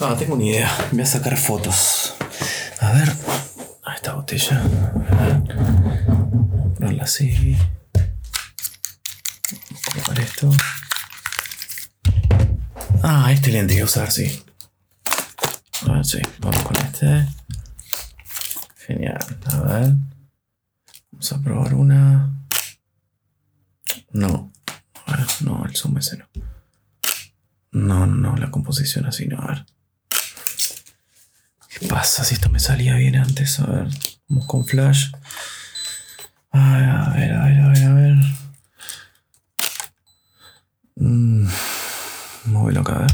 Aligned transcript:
Ah, 0.00 0.14
tengo 0.16 0.34
una 0.34 0.44
idea. 0.44 0.70
Voy 0.92 1.00
a 1.02 1.06
sacar 1.06 1.36
fotos. 1.36 2.14
A 2.80 2.92
ver. 2.92 3.12
A 3.84 3.94
esta 3.94 4.14
botella. 4.14 4.62
Ponerla 6.76 7.02
así. 7.02 7.56
Colocar 9.92 10.20
esto. 10.20 10.50
Ah, 13.02 13.32
este 13.32 13.50
lente 13.50 13.80
a 13.80 13.84
usar, 13.84 14.12
sí. 14.12 14.44
A 15.88 15.92
ver, 15.92 16.04
sí. 16.04 16.20
Vamos 16.38 16.62
con 16.62 16.76
este. 16.76 17.26
Genial. 18.86 19.18
A 19.46 19.60
ver. 19.62 19.94
Vamos 21.10 21.32
a 21.32 21.42
probar 21.42 21.74
una. 21.74 22.46
No. 24.12 24.52
A 25.06 25.16
ver, 25.16 25.26
no, 25.40 25.64
el 25.66 25.74
zoom 25.74 25.98
ese 25.98 26.18
no. 26.18 26.28
No, 27.72 28.06
no, 28.06 28.36
la 28.36 28.52
composición 28.52 29.06
así 29.06 29.26
no. 29.26 29.40
A 29.40 29.46
ver. 29.48 29.66
¿Qué 31.78 31.86
pasa 31.86 32.24
si 32.24 32.34
esto 32.34 32.48
me 32.50 32.58
salía 32.58 32.94
bien 32.96 33.16
antes? 33.16 33.60
A 33.60 33.66
ver. 33.66 33.88
Vamos 34.28 34.46
con 34.46 34.64
flash. 34.64 35.12
A 36.50 36.76
ver, 36.76 36.88
a 36.88 37.08
ver, 37.14 37.32
a 37.32 37.68
ver, 37.68 37.84
a 37.84 37.94
ver. 37.94 38.14
Mm, 40.96 41.48
muy 42.46 42.74
loca, 42.74 42.94
a 42.94 42.98
ver. 43.00 43.12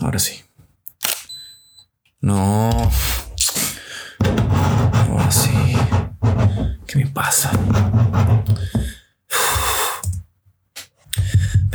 Ahora 0.00 0.18
sí. 0.18 0.44
No. 2.20 2.70
Ahora 5.08 5.30
sí. 5.30 5.50
¿Qué 6.86 6.98
me 6.98 7.06
pasa? 7.06 7.50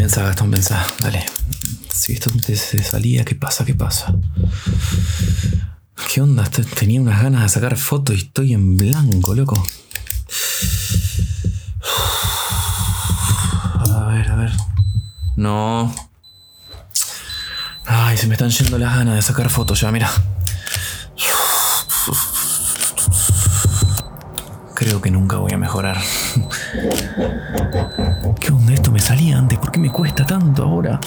Pensa, 0.03 0.21
Gastón, 0.23 0.51
pensa. 0.51 0.85
Dale. 0.99 1.25
Si 1.89 2.11
esto 2.11 2.29
te 2.45 2.57
salía, 2.57 3.23
¿qué 3.23 3.35
pasa? 3.35 3.63
¿Qué 3.63 3.73
pasa? 3.73 4.13
¿Qué 6.13 6.19
onda? 6.19 6.43
Te- 6.43 6.65
Tenía 6.65 6.99
unas 6.99 7.23
ganas 7.23 7.43
de 7.43 7.47
sacar 7.47 7.77
fotos 7.77 8.13
y 8.17 8.17
estoy 8.23 8.51
en 8.53 8.75
blanco, 8.75 9.33
loco. 9.33 9.65
A 13.79 14.07
ver, 14.09 14.29
a 14.29 14.35
ver. 14.35 14.51
No. 15.37 15.95
Ay, 17.85 18.17
se 18.17 18.27
me 18.27 18.33
están 18.33 18.49
yendo 18.49 18.77
las 18.77 18.97
ganas 18.97 19.15
de 19.15 19.21
sacar 19.21 19.49
fotos 19.49 19.79
ya, 19.79 19.89
mira. 19.89 20.11
Creo 24.83 24.99
que 24.99 25.09
nunca 25.09 25.37
voy 25.37 25.53
a 25.53 25.57
mejorar. 25.57 25.97
¿Qué 28.37 28.51
onda? 28.51 28.73
Esto 28.73 28.91
me 28.91 28.99
salía 28.99 29.37
antes. 29.37 29.57
¿Por 29.57 29.71
qué 29.71 29.79
me 29.79 29.89
cuesta 29.89 30.25
tanto 30.25 30.63
ahora? 30.63 30.99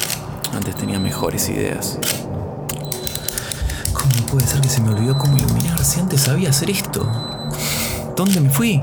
Antes 0.54 0.76
tenía 0.76 0.98
mejores 0.98 1.46
ideas. 1.50 1.98
¿Cómo 3.92 4.26
puede 4.32 4.46
ser 4.46 4.62
que 4.62 4.70
se 4.70 4.80
me 4.80 4.88
olvidó 4.92 5.18
cómo 5.18 5.36
iluminar 5.36 5.84
si 5.84 6.00
antes 6.00 6.22
sabía 6.22 6.48
hacer 6.48 6.70
esto? 6.70 7.06
¿Dónde 8.16 8.40
me 8.40 8.48
fui? 8.48 8.82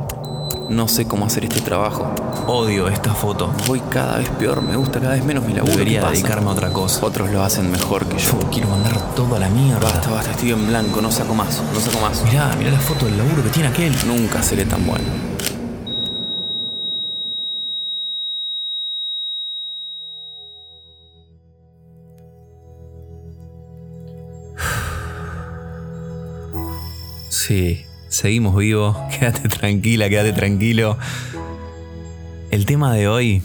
No 0.69 0.87
sé 0.87 1.05
cómo 1.05 1.25
hacer 1.25 1.45
este 1.45 1.61
trabajo. 1.61 2.13
Odio 2.47 2.87
esta 2.87 3.13
foto. 3.13 3.53
Voy 3.67 3.81
cada 3.89 4.17
vez 4.17 4.29
peor, 4.29 4.61
me 4.61 4.75
gusta 4.75 4.99
cada 4.99 5.13
vez 5.13 5.23
menos 5.23 5.45
mi 5.45 5.53
laburo. 5.53 5.73
Debería 5.73 6.09
dedicarme 6.09 6.49
a 6.49 6.53
otra 6.53 6.71
cosa. 6.71 7.05
Otros 7.05 7.31
lo 7.31 7.43
hacen 7.43 7.69
mejor 7.71 8.05
que 8.05 8.17
yo. 8.17 8.39
Yo 8.39 8.49
quiero 8.49 8.69
mandar 8.69 9.15
todo 9.15 9.35
a 9.35 9.39
la 9.39 9.49
mierda. 9.49 9.79
Basta, 9.79 10.09
basta, 10.09 10.31
estoy 10.31 10.51
en 10.51 10.67
blanco, 10.67 11.01
no 11.01 11.11
saco 11.11 11.33
más, 11.33 11.61
no 11.73 11.79
saco 11.79 11.99
más. 11.99 12.23
Mirá, 12.23 12.55
mirá 12.57 12.71
la 12.71 12.79
foto 12.79 13.05
del 13.05 13.17
laburo 13.17 13.43
que 13.43 13.49
tiene 13.49 13.69
aquel. 13.69 13.93
Nunca 14.07 14.41
seré 14.41 14.65
tan 14.65 14.85
bueno. 14.85 15.03
Sí, 27.29 27.85
seguimos 28.13 28.55
vivos. 28.55 28.95
Quédate 29.19 29.49
tranquila, 29.49 30.07
quédate 30.07 30.33
tranquilo. 30.33 30.97
El 32.51 32.65
tema 32.65 32.93
de 32.93 33.07
hoy 33.07 33.41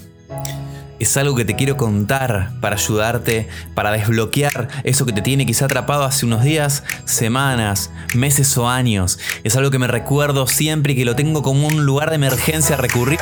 es 0.99 1.17
algo 1.17 1.35
que 1.35 1.45
te 1.45 1.55
quiero 1.55 1.75
contar 1.75 2.51
para 2.61 2.75
ayudarte, 2.75 3.47
para 3.73 3.91
desbloquear 3.91 4.67
eso 4.83 5.05
que 5.05 5.13
te 5.13 5.21
tiene 5.21 5.45
quizá 5.45 5.65
atrapado 5.65 6.03
hace 6.03 6.25
unos 6.25 6.43
días, 6.43 6.83
semanas, 7.05 7.89
meses 8.13 8.55
o 8.57 8.69
años. 8.69 9.17
Es 9.43 9.55
algo 9.55 9.71
que 9.71 9.79
me 9.79 9.87
recuerdo 9.87 10.45
siempre 10.45 10.93
y 10.93 10.95
que 10.95 11.05
lo 11.05 11.15
tengo 11.15 11.41
como 11.41 11.67
un 11.67 11.85
lugar 11.85 12.09
de 12.09 12.17
emergencia 12.17 12.75
a 12.75 12.79
recurrir 12.79 13.19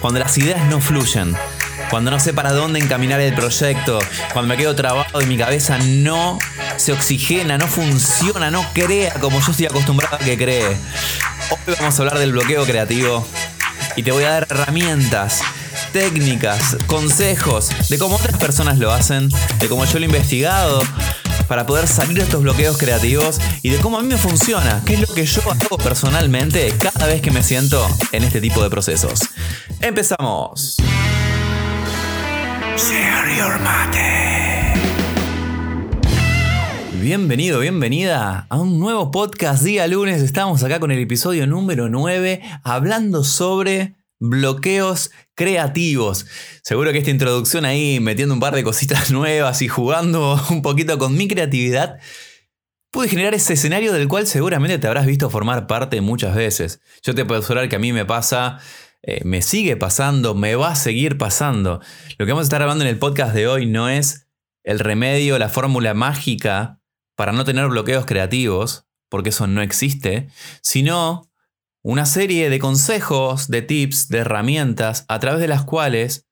cuando 0.00 0.20
las 0.20 0.36
ideas 0.36 0.68
no 0.68 0.80
fluyen. 0.80 1.34
Cuando 1.88 2.10
no 2.10 2.20
sé 2.20 2.34
para 2.34 2.52
dónde 2.52 2.78
encaminar 2.78 3.20
el 3.20 3.34
proyecto, 3.34 4.00
cuando 4.32 4.48
me 4.48 4.56
quedo 4.56 4.76
trabado 4.76 5.22
y 5.22 5.26
mi 5.26 5.38
cabeza 5.38 5.78
no 5.78 6.38
se 6.80 6.92
oxigena, 6.92 7.58
no 7.58 7.68
funciona, 7.68 8.50
no 8.50 8.64
crea 8.72 9.12
como 9.20 9.38
yo 9.38 9.50
estoy 9.50 9.66
acostumbrado 9.66 10.16
a 10.16 10.18
que 10.18 10.38
cree. 10.38 10.66
Hoy 11.50 11.74
vamos 11.78 11.98
a 11.98 12.02
hablar 12.02 12.18
del 12.18 12.32
bloqueo 12.32 12.64
creativo 12.64 13.26
y 13.96 14.02
te 14.02 14.12
voy 14.12 14.24
a 14.24 14.30
dar 14.30 14.46
herramientas, 14.48 15.42
técnicas, 15.92 16.78
consejos 16.86 17.68
de 17.90 17.98
cómo 17.98 18.16
otras 18.16 18.38
personas 18.38 18.78
lo 18.78 18.92
hacen, 18.92 19.28
de 19.58 19.68
cómo 19.68 19.84
yo 19.84 19.98
lo 19.98 20.06
he 20.06 20.08
investigado 20.08 20.82
para 21.48 21.66
poder 21.66 21.86
salir 21.86 22.16
de 22.16 22.22
estos 22.22 22.42
bloqueos 22.42 22.78
creativos 22.78 23.38
y 23.60 23.68
de 23.68 23.76
cómo 23.76 23.98
a 23.98 24.02
mí 24.02 24.08
me 24.08 24.16
funciona, 24.16 24.80
qué 24.86 24.94
es 24.94 25.00
lo 25.00 25.14
que 25.14 25.26
yo 25.26 25.42
hago 25.50 25.76
personalmente 25.76 26.72
cada 26.80 27.06
vez 27.06 27.20
que 27.20 27.30
me 27.30 27.42
siento 27.42 27.86
en 28.12 28.24
este 28.24 28.40
tipo 28.40 28.62
de 28.62 28.70
procesos. 28.70 29.20
Empezamos. 29.82 30.78
Share 32.78 33.36
your 33.36 33.60
mate. 33.60 34.39
Bienvenido, 37.00 37.60
bienvenida 37.60 38.46
a 38.50 38.60
un 38.60 38.78
nuevo 38.78 39.10
podcast 39.10 39.64
día 39.64 39.86
lunes. 39.86 40.20
Estamos 40.20 40.62
acá 40.62 40.80
con 40.80 40.90
el 40.90 40.98
episodio 40.98 41.46
número 41.46 41.88
9 41.88 42.42
hablando 42.62 43.24
sobre 43.24 43.96
bloqueos 44.18 45.10
creativos. 45.34 46.26
Seguro 46.62 46.92
que 46.92 46.98
esta 46.98 47.10
introducción 47.10 47.64
ahí 47.64 48.00
metiendo 48.00 48.34
un 48.34 48.40
par 48.40 48.54
de 48.54 48.62
cositas 48.62 49.10
nuevas 49.12 49.62
y 49.62 49.68
jugando 49.68 50.38
un 50.50 50.60
poquito 50.60 50.98
con 50.98 51.16
mi 51.16 51.26
creatividad 51.26 51.98
pude 52.90 53.08
generar 53.08 53.32
ese 53.32 53.54
escenario 53.54 53.94
del 53.94 54.06
cual 54.06 54.26
seguramente 54.26 54.78
te 54.78 54.86
habrás 54.86 55.06
visto 55.06 55.30
formar 55.30 55.66
parte 55.66 56.02
muchas 56.02 56.34
veces. 56.34 56.82
Yo 57.02 57.14
te 57.14 57.24
puedo 57.24 57.40
asegurar 57.40 57.70
que 57.70 57.76
a 57.76 57.80
mí 57.80 57.94
me 57.94 58.04
pasa, 58.04 58.58
eh, 59.02 59.22
me 59.24 59.40
sigue 59.40 59.74
pasando, 59.78 60.34
me 60.34 60.54
va 60.54 60.72
a 60.72 60.76
seguir 60.76 61.16
pasando. 61.16 61.80
Lo 62.18 62.26
que 62.26 62.32
vamos 62.32 62.42
a 62.42 62.48
estar 62.48 62.60
hablando 62.60 62.84
en 62.84 62.90
el 62.90 62.98
podcast 62.98 63.34
de 63.34 63.48
hoy 63.48 63.64
no 63.64 63.88
es 63.88 64.26
el 64.64 64.78
remedio, 64.80 65.38
la 65.38 65.48
fórmula 65.48 65.94
mágica 65.94 66.79
para 67.16 67.32
no 67.32 67.44
tener 67.44 67.68
bloqueos 67.68 68.06
creativos, 68.06 68.86
porque 69.08 69.30
eso 69.30 69.46
no 69.46 69.62
existe, 69.62 70.28
sino 70.62 71.30
una 71.82 72.06
serie 72.06 72.50
de 72.50 72.58
consejos, 72.58 73.48
de 73.48 73.62
tips, 73.62 74.08
de 74.08 74.18
herramientas 74.18 75.04
a 75.08 75.18
través 75.18 75.40
de 75.40 75.48
las 75.48 75.64
cuales 75.64 76.26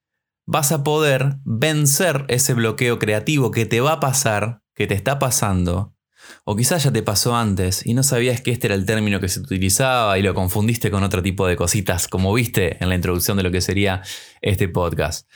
vas 0.45 0.71
a 0.71 0.83
poder 0.83 1.37
vencer 1.43 2.25
ese 2.27 2.53
bloqueo 2.53 2.99
creativo 2.99 3.51
que 3.51 3.65
te 3.65 3.81
va 3.81 3.93
a 3.93 3.99
pasar, 3.99 4.61
que 4.73 4.87
te 4.87 4.95
está 4.95 5.19
pasando, 5.19 5.95
o 6.43 6.55
quizás 6.55 6.83
ya 6.83 6.91
te 6.91 7.03
pasó 7.03 7.35
antes 7.35 7.85
y 7.85 7.93
no 7.93 8.03
sabías 8.03 8.41
que 8.41 8.51
este 8.51 8.67
era 8.67 8.75
el 8.75 8.85
término 8.85 9.19
que 9.19 9.29
se 9.29 9.39
utilizaba 9.39 10.17
y 10.17 10.21
lo 10.21 10.33
confundiste 10.33 10.91
con 10.91 11.03
otro 11.03 11.21
tipo 11.21 11.47
de 11.47 11.55
cositas, 11.55 12.07
como 12.07 12.33
viste 12.33 12.81
en 12.81 12.89
la 12.89 12.95
introducción 12.95 13.37
de 13.37 13.43
lo 13.43 13.51
que 13.51 13.61
sería 13.61 14.01
este 14.41 14.67
podcast. 14.67 15.27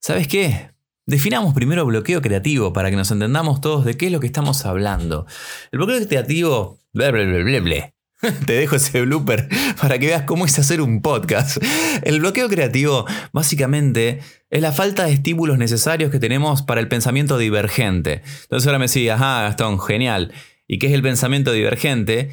¿Sabes 0.00 0.28
qué? 0.28 0.70
Definamos 1.10 1.54
primero 1.54 1.84
bloqueo 1.84 2.22
creativo 2.22 2.72
para 2.72 2.88
que 2.88 2.94
nos 2.94 3.10
entendamos 3.10 3.60
todos 3.60 3.84
de 3.84 3.96
qué 3.96 4.06
es 4.06 4.12
lo 4.12 4.20
que 4.20 4.28
estamos 4.28 4.64
hablando. 4.64 5.26
El 5.72 5.80
bloqueo 5.80 6.06
creativo... 6.06 6.78
Ble, 6.92 7.10
ble, 7.10 7.42
ble, 7.42 7.60
ble. 7.60 7.94
Te 8.46 8.52
dejo 8.52 8.76
ese 8.76 9.00
blooper 9.00 9.48
para 9.80 9.98
que 9.98 10.06
veas 10.06 10.22
cómo 10.22 10.46
es 10.46 10.56
hacer 10.56 10.80
un 10.80 11.02
podcast. 11.02 11.56
El 12.04 12.20
bloqueo 12.20 12.48
creativo 12.48 13.06
básicamente 13.32 14.20
es 14.50 14.62
la 14.62 14.70
falta 14.70 15.04
de 15.04 15.12
estímulos 15.14 15.58
necesarios 15.58 16.12
que 16.12 16.20
tenemos 16.20 16.62
para 16.62 16.80
el 16.80 16.86
pensamiento 16.86 17.38
divergente. 17.38 18.22
Entonces 18.42 18.68
ahora 18.68 18.78
me 18.78 18.86
decís, 18.86 19.10
ajá, 19.10 19.42
Gastón, 19.42 19.80
genial. 19.80 20.32
¿Y 20.68 20.78
qué 20.78 20.86
es 20.86 20.92
el 20.92 21.02
pensamiento 21.02 21.50
divergente? 21.50 22.30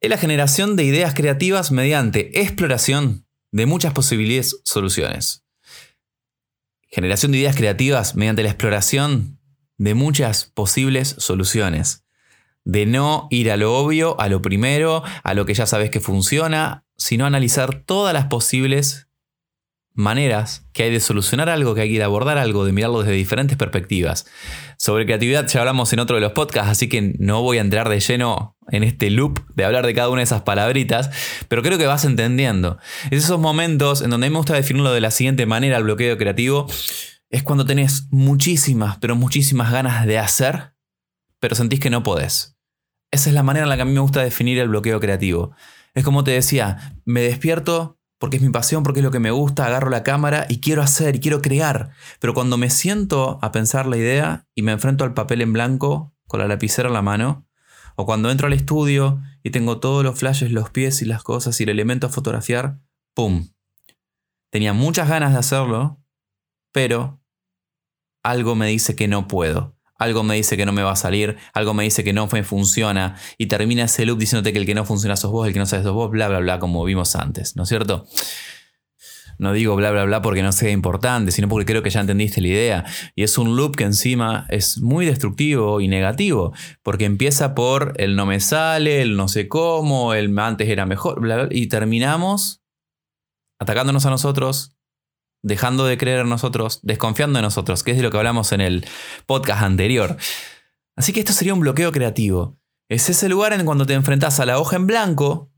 Es 0.00 0.10
la 0.10 0.18
generación 0.18 0.74
de 0.74 0.82
ideas 0.82 1.14
creativas 1.14 1.70
mediante 1.70 2.40
exploración 2.40 3.28
de 3.52 3.66
muchas 3.66 3.92
posibles 3.92 4.60
soluciones. 4.64 5.44
Generación 6.88 7.32
de 7.32 7.38
ideas 7.38 7.56
creativas 7.56 8.14
mediante 8.14 8.42
la 8.42 8.48
exploración 8.48 9.38
de 9.76 9.94
muchas 9.94 10.46
posibles 10.54 11.14
soluciones. 11.18 12.04
De 12.64 12.86
no 12.86 13.28
ir 13.30 13.50
a 13.50 13.56
lo 13.56 13.76
obvio, 13.76 14.20
a 14.20 14.28
lo 14.28 14.42
primero, 14.42 15.02
a 15.22 15.34
lo 15.34 15.46
que 15.46 15.54
ya 15.54 15.66
sabes 15.66 15.90
que 15.90 16.00
funciona, 16.00 16.84
sino 16.96 17.26
analizar 17.26 17.82
todas 17.82 18.12
las 18.12 18.26
posibles 18.26 19.07
maneras 19.98 20.68
que 20.72 20.84
hay 20.84 20.92
de 20.92 21.00
solucionar 21.00 21.48
algo, 21.48 21.74
que 21.74 21.80
hay 21.80 21.92
de 21.92 22.04
abordar 22.04 22.38
algo, 22.38 22.64
de 22.64 22.72
mirarlo 22.72 23.00
desde 23.00 23.14
diferentes 23.14 23.56
perspectivas. 23.56 24.26
Sobre 24.78 25.04
creatividad 25.04 25.48
ya 25.48 25.60
hablamos 25.60 25.92
en 25.92 25.98
otro 25.98 26.14
de 26.14 26.22
los 26.22 26.32
podcasts, 26.32 26.70
así 26.70 26.88
que 26.88 27.14
no 27.18 27.42
voy 27.42 27.58
a 27.58 27.62
entrar 27.62 27.88
de 27.88 27.98
lleno 27.98 28.56
en 28.70 28.84
este 28.84 29.10
loop 29.10 29.40
de 29.56 29.64
hablar 29.64 29.84
de 29.84 29.94
cada 29.94 30.08
una 30.08 30.20
de 30.20 30.24
esas 30.24 30.42
palabritas, 30.42 31.10
pero 31.48 31.62
creo 31.62 31.78
que 31.78 31.86
vas 31.86 32.04
entendiendo. 32.04 32.78
Es 33.10 33.24
esos 33.24 33.40
momentos 33.40 34.00
en 34.00 34.10
donde 34.10 34.28
a 34.28 34.30
mí 34.30 34.34
me 34.34 34.38
gusta 34.38 34.54
definirlo 34.54 34.92
de 34.92 35.00
la 35.00 35.10
siguiente 35.10 35.46
manera, 35.46 35.76
el 35.76 35.82
bloqueo 35.82 36.16
creativo, 36.16 36.68
es 37.28 37.42
cuando 37.42 37.66
tenés 37.66 38.06
muchísimas, 38.12 38.98
pero 38.98 39.16
muchísimas 39.16 39.72
ganas 39.72 40.06
de 40.06 40.18
hacer, 40.18 40.74
pero 41.40 41.56
sentís 41.56 41.80
que 41.80 41.90
no 41.90 42.04
podés. 42.04 42.56
Esa 43.10 43.30
es 43.30 43.34
la 43.34 43.42
manera 43.42 43.64
en 43.64 43.70
la 43.70 43.76
que 43.76 43.82
a 43.82 43.84
mí 43.84 43.92
me 43.92 44.00
gusta 44.00 44.22
definir 44.22 44.58
el 44.58 44.68
bloqueo 44.68 45.00
creativo. 45.00 45.56
Es 45.94 46.04
como 46.04 46.22
te 46.22 46.30
decía, 46.30 46.94
me 47.04 47.22
despierto 47.22 47.97
porque 48.18 48.36
es 48.36 48.42
mi 48.42 48.50
pasión, 48.50 48.82
porque 48.82 49.00
es 49.00 49.04
lo 49.04 49.10
que 49.10 49.20
me 49.20 49.30
gusta, 49.30 49.66
agarro 49.66 49.90
la 49.90 50.02
cámara 50.02 50.46
y 50.48 50.60
quiero 50.60 50.82
hacer 50.82 51.16
y 51.16 51.20
quiero 51.20 51.40
crear. 51.40 51.90
Pero 52.20 52.34
cuando 52.34 52.58
me 52.58 52.70
siento 52.70 53.38
a 53.42 53.52
pensar 53.52 53.86
la 53.86 53.96
idea 53.96 54.46
y 54.54 54.62
me 54.62 54.72
enfrento 54.72 55.04
al 55.04 55.14
papel 55.14 55.40
en 55.40 55.52
blanco 55.52 56.14
con 56.26 56.40
la 56.40 56.48
lapicera 56.48 56.88
en 56.88 56.94
la 56.94 57.02
mano, 57.02 57.46
o 57.96 58.06
cuando 58.06 58.30
entro 58.30 58.46
al 58.46 58.52
estudio 58.52 59.20
y 59.42 59.50
tengo 59.50 59.80
todos 59.80 60.04
los 60.04 60.18
flashes, 60.18 60.52
los 60.52 60.70
pies 60.70 61.02
y 61.02 61.04
las 61.04 61.22
cosas 61.22 61.60
y 61.60 61.64
el 61.64 61.70
elemento 61.70 62.06
a 62.06 62.10
fotografiar, 62.10 62.80
¡pum! 63.14 63.48
Tenía 64.50 64.72
muchas 64.72 65.08
ganas 65.08 65.32
de 65.32 65.38
hacerlo, 65.38 66.00
pero 66.72 67.20
algo 68.22 68.54
me 68.54 68.68
dice 68.68 68.94
que 68.94 69.08
no 69.08 69.26
puedo. 69.28 69.77
Algo 69.98 70.22
me 70.22 70.36
dice 70.36 70.56
que 70.56 70.64
no 70.64 70.72
me 70.72 70.82
va 70.82 70.92
a 70.92 70.96
salir, 70.96 71.36
algo 71.52 71.74
me 71.74 71.84
dice 71.84 72.04
que 72.04 72.12
no 72.12 72.28
me 72.32 72.44
funciona, 72.44 73.16
y 73.36 73.46
termina 73.46 73.84
ese 73.84 74.06
loop 74.06 74.18
diciéndote 74.18 74.52
que 74.52 74.58
el 74.58 74.66
que 74.66 74.74
no 74.74 74.84
funciona 74.84 75.16
sos 75.16 75.32
vos, 75.32 75.46
el 75.46 75.52
que 75.52 75.58
no 75.58 75.66
sabes 75.66 75.84
sos 75.84 75.94
vos, 75.94 76.10
bla, 76.10 76.28
bla, 76.28 76.38
bla, 76.38 76.58
como 76.58 76.84
vimos 76.84 77.16
antes, 77.16 77.56
¿no 77.56 77.64
es 77.64 77.68
cierto? 77.68 78.06
No 79.38 79.52
digo 79.52 79.76
bla, 79.76 79.92
bla, 79.92 80.04
bla 80.04 80.20
porque 80.20 80.42
no 80.42 80.50
sea 80.50 80.70
importante, 80.70 81.30
sino 81.30 81.48
porque 81.48 81.64
creo 81.64 81.82
que 81.82 81.90
ya 81.90 82.00
entendiste 82.00 82.40
la 82.40 82.48
idea. 82.48 82.84
Y 83.14 83.22
es 83.22 83.38
un 83.38 83.56
loop 83.56 83.76
que 83.76 83.84
encima 83.84 84.46
es 84.48 84.80
muy 84.80 85.06
destructivo 85.06 85.80
y 85.80 85.86
negativo, 85.86 86.52
porque 86.82 87.04
empieza 87.04 87.54
por 87.54 87.94
el 87.98 88.16
no 88.16 88.26
me 88.26 88.40
sale, 88.40 89.00
el 89.00 89.16
no 89.16 89.28
sé 89.28 89.46
cómo, 89.46 90.14
el 90.14 90.36
antes 90.38 90.68
era 90.68 90.86
mejor, 90.86 91.20
bla, 91.20 91.36
bla, 91.36 91.48
y 91.50 91.68
terminamos 91.68 92.62
atacándonos 93.60 94.06
a 94.06 94.10
nosotros, 94.10 94.77
dejando 95.42 95.86
de 95.86 95.98
creer 95.98 96.20
en 96.20 96.28
nosotros, 96.28 96.80
desconfiando 96.82 97.38
en 97.38 97.44
nosotros, 97.44 97.82
que 97.82 97.92
es 97.92 97.96
de 97.96 98.02
lo 98.02 98.10
que 98.10 98.16
hablamos 98.16 98.52
en 98.52 98.60
el 98.60 98.86
podcast 99.26 99.62
anterior. 99.62 100.16
Así 100.96 101.12
que 101.12 101.20
esto 101.20 101.32
sería 101.32 101.54
un 101.54 101.60
bloqueo 101.60 101.92
creativo. 101.92 102.58
Es 102.88 103.08
ese 103.08 103.28
lugar 103.28 103.52
en 103.52 103.64
cuando 103.64 103.86
te 103.86 103.94
enfrentas 103.94 104.40
a 104.40 104.46
la 104.46 104.58
hoja 104.58 104.76
en 104.76 104.86
blanco, 104.86 105.52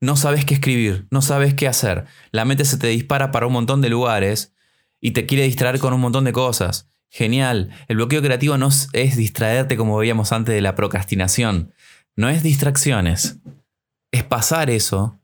no 0.00 0.16
sabes 0.16 0.44
qué 0.44 0.54
escribir, 0.54 1.06
no 1.10 1.22
sabes 1.22 1.54
qué 1.54 1.68
hacer. 1.68 2.04
La 2.30 2.44
mente 2.44 2.64
se 2.64 2.76
te 2.76 2.88
dispara 2.88 3.30
para 3.30 3.46
un 3.46 3.52
montón 3.52 3.80
de 3.80 3.88
lugares 3.88 4.54
y 5.00 5.12
te 5.12 5.24
quiere 5.24 5.44
distraer 5.44 5.78
con 5.78 5.94
un 5.94 6.00
montón 6.00 6.24
de 6.24 6.32
cosas. 6.32 6.90
Genial. 7.08 7.70
El 7.88 7.96
bloqueo 7.96 8.20
creativo 8.20 8.58
no 8.58 8.68
es 8.92 9.16
distraerte 9.16 9.76
como 9.76 9.96
veíamos 9.96 10.32
antes 10.32 10.54
de 10.54 10.60
la 10.60 10.74
procrastinación. 10.74 11.72
No 12.16 12.28
es 12.28 12.42
distracciones. 12.42 13.38
Es 14.10 14.24
pasar 14.24 14.68
eso, 14.68 15.20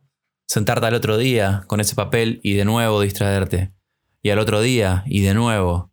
sentarte 0.46 0.86
al 0.86 0.94
otro 0.94 1.18
día 1.18 1.64
con 1.66 1.80
ese 1.80 1.94
papel 1.94 2.40
y 2.42 2.54
de 2.54 2.64
nuevo 2.64 3.00
distraerte 3.00 3.72
y 4.22 4.30
al 4.30 4.38
otro 4.38 4.60
día 4.60 5.04
y 5.06 5.20
de 5.22 5.34
nuevo. 5.34 5.92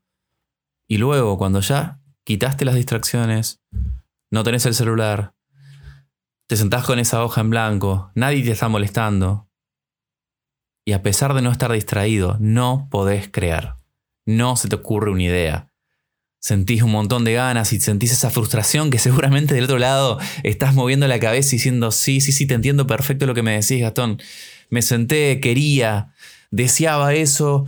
Y 0.87 0.97
luego, 0.97 1.37
cuando 1.37 1.61
ya 1.61 1.99
quitaste 2.23 2.65
las 2.65 2.75
distracciones, 2.75 3.61
no 4.31 4.43
tenés 4.43 4.65
el 4.65 4.73
celular, 4.73 5.33
te 6.47 6.55
sentás 6.55 6.85
con 6.85 6.99
esa 6.99 7.23
hoja 7.23 7.41
en 7.41 7.49
blanco, 7.49 8.11
nadie 8.15 8.43
te 8.43 8.51
está 8.51 8.69
molestando. 8.69 9.49
Y 10.85 10.93
a 10.93 11.03
pesar 11.03 11.33
de 11.33 11.41
no 11.41 11.51
estar 11.51 11.71
distraído, 11.71 12.37
no 12.39 12.87
podés 12.89 13.29
crear. 13.29 13.75
No 14.25 14.55
se 14.55 14.69
te 14.69 14.75
ocurre 14.75 15.11
una 15.11 15.23
idea. 15.23 15.73
Sentís 16.39 16.81
un 16.83 16.91
montón 16.91 17.25
de 17.25 17.33
ganas 17.33 17.73
y 17.73 17.79
sentís 17.81 18.13
esa 18.13 18.29
frustración 18.29 18.89
que 18.89 18.99
seguramente 18.99 19.55
del 19.55 19.65
otro 19.65 19.79
lado 19.79 20.19
estás 20.43 20.73
moviendo 20.73 21.07
la 21.07 21.19
cabeza 21.19 21.49
y 21.49 21.57
diciendo, 21.57 21.91
sí, 21.91 22.21
sí, 22.21 22.31
sí, 22.31 22.47
te 22.47 22.53
entiendo 22.53 22.87
perfecto 22.87 23.25
lo 23.25 23.33
que 23.33 23.43
me 23.43 23.59
decís, 23.59 23.81
Gastón. 23.81 24.21
Me 24.69 24.81
senté, 24.81 25.41
quería, 25.41 26.13
deseaba 26.51 27.13
eso, 27.13 27.65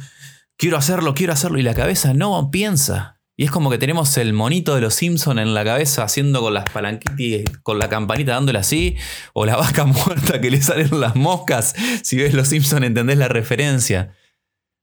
quiero 0.60 0.78
hacerlo, 0.78 1.16
quiero 1.16 1.34
hacerlo, 1.34 1.58
y 1.58 1.64
la 1.64 1.74
cabeza 1.74 2.14
no 2.14 2.52
piensa. 2.52 3.16
Y 3.36 3.46
es 3.46 3.52
como 3.52 3.70
que 3.70 3.78
tenemos 3.78 4.18
el 4.18 4.34
monito 4.34 4.76
de 4.76 4.82
los 4.82 4.94
Simpsons 4.94 5.40
en 5.40 5.54
la 5.54 5.64
cabeza 5.64 6.04
haciendo 6.04 6.42
con 6.42 6.54
las 6.54 6.70
palanquitas, 6.70 7.58
con 7.64 7.80
la 7.80 7.88
campanita 7.88 8.34
dándole 8.34 8.60
así, 8.60 8.98
o 9.34 9.46
la 9.46 9.56
vaca 9.58 9.86
muerta 9.86 10.42
que 10.42 10.52
le 10.52 10.62
salen 10.62 11.00
las 11.00 11.16
moscas. 11.16 11.74
Si 12.04 12.18
ves 12.18 12.34
los 12.34 12.50
Simpsons 12.50 12.84
entendés 12.84 13.18
la 13.18 13.30
referencia. 13.30 14.14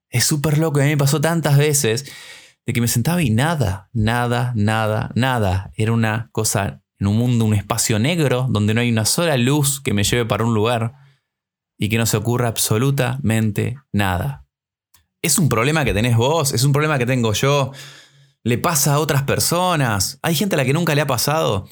Es 0.08 0.25
súper 0.25 0.56
loco, 0.56 0.81
a 0.81 0.84
mí 0.84 0.88
me 0.88 0.96
pasó 0.96 1.20
tantas 1.20 1.58
veces 1.58 2.11
de 2.64 2.72
que 2.72 2.81
me 2.81 2.88
sentaba 2.88 3.22
y 3.22 3.29
nada, 3.29 3.90
nada, 3.93 4.52
nada, 4.56 5.12
nada. 5.14 5.70
Era 5.76 5.93
una 5.93 6.31
cosa 6.32 6.82
en 6.99 7.06
un 7.08 7.19
mundo, 7.19 7.44
un 7.44 7.52
espacio 7.52 7.99
negro, 7.99 8.46
donde 8.49 8.72
no 8.72 8.81
hay 8.81 8.90
una 8.90 9.05
sola 9.05 9.37
luz 9.37 9.82
que 9.82 9.93
me 9.93 10.05
lleve 10.05 10.25
para 10.25 10.46
un 10.46 10.55
lugar 10.55 10.94
y 11.76 11.90
que 11.90 11.99
no 11.99 12.06
se 12.06 12.17
ocurra 12.17 12.49
absolutamente 12.49 13.76
nada. 13.93 14.45
Es 15.26 15.40
un 15.40 15.49
problema 15.49 15.84
que 15.84 15.93
tenés 15.93 16.17
vos, 16.17 16.55
es 16.55 16.62
un 16.62 16.70
problema 16.70 16.99
que 16.99 17.05
tengo 17.05 17.32
yo. 17.32 17.73
Le 18.44 18.58
pasa 18.58 18.94
a 18.94 19.00
otras 19.00 19.25
personas. 19.25 20.20
Hay 20.23 20.37
gente 20.37 20.55
a 20.55 20.58
la 20.58 20.64
que 20.64 20.73
nunca 20.73 20.94
le 20.94 21.00
ha 21.00 21.06
pasado. 21.08 21.67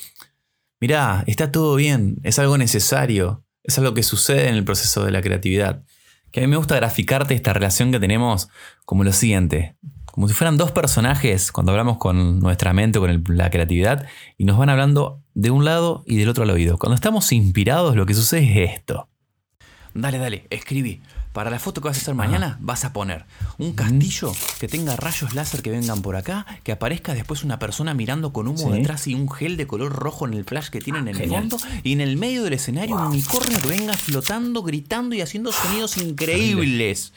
Mirá, 0.81 1.23
está 1.29 1.53
todo 1.53 1.77
bien, 1.77 2.17
es 2.25 2.41
algo 2.41 2.59
necesario, 2.59 3.45
es 3.63 3.79
algo 3.79 3.95
que 3.95 4.03
sucede 4.03 4.49
en 4.49 4.57
el 4.57 4.65
proceso 4.65 5.05
de 5.05 5.13
la 5.13 5.23
creatividad. 5.23 5.85
Que 6.33 6.41
a 6.41 6.43
mí 6.43 6.49
me 6.49 6.57
gusta 6.57 6.75
graficarte 6.75 7.35
esta 7.35 7.53
relación 7.53 7.93
que 7.93 8.01
tenemos 8.01 8.49
como 8.85 9.05
lo 9.05 9.13
siguiente. 9.13 9.77
Como 10.05 10.27
si 10.27 10.35
fueran 10.35 10.57
dos 10.57 10.73
personajes 10.73 11.53
cuando 11.53 11.71
hablamos 11.71 11.99
con 11.99 12.41
nuestra 12.41 12.73
mente, 12.73 12.99
con 12.99 13.23
la 13.29 13.51
creatividad, 13.51 14.09
y 14.37 14.47
nos 14.47 14.59
van 14.59 14.69
hablando 14.69 15.23
de 15.35 15.53
un 15.53 15.65
lado 15.65 16.03
y 16.09 16.17
del 16.17 16.29
otro 16.29 16.43
al 16.43 16.51
oído. 16.51 16.77
Cuando 16.77 16.97
estamos 16.97 17.31
inspirados, 17.31 17.95
lo 17.95 18.05
que 18.05 18.15
sucede 18.15 18.65
es 18.65 18.73
esto. 18.79 19.09
Dale, 19.95 20.19
dale, 20.19 20.49
escribí. 20.51 21.03
Para 21.35 21.51
la 21.51 21.59
foto 21.59 21.81
que 21.81 21.89
vas 21.89 21.99
a 21.99 22.01
hacer 22.01 22.15
mañana, 22.15 22.59
vas 22.61 22.85
a 22.85 22.93
poner 22.93 23.25
un 23.59 23.73
castillo 23.73 24.33
que 24.61 24.69
tenga 24.69 24.95
rayos 24.95 25.35
láser 25.35 25.63
que 25.63 25.71
vengan 25.73 26.01
por 26.01 26.15
acá, 26.15 26.47
que 26.63 26.71
aparezca 26.71 27.13
después 27.13 27.43
una 27.43 27.59
persona 27.59 27.93
mirando 27.93 28.33
con 28.33 28.47
humo 28.47 28.71
detrás 28.71 29.09
y 29.09 29.17
un 29.17 29.29
gel 29.29 29.57
de 29.57 29.67
color 29.67 29.93
rojo 29.93 30.29
en 30.29 30.35
el 30.35 30.45
flash 30.45 30.69
que 30.69 30.81
tienen 30.81 31.09
en 31.09 31.17
el 31.17 31.29
fondo, 31.29 31.59
y 31.83 31.93
en 31.93 32.01
el 32.01 32.17
medio 32.19 32.45
del 32.45 32.53
escenario 32.53 32.95
un 32.95 33.07
unicornio 33.07 33.61
que 33.61 33.67
venga 33.67 33.95
flotando, 33.95 34.63
gritando 34.63 35.17
y 35.17 35.23
haciendo 35.23 35.51
sonidos 35.51 35.97
increíbles. 35.97 37.13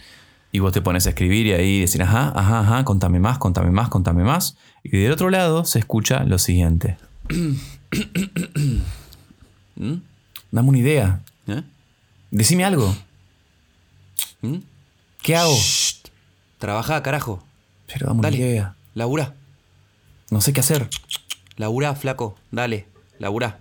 Y 0.51 0.57
vos 0.57 0.73
te 0.73 0.81
pones 0.81 1.05
a 1.05 1.09
escribir 1.09 1.45
y 1.45 1.53
ahí 1.53 1.81
decir, 1.81 2.01
ajá, 2.01 2.33
ajá, 2.35 2.61
ajá, 2.61 2.83
contame 2.85 3.19
más, 3.19 3.37
contame 3.37 3.69
más, 3.69 3.89
contame 3.89 4.23
más. 4.23 4.57
Y 4.83 4.97
del 4.97 5.11
otro 5.11 5.29
lado 5.29 5.63
se 5.63 5.77
escucha 5.77 6.23
lo 6.23 6.39
siguiente. 6.39 6.97
¿Mm? 9.75 9.93
Dame 10.49 10.69
una 10.69 10.77
idea. 10.79 11.21
¿Eh? 11.45 11.61
Decime 12.31 12.65
algo. 12.65 12.95
¿Mm? 14.41 14.57
¿Qué 15.21 15.35
hago? 15.35 15.57
Trabaja, 16.57 17.01
carajo. 17.03 17.43
Pero 17.87 18.07
dame 18.07 18.19
una 18.19 18.31
idea. 18.31 18.75
Labura. 18.93 19.35
No 20.29 20.41
sé 20.41 20.53
qué 20.53 20.59
hacer. 20.59 20.89
Labura, 21.55 21.95
flaco. 21.95 22.35
Dale. 22.51 22.87
Labura. 23.19 23.59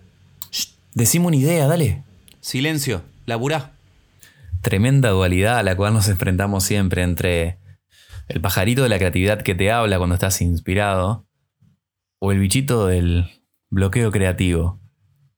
Decime 0.95 1.27
una 1.27 1.37
idea, 1.37 1.67
dale. 1.67 2.05
Silencio. 2.41 3.03
Labura. 3.27 3.73
Tremenda 4.63 5.11
dualidad 5.11 5.59
a 5.59 5.63
la 5.63 5.77
cual 5.77 5.93
nos 5.93 6.09
enfrentamos 6.09 6.65
siempre 6.65 7.03
entre 7.03 7.59
el 8.29 8.41
pajarito 8.41 8.83
de 8.83 8.89
la 8.89 8.99
creatividad 8.99 9.43
que 9.43 9.55
te 9.55 9.71
habla 9.71 9.99
cuando 9.99 10.15
estás 10.15 10.41
inspirado 10.41 11.27
o 12.19 12.33
el 12.33 12.41
bichito 12.41 12.87
del 12.87 13.31
bloqueo 13.71 14.11
creativo 14.11 14.81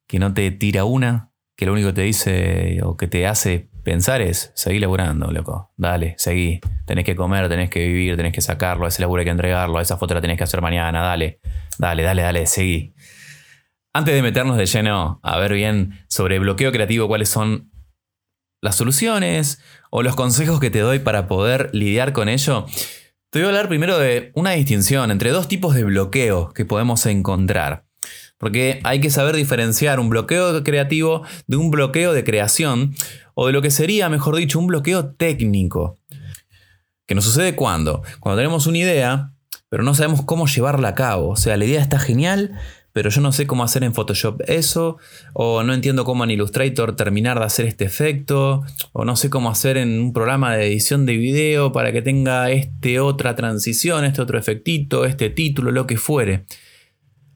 que 0.07 0.19
no 0.19 0.33
te 0.33 0.51
tira 0.51 0.85
una, 0.85 1.33
que 1.55 1.67
lo 1.67 1.73
único 1.75 1.89
que 1.89 1.95
te 1.95 2.03
dice 2.03 2.81
o 2.83 2.97
que 2.97 3.07
te 3.07 3.27
hace 3.27 3.69
pensar 3.89 4.21
es, 4.21 4.53
seguí 4.55 4.79
laburando, 4.79 5.33
loco. 5.33 5.73
Dale, 5.79 6.15
seguí. 6.19 6.61
Tenés 6.85 7.07
que 7.07 7.17
comer, 7.17 7.49
tenés 7.49 7.71
que 7.71 7.87
vivir, 7.87 8.17
tenés 8.17 8.35
que 8.35 8.43
sacarlo, 8.43 8.87
ese 8.87 9.01
laburo 9.01 9.21
hay 9.21 9.25
que 9.25 9.31
entregarlo, 9.31 9.81
esa 9.81 9.97
foto 9.97 10.13
la 10.13 10.21
tenés 10.21 10.37
que 10.37 10.45
hacer 10.45 10.61
mañana, 10.61 11.01
dale. 11.01 11.41
Dale, 11.79 12.03
dale, 12.03 12.21
dale, 12.21 12.47
seguí. 12.47 12.95
Antes 13.95 14.15
de 14.15 14.21
meternos 14.21 14.59
de 14.59 14.67
lleno 14.67 15.21
a 15.23 15.39
ver 15.39 15.55
bien 15.55 16.05
sobre 16.07 16.39
bloqueo 16.39 16.71
creativo, 16.71 17.09
cuáles 17.09 17.31
son 17.31 17.73
las 18.61 18.77
soluciones 18.77 19.63
o 19.91 20.03
los 20.03 20.17
consejos 20.17 20.61
que 20.61 20.71
te 20.71 20.81
doy 20.81 20.99
para 20.99 21.27
poder 21.27 21.71
lidiar 21.73 22.13
con 22.13 22.29
ello, 22.29 22.67
te 23.31 23.39
voy 23.39 23.47
a 23.47 23.49
hablar 23.49 23.69
primero 23.69 23.99
de 23.99 24.33
una 24.35 24.51
distinción 24.51 25.11
entre 25.11 25.31
dos 25.31 25.49
tipos 25.49 25.75
de 25.75 25.85
bloqueo 25.85 26.53
que 26.53 26.67
podemos 26.67 27.07
encontrar. 27.07 27.88
Porque 28.39 28.81
hay 28.85 29.01
que 29.01 29.11
saber 29.11 29.35
diferenciar 29.37 30.01
un 30.01 30.09
bloqueo 30.09 30.63
creativo 30.65 31.23
de 31.47 31.57
un 31.57 31.71
bloqueo 31.71 32.13
de 32.13 32.25
creación 32.25 32.95
o 33.35 33.47
de 33.47 33.53
lo 33.53 33.63
que 33.63 33.71
sería, 33.71 34.09
mejor 34.09 34.37
dicho, 34.37 34.59
un 34.59 34.69
bloqueo 34.69 35.11
técnico. 35.11 35.99
¿Que 37.07 37.15
nos 37.15 37.25
sucede 37.25 37.55
cuando? 37.55 38.03
Cuando 38.21 38.39
tenemos 38.39 38.67
una 38.67 38.79
idea, 38.79 39.33
pero 39.69 39.83
no 39.83 39.95
sabemos 39.95 40.23
cómo 40.23 40.47
llevarla 40.47 40.89
a 40.89 40.95
cabo. 40.95 41.31
O 41.31 41.37
sea, 41.37 41.57
la 41.57 41.65
idea 41.65 41.81
está 41.81 41.99
genial, 41.99 42.59
pero 42.93 43.11
yo 43.11 43.21
no 43.21 43.33
sé 43.33 43.47
cómo 43.47 43.65
hacer 43.65 43.85
en 43.85 43.95
Photoshop 43.95 44.43
eso, 44.47 44.99
o 45.33 45.63
no 45.63 45.73
entiendo 45.73 46.05
cómo 46.05 46.25
en 46.25 46.33
Illustrator 46.33 46.97
terminar 46.97 47.39
de 47.39 47.45
hacer 47.45 47.67
este 47.67 47.85
efecto, 47.85 48.65
o 48.93 49.05
no 49.05 49.17
sé 49.17 49.31
cómo 49.31 49.51
hacer 49.51 49.77
en 49.77 50.01
un 50.01 50.13
programa 50.13 50.57
de 50.57 50.67
edición 50.67 51.07
de 51.07 51.17
video 51.17 51.73
para 51.73 51.93
que 51.93 52.03
tenga 52.03 52.51
este 52.51 53.01
otra 53.01 53.37
transición, 53.37 54.05
este 54.05 54.21
otro 54.21 54.39
efectito, 54.39 55.05
este 55.05 55.31
título, 55.31 55.71
lo 55.71 55.87
que 55.87 55.97
fuere. 55.97 56.45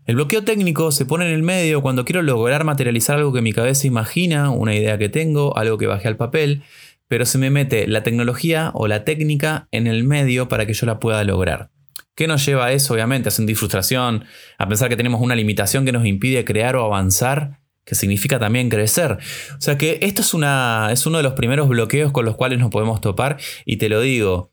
El 0.05 0.17
bloqueo 0.17 0.43
técnico 0.43 0.91
se 0.91 1.07
pone 1.07 1.27
en 1.27 1.33
el 1.33 1.45
medio 1.45 1.81
cuando 1.81 2.05
quiero 2.05 2.23
lograr 2.23 2.65
materializar 2.65 3.19
algo 3.19 3.33
que 3.33 3.41
mi 3.41 3.53
cabeza 3.53 3.87
imagina, 3.87 4.51
una 4.51 4.75
idea 4.75 4.99
que 4.99 5.09
tengo, 5.09 5.57
algo 5.57 5.79
que 5.79 5.87
bajé 5.87 6.09
al 6.09 6.17
papel, 6.17 6.65
pero 7.07 7.25
se 7.25 7.39
me 7.39 7.51
mete 7.51 7.87
la 7.87 8.03
tecnología 8.03 8.73
o 8.75 8.89
la 8.89 9.05
técnica 9.05 9.69
en 9.71 9.87
el 9.87 10.03
medio 10.03 10.49
para 10.49 10.67
que 10.67 10.75
yo 10.75 10.87
la 10.87 10.99
pueda 10.99 11.23
lograr. 11.23 11.71
¿Qué 12.17 12.27
nos 12.27 12.45
lleva 12.45 12.67
a 12.67 12.73
eso? 12.73 12.95
Obviamente, 12.95 13.29
a 13.29 13.33
sentir 13.33 13.57
frustración, 13.57 14.25
a 14.59 14.69
pensar 14.69 14.89
que 14.89 14.97
tenemos 14.97 15.21
una 15.21 15.37
limitación 15.37 15.85
que 15.85 15.93
nos 15.93 16.05
impide 16.05 16.45
crear 16.45 16.75
o 16.75 16.85
avanzar, 16.85 17.61
que 17.85 17.95
significa 17.95 18.39
también 18.39 18.69
crecer. 18.69 19.19
O 19.57 19.61
sea 19.61 19.79
que 19.79 19.99
esto 20.03 20.23
es, 20.23 20.35
una, 20.35 20.89
es 20.91 21.07
uno 21.07 21.19
de 21.19 21.23
los 21.23 21.35
primeros 21.35 21.69
bloqueos 21.69 22.13
con 22.13 22.25
los 22.25 22.37
cuales 22.37 22.59
nos 22.59 22.71
podemos 22.71 23.01
topar 23.01 23.39
y 23.65 23.77
te 23.77 23.89
lo 23.89 24.01
digo, 24.01 24.52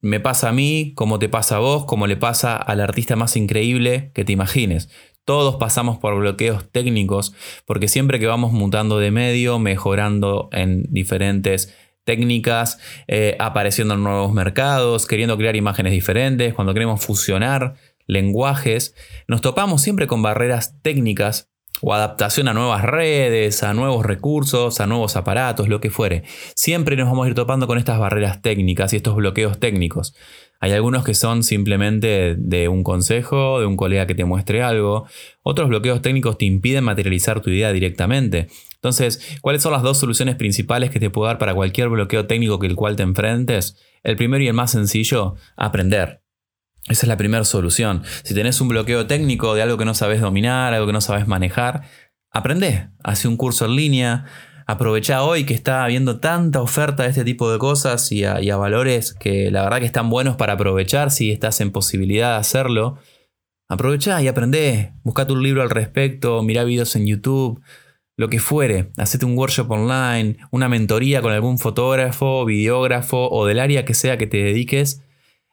me 0.00 0.20
pasa 0.20 0.50
a 0.50 0.52
mí, 0.52 0.92
como 0.94 1.18
te 1.18 1.28
pasa 1.28 1.56
a 1.56 1.60
vos, 1.60 1.84
como 1.84 2.06
le 2.06 2.16
pasa 2.16 2.56
al 2.56 2.80
artista 2.80 3.16
más 3.16 3.36
increíble 3.36 4.12
que 4.14 4.24
te 4.24 4.32
imagines. 4.32 4.88
Todos 5.24 5.56
pasamos 5.56 5.98
por 5.98 6.18
bloqueos 6.18 6.70
técnicos 6.70 7.34
porque 7.66 7.88
siempre 7.88 8.18
que 8.18 8.26
vamos 8.26 8.52
mutando 8.52 8.98
de 8.98 9.10
medio, 9.10 9.58
mejorando 9.58 10.48
en 10.52 10.84
diferentes 10.88 11.74
técnicas, 12.04 12.78
eh, 13.06 13.36
apareciendo 13.38 13.94
en 13.94 14.04
nuevos 14.04 14.32
mercados, 14.32 15.06
queriendo 15.06 15.36
crear 15.36 15.56
imágenes 15.56 15.92
diferentes, 15.92 16.54
cuando 16.54 16.72
queremos 16.72 17.04
fusionar 17.04 17.74
lenguajes, 18.06 18.94
nos 19.26 19.42
topamos 19.42 19.82
siempre 19.82 20.06
con 20.06 20.22
barreras 20.22 20.80
técnicas 20.80 21.50
o 21.80 21.94
adaptación 21.94 22.48
a 22.48 22.54
nuevas 22.54 22.82
redes, 22.82 23.62
a 23.62 23.74
nuevos 23.74 24.04
recursos, 24.04 24.80
a 24.80 24.86
nuevos 24.86 25.16
aparatos, 25.16 25.68
lo 25.68 25.80
que 25.80 25.90
fuere. 25.90 26.24
Siempre 26.54 26.96
nos 26.96 27.06
vamos 27.06 27.26
a 27.26 27.28
ir 27.28 27.34
topando 27.34 27.66
con 27.66 27.78
estas 27.78 27.98
barreras 27.98 28.42
técnicas 28.42 28.92
y 28.92 28.96
estos 28.96 29.16
bloqueos 29.16 29.58
técnicos. 29.58 30.14
Hay 30.60 30.72
algunos 30.72 31.04
que 31.04 31.14
son 31.14 31.44
simplemente 31.44 32.34
de 32.36 32.68
un 32.68 32.82
consejo, 32.82 33.60
de 33.60 33.66
un 33.66 33.76
colega 33.76 34.06
que 34.06 34.14
te 34.14 34.24
muestre 34.24 34.62
algo. 34.62 35.06
Otros 35.42 35.68
bloqueos 35.68 36.02
técnicos 36.02 36.36
te 36.36 36.46
impiden 36.46 36.84
materializar 36.84 37.40
tu 37.40 37.50
idea 37.50 37.72
directamente. 37.72 38.48
Entonces, 38.74 39.38
¿cuáles 39.40 39.62
son 39.62 39.72
las 39.72 39.82
dos 39.82 39.98
soluciones 39.98 40.36
principales 40.36 40.90
que 40.90 41.00
te 41.00 41.10
puedo 41.10 41.26
dar 41.26 41.38
para 41.38 41.54
cualquier 41.54 41.88
bloqueo 41.88 42.26
técnico 42.26 42.58
que 42.58 42.66
el 42.66 42.76
cual 42.76 42.96
te 42.96 43.02
enfrentes? 43.04 43.76
El 44.02 44.16
primero 44.16 44.42
y 44.42 44.48
el 44.48 44.54
más 44.54 44.72
sencillo, 44.72 45.36
aprender. 45.56 46.22
Esa 46.88 47.04
es 47.04 47.08
la 47.08 47.16
primera 47.16 47.44
solución. 47.44 48.02
Si 48.22 48.34
tenés 48.34 48.60
un 48.60 48.68
bloqueo 48.68 49.06
técnico 49.06 49.54
de 49.54 49.62
algo 49.62 49.76
que 49.76 49.84
no 49.84 49.94
sabes 49.94 50.20
dominar, 50.20 50.72
algo 50.72 50.86
que 50.86 50.92
no 50.92 51.00
sabes 51.00 51.26
manejar, 51.26 51.82
aprende. 52.30 52.88
Hace 53.04 53.28
un 53.28 53.36
curso 53.36 53.66
en 53.66 53.76
línea. 53.76 54.24
Aprovecha 54.66 55.22
hoy 55.22 55.44
que 55.44 55.54
está 55.54 55.84
habiendo 55.84 56.18
tanta 56.20 56.62
oferta 56.62 57.02
de 57.02 57.10
este 57.10 57.24
tipo 57.24 57.50
de 57.50 57.58
cosas 57.58 58.10
y 58.12 58.24
a, 58.24 58.56
valores 58.56 59.14
que 59.14 59.50
la 59.50 59.62
verdad 59.62 59.80
que 59.80 59.86
están 59.86 60.10
buenos 60.10 60.36
para 60.36 60.54
aprovechar 60.54 61.10
si 61.10 61.30
estás 61.30 61.60
en 61.60 61.72
posibilidad 61.72 62.32
de 62.32 62.38
hacerlo. 62.38 62.98
Aprovecha 63.68 64.20
y 64.22 64.28
aprende. 64.28 64.94
Buscate 65.04 65.32
un 65.32 65.42
libro 65.42 65.62
al 65.62 65.70
respecto, 65.70 66.42
mira 66.42 66.64
videos 66.64 66.96
en 66.96 67.06
YouTube, 67.06 67.62
lo 68.16 68.28
que 68.28 68.40
fuere. 68.40 68.92
Hacete 68.96 69.26
un 69.26 69.36
workshop 69.36 69.70
online, 69.70 70.38
una 70.50 70.68
mentoría 70.70 71.20
con 71.20 71.32
algún 71.32 71.58
fotógrafo, 71.58 72.46
videógrafo 72.46 73.28
o 73.30 73.46
del 73.46 73.60
área 73.60 73.84
que 73.84 73.94
sea 73.94 74.16
que 74.16 74.26
te 74.26 74.38
dediques. 74.38 75.02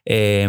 Eh, 0.05 0.47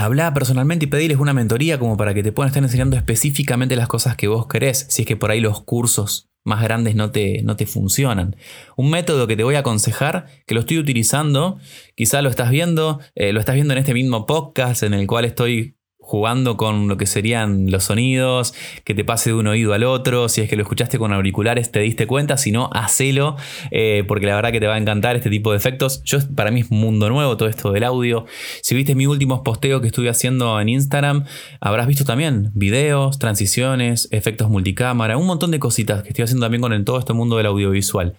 Habla 0.00 0.32
personalmente 0.32 0.84
y 0.84 0.88
pedirles 0.88 1.18
una 1.18 1.32
mentoría 1.32 1.80
como 1.80 1.96
para 1.96 2.14
que 2.14 2.22
te 2.22 2.30
puedan 2.30 2.50
estar 2.50 2.62
enseñando 2.62 2.96
específicamente 2.96 3.74
las 3.74 3.88
cosas 3.88 4.14
que 4.14 4.28
vos 4.28 4.46
querés, 4.46 4.86
si 4.88 5.02
es 5.02 5.08
que 5.08 5.16
por 5.16 5.32
ahí 5.32 5.40
los 5.40 5.64
cursos 5.64 6.30
más 6.44 6.62
grandes 6.62 6.94
no 6.94 7.10
te, 7.10 7.42
no 7.42 7.56
te 7.56 7.66
funcionan. 7.66 8.36
Un 8.76 8.90
método 8.90 9.26
que 9.26 9.36
te 9.36 9.42
voy 9.42 9.56
a 9.56 9.58
aconsejar, 9.58 10.26
que 10.46 10.54
lo 10.54 10.60
estoy 10.60 10.78
utilizando, 10.78 11.58
quizá 11.96 12.22
lo 12.22 12.30
estás 12.30 12.50
viendo, 12.50 13.00
eh, 13.16 13.32
lo 13.32 13.40
estás 13.40 13.56
viendo 13.56 13.72
en 13.72 13.80
este 13.80 13.92
mismo 13.92 14.24
podcast 14.24 14.84
en 14.84 14.94
el 14.94 15.08
cual 15.08 15.24
estoy 15.24 15.77
jugando 16.08 16.56
con 16.56 16.88
lo 16.88 16.96
que 16.96 17.04
serían 17.04 17.70
los 17.70 17.84
sonidos, 17.84 18.54
que 18.84 18.94
te 18.94 19.04
pase 19.04 19.28
de 19.28 19.36
un 19.36 19.46
oído 19.46 19.74
al 19.74 19.84
otro, 19.84 20.30
si 20.30 20.40
es 20.40 20.48
que 20.48 20.56
lo 20.56 20.62
escuchaste 20.62 20.98
con 20.98 21.12
auriculares 21.12 21.70
te 21.70 21.80
diste 21.80 22.06
cuenta, 22.06 22.38
si 22.38 22.50
no, 22.50 22.70
hacelo, 22.72 23.36
eh, 23.70 24.04
porque 24.08 24.24
la 24.24 24.34
verdad 24.34 24.50
que 24.50 24.58
te 24.58 24.66
va 24.66 24.76
a 24.76 24.78
encantar 24.78 25.16
este 25.16 25.28
tipo 25.28 25.50
de 25.50 25.58
efectos. 25.58 26.02
Yo, 26.04 26.18
para 26.34 26.50
mí 26.50 26.60
es 26.60 26.70
un 26.70 26.80
mundo 26.80 27.10
nuevo 27.10 27.36
todo 27.36 27.50
esto 27.50 27.72
del 27.72 27.84
audio. 27.84 28.24
Si 28.62 28.74
viste 28.74 28.94
mis 28.94 29.06
últimos 29.06 29.40
posteos 29.40 29.82
que 29.82 29.88
estuve 29.88 30.08
haciendo 30.08 30.58
en 30.58 30.70
Instagram, 30.70 31.26
habrás 31.60 31.86
visto 31.86 32.06
también 32.06 32.52
videos, 32.54 33.18
transiciones, 33.18 34.08
efectos 34.10 34.48
multicámara, 34.48 35.18
un 35.18 35.26
montón 35.26 35.50
de 35.50 35.58
cositas 35.58 36.02
que 36.02 36.08
estoy 36.08 36.22
haciendo 36.24 36.46
también 36.46 36.62
con 36.62 36.84
todo 36.86 36.98
este 36.98 37.12
mundo 37.12 37.36
del 37.36 37.44
audiovisual. 37.44 38.16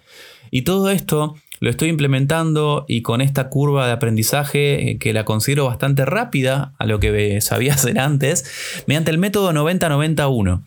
Y 0.52 0.62
todo 0.62 0.90
esto 0.90 1.34
lo 1.60 1.68
estoy 1.68 1.90
implementando 1.90 2.86
y 2.88 3.02
con 3.02 3.20
esta 3.20 3.50
curva 3.50 3.86
de 3.86 3.92
aprendizaje 3.92 4.90
eh, 4.90 4.98
que 4.98 5.12
la 5.12 5.24
considero 5.24 5.66
bastante 5.66 6.04
rápida 6.06 6.74
a 6.78 6.86
lo 6.86 6.98
que 6.98 7.40
sabía 7.40 7.74
hacer 7.74 7.98
antes, 7.98 8.82
mediante 8.86 9.10
el 9.10 9.18
método 9.18 9.52
90-91. 9.52 10.64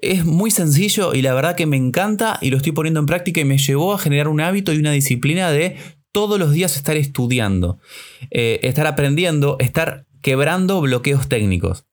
Es 0.00 0.24
muy 0.24 0.50
sencillo 0.50 1.14
y 1.14 1.22
la 1.22 1.34
verdad 1.34 1.56
que 1.56 1.66
me 1.66 1.76
encanta 1.76 2.38
y 2.40 2.50
lo 2.50 2.56
estoy 2.56 2.72
poniendo 2.72 3.00
en 3.00 3.06
práctica 3.06 3.40
y 3.40 3.44
me 3.44 3.58
llevó 3.58 3.94
a 3.94 3.98
generar 3.98 4.28
un 4.28 4.40
hábito 4.40 4.72
y 4.72 4.78
una 4.78 4.92
disciplina 4.92 5.50
de 5.50 5.76
todos 6.12 6.38
los 6.38 6.52
días 6.52 6.76
estar 6.76 6.96
estudiando, 6.96 7.78
eh, 8.30 8.60
estar 8.62 8.86
aprendiendo, 8.86 9.56
estar 9.60 10.06
quebrando 10.22 10.80
bloqueos 10.80 11.28
técnicos. 11.28 11.87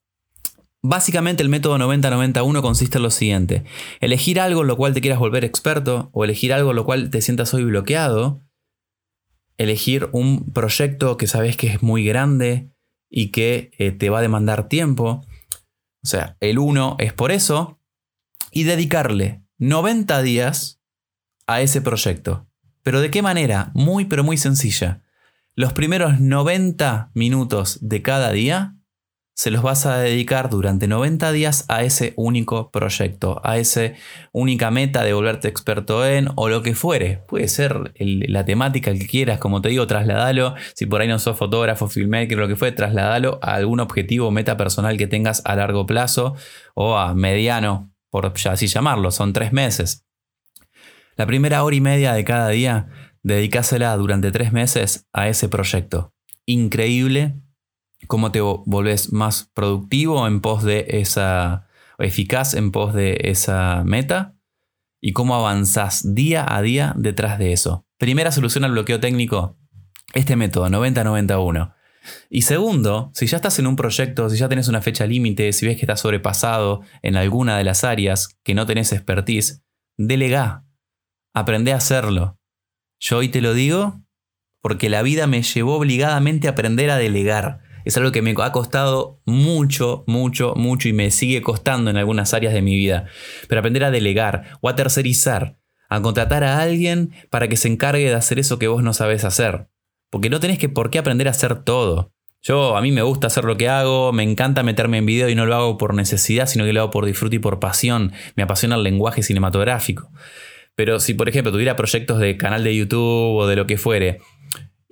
Básicamente 0.88 1.42
el 1.42 1.50
método 1.50 1.80
90-91 1.80 2.62
consiste 2.62 3.00
en 3.00 3.04
lo 3.04 3.10
siguiente. 3.10 3.64
Elegir 4.02 4.40
algo 4.40 4.62
en 4.62 4.68
lo 4.68 4.78
cual 4.78 4.94
te 4.94 5.02
quieras 5.02 5.18
volver 5.18 5.44
experto 5.44 6.12
o 6.14 6.24
elegir 6.24 6.54
algo 6.54 6.70
en 6.70 6.76
lo 6.76 6.86
cual 6.86 7.10
te 7.10 7.24
sientas 7.24 7.56
hoy 7.56 7.64
bloqueado. 7.64 8.44
Elegir 9.58 10.10
un 10.12 10.54
proyecto 10.54 11.18
que 11.18 11.26
sabes 11.26 11.58
que 11.58 11.68
es 11.68 11.82
muy 11.82 12.06
grande 12.06 12.70
y 13.10 13.32
que 13.32 13.72
eh, 13.80 13.94
te 13.94 14.12
va 14.12 14.20
a 14.20 14.22
demandar 14.22 14.68
tiempo. 14.70 15.26
O 16.04 16.08
sea, 16.08 16.38
el 16.40 16.60
1 16.60 16.98
es 17.00 17.14
por 17.14 17.32
eso. 17.32 17.80
Y 18.52 18.66
dedicarle 18.66 19.42
90 19.58 20.22
días 20.22 20.84
a 21.48 21.62
ese 21.62 21.82
proyecto. 21.82 22.48
¿Pero 22.84 23.02
de 23.02 23.10
qué 23.10 23.24
manera? 23.24 23.72
Muy 23.74 24.06
pero 24.06 24.24
muy 24.24 24.38
sencilla. 24.38 25.02
Los 25.56 25.74
primeros 25.74 26.20
90 26.20 27.10
minutos 27.16 27.80
de 27.82 28.04
cada 28.04 28.32
día 28.32 28.75
se 29.36 29.52
los 29.52 29.62
vas 29.62 29.86
a 29.86 29.98
dedicar 29.98 30.50
durante 30.50 30.88
90 30.88 31.34
días 31.34 31.66
a 31.68 31.84
ese 31.84 32.14
único 32.16 32.72
proyecto, 32.72 33.42
a 33.44 33.58
esa 33.58 33.92
única 34.32 34.72
meta 34.72 35.04
de 35.04 35.12
volverte 35.12 35.50
experto 35.50 36.06
en 36.06 36.30
o 36.36 36.48
lo 36.48 36.62
que 36.62 36.74
fuere. 36.74 37.22
Puede 37.28 37.50
ser 37.50 37.94
la 38.00 38.46
temática 38.46 38.94
que 38.94 39.06
quieras, 39.06 39.40
como 39.40 39.62
te 39.62 39.70
digo, 39.70 39.86
trasladalo. 39.88 40.56
Si 40.74 40.86
por 40.86 41.02
ahí 41.02 41.10
no 41.10 41.20
sos 41.20 41.38
fotógrafo, 41.38 41.90
filmmaker, 41.90 42.38
lo 42.38 42.48
que 42.48 42.56
fue, 42.56 42.72
trasladalo 42.72 43.40
a 43.42 43.56
algún 43.56 43.82
objetivo 43.82 44.30
o 44.30 44.32
meta 44.32 44.56
personal 44.56 44.96
que 44.98 45.08
tengas 45.08 45.42
a 45.44 45.58
largo 45.58 45.86
plazo 45.86 46.36
o 46.74 46.98
a 46.98 47.14
mediano, 47.14 47.94
por 48.10 48.32
así 48.46 48.68
llamarlo, 48.68 49.12
son 49.12 49.34
tres 49.34 49.52
meses. 49.52 50.06
La 51.18 51.26
primera 51.26 51.62
hora 51.66 51.76
y 51.76 51.82
media 51.82 52.14
de 52.14 52.24
cada 52.24 52.50
día, 52.50 52.88
dedicásela 53.22 53.98
durante 53.98 54.32
tres 54.32 54.54
meses 54.54 55.08
a 55.12 55.28
ese 55.28 55.50
proyecto. 55.50 56.14
Increíble 56.46 57.36
cómo 58.08 58.32
te 58.32 58.42
volvés 58.42 59.12
más 59.12 59.50
productivo 59.54 60.28
en 60.28 60.42
pos 60.42 60.64
de 60.64 60.86
esa, 60.90 61.68
eficaz 62.00 62.54
en 62.54 62.72
pos 62.72 62.94
de 62.94 63.18
esa 63.24 63.84
meta 63.86 64.36
y 65.02 65.14
cómo 65.14 65.36
avanzás 65.36 66.16
día 66.16 66.46
a 66.48 66.62
día 66.62 66.94
detrás 66.98 67.40
de 67.40 67.54
eso. 67.54 67.86
Primera 67.98 68.32
solución 68.32 68.64
al 68.64 68.72
bloqueo 68.72 69.00
técnico, 69.00 69.58
este 70.14 70.36
método 70.36 70.68
90-91. 70.70 71.74
Y 72.30 72.44
segundo, 72.44 73.12
si 73.14 73.28
ya 73.28 73.38
estás 73.38 73.58
en 73.60 73.68
un 73.68 73.76
proyecto, 73.76 74.30
si 74.30 74.38
ya 74.38 74.50
tenés 74.50 74.68
una 74.68 74.82
fecha 74.82 75.08
límite, 75.08 75.54
si 75.54 75.66
ves 75.66 75.76
que 75.78 75.84
estás 75.84 76.02
sobrepasado 76.02 76.82
en 77.02 77.16
alguna 77.16 77.58
de 77.58 77.64
las 77.64 77.84
áreas 77.84 78.38
que 78.44 78.54
no 78.54 78.66
tenés 78.66 78.92
expertise, 78.92 79.64
delegá. 79.98 80.66
Aprende 81.34 81.74
a 81.74 81.78
hacerlo. 81.78 82.40
Yo 83.00 83.18
hoy 83.18 83.30
te 83.30 83.42
lo 83.42 83.54
digo 83.54 84.02
porque 84.62 84.90
la 84.90 85.02
vida 85.02 85.28
me 85.28 85.42
llevó 85.42 85.76
obligadamente 85.76 86.48
a 86.48 86.52
aprender 86.52 86.90
a 86.90 86.98
delegar 86.98 87.62
es 87.86 87.96
algo 87.98 88.12
que 88.12 88.22
me 88.24 88.36
ha 88.38 88.52
costado 88.52 89.22
mucho, 89.26 90.04
mucho, 90.08 90.54
mucho 90.56 90.90
y 90.90 90.94
me 90.94 91.12
sigue 91.12 91.42
costando 91.42 91.92
en 91.92 91.98
algunas 91.98 92.34
áreas 92.34 92.54
de 92.54 92.64
mi 92.64 92.76
vida. 92.76 93.06
Pero 93.48 93.60
aprender 93.60 93.84
a 93.84 93.92
delegar 93.92 94.58
o 94.62 94.70
a 94.70 94.76
tercerizar, 94.76 95.60
a 95.88 96.02
contratar 96.02 96.44
a 96.44 96.60
alguien 96.60 97.14
para 97.30 97.48
que 97.48 97.58
se 97.58 97.68
encargue 97.68 98.10
de 98.10 98.16
hacer 98.16 98.40
eso 98.40 98.60
que 98.60 98.68
vos 98.68 98.82
no 98.82 98.94
sabes 98.94 99.24
hacer. 99.24 99.70
Porque 100.10 100.32
no 100.32 100.40
tenés 100.40 100.58
que 100.58 100.68
por 100.68 100.90
qué 100.90 100.98
aprender 100.98 101.28
a 101.28 101.32
hacer 101.32 101.64
todo. 101.64 102.12
Yo, 102.42 102.76
a 102.76 102.82
mí 102.82 102.92
me 102.92 103.02
gusta 103.02 103.28
hacer 103.28 103.44
lo 103.44 103.58
que 103.58 103.70
hago, 103.70 104.14
me 104.14 104.24
encanta 104.24 104.62
meterme 104.64 104.98
en 104.98 105.06
video 105.06 105.30
y 105.30 105.36
no 105.36 105.46
lo 105.46 105.56
hago 105.56 105.78
por 105.78 105.94
necesidad, 105.94 106.48
sino 106.48 106.66
que 106.66 106.74
lo 106.74 106.82
hago 106.82 106.92
por 106.92 107.06
disfrute 107.06 107.38
y 107.38 107.40
por 107.40 107.60
pasión. 107.60 108.14
Me 108.36 108.44
apasiona 108.44 108.76
el 108.76 108.84
lenguaje 108.84 109.24
cinematográfico. 109.24 110.12
Pero 110.76 111.00
si, 111.00 111.14
por 111.14 111.30
ejemplo, 111.30 111.52
tuviera 111.52 111.76
proyectos 111.76 112.20
de 112.20 112.38
canal 112.38 112.64
de 112.64 112.76
YouTube 112.76 113.36
o 113.36 113.48
de 113.48 113.56
lo 113.56 113.66
que 113.66 113.78
fuere, 113.78 114.20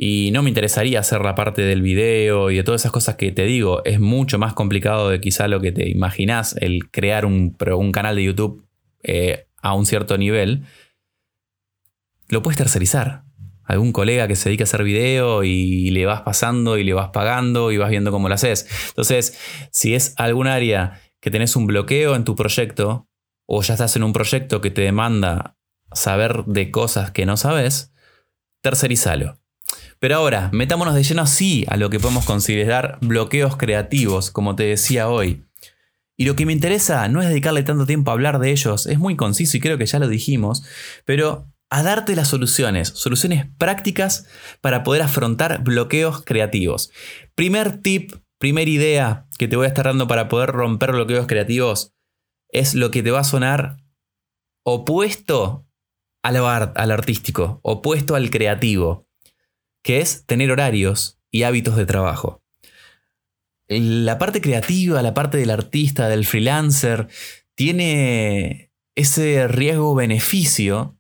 y 0.06 0.32
no 0.32 0.44
me 0.44 0.50
interesaría 0.50 1.00
hacer 1.00 1.22
la 1.22 1.34
parte 1.34 1.62
del 1.62 1.82
video 1.82 2.52
y 2.52 2.58
de 2.58 2.64
todas 2.64 2.82
esas 2.82 2.92
cosas 2.92 3.16
que 3.16 3.32
te 3.32 3.46
digo. 3.46 3.86
Es 3.86 4.02
mucho 4.02 4.38
más 4.38 4.54
complicado 4.54 5.08
de 5.08 5.22
quizá 5.22 5.48
lo 5.48 5.62
que 5.62 5.72
te 5.72 5.88
imaginas 5.88 6.58
el 6.60 6.92
crear 6.92 7.26
un, 7.26 7.56
un 7.78 7.92
canal 7.94 8.18
de 8.18 8.26
YouTube 8.26 8.68
eh, 9.02 9.48
a 9.62 9.74
un 9.74 9.86
cierto 9.86 10.18
nivel. 10.18 10.66
Lo 12.28 12.42
puedes 12.42 12.58
tercerizar. 12.58 13.24
Algún 13.64 13.94
colega 13.94 14.28
que 14.28 14.36
se 14.36 14.50
dedica 14.50 14.64
a 14.64 14.66
hacer 14.66 14.84
video 14.84 15.46
y 15.46 15.90
le 15.92 16.06
vas 16.06 16.24
pasando 16.24 16.78
y 16.78 16.84
le 16.84 16.92
vas 16.92 17.12
pagando 17.12 17.72
y 17.72 17.78
vas 17.78 17.90
viendo 17.90 18.12
cómo 18.12 18.28
lo 18.28 18.36
haces. 18.36 18.68
Entonces, 18.90 19.40
si 19.72 19.96
es 19.96 20.16
algún 20.18 20.48
área 20.48 21.00
que 21.22 21.32
tenés 21.32 21.56
un 21.56 21.66
bloqueo 21.66 22.18
en 22.18 22.26
tu 22.26 22.36
proyecto 22.36 23.08
o 23.46 23.62
ya 23.62 23.76
estás 23.76 23.96
en 23.96 24.04
un 24.04 24.12
proyecto 24.12 24.60
que 24.60 24.70
te 24.70 24.82
demanda 24.82 25.56
saber 25.94 26.44
de 26.44 26.72
cosas 26.72 27.12
que 27.12 27.26
no 27.26 27.38
sabes, 27.38 27.94
tercerizalo 28.62 29.43
Pero 30.00 30.18
ahora, 30.18 30.50
metámonos 30.52 30.96
de 30.96 31.04
lleno 31.04 31.22
así 31.22 31.66
a 31.70 31.78
lo 31.78 31.90
que 31.90 32.00
podemos 32.00 32.26
considerar 32.26 32.98
bloqueos 33.02 33.58
creativos, 33.58 34.32
como 34.32 34.56
te 34.56 34.64
decía 34.64 35.10
hoy. 35.10 35.46
Y 36.18 36.26
lo 36.26 36.36
que 36.36 36.46
me 36.46 36.54
interesa 36.54 37.08
no 37.08 37.22
es 37.22 37.30
dedicarle 37.30 37.64
tanto 37.64 37.86
tiempo 37.86 38.12
a 38.12 38.14
hablar 38.14 38.40
de 38.40 38.52
ellos, 38.52 38.86
es 38.86 39.00
muy 39.00 39.16
conciso 39.16 39.58
y 39.58 39.60
creo 39.60 39.78
que 39.78 39.86
ya 39.86 40.00
lo 40.00 40.08
dijimos, 40.08 40.64
pero 41.06 41.48
a 41.70 41.82
darte 41.82 42.16
las 42.16 42.28
soluciones, 42.28 42.90
soluciones 42.90 43.48
prácticas 43.58 44.28
para 44.62 44.84
poder 44.84 45.02
afrontar 45.02 45.64
bloqueos 45.64 46.22
creativos. 46.24 46.92
Primer 47.34 47.82
tip, 47.82 48.14
primera 48.38 48.70
idea 48.70 49.26
que 49.40 49.48
te 49.48 49.56
voy 49.56 49.66
a 49.66 49.70
estar 49.70 49.86
dando 49.86 50.08
para 50.08 50.30
poder 50.30 50.52
romper 50.52 50.92
bloqueos 50.92 51.26
creativos 51.26 51.94
es 52.50 52.76
lo 52.76 52.92
que 52.92 53.02
te 53.02 53.10
va 53.10 53.22
a 53.22 53.24
sonar 53.24 53.78
opuesto 54.64 55.66
al, 56.22 56.38
al 56.38 56.92
artístico, 56.92 57.60
opuesto 57.64 58.16
al 58.16 58.30
creativo 58.30 59.03
que 59.84 60.02
es 60.02 60.26
tener 60.26 60.52
horarios 60.52 61.20
y 61.30 61.44
hábitos 61.44 61.76
de 61.76 61.86
trabajo. 61.86 62.42
La 63.68 64.18
parte 64.18 64.42
creativa, 64.42 65.02
la 65.02 65.14
parte 65.14 65.38
del 65.38 65.52
artista, 65.52 66.10
del 66.10 66.26
freelancer, 66.26 67.08
tiene 67.56 68.72
ese 68.96 69.48
riesgo-beneficio 69.48 70.98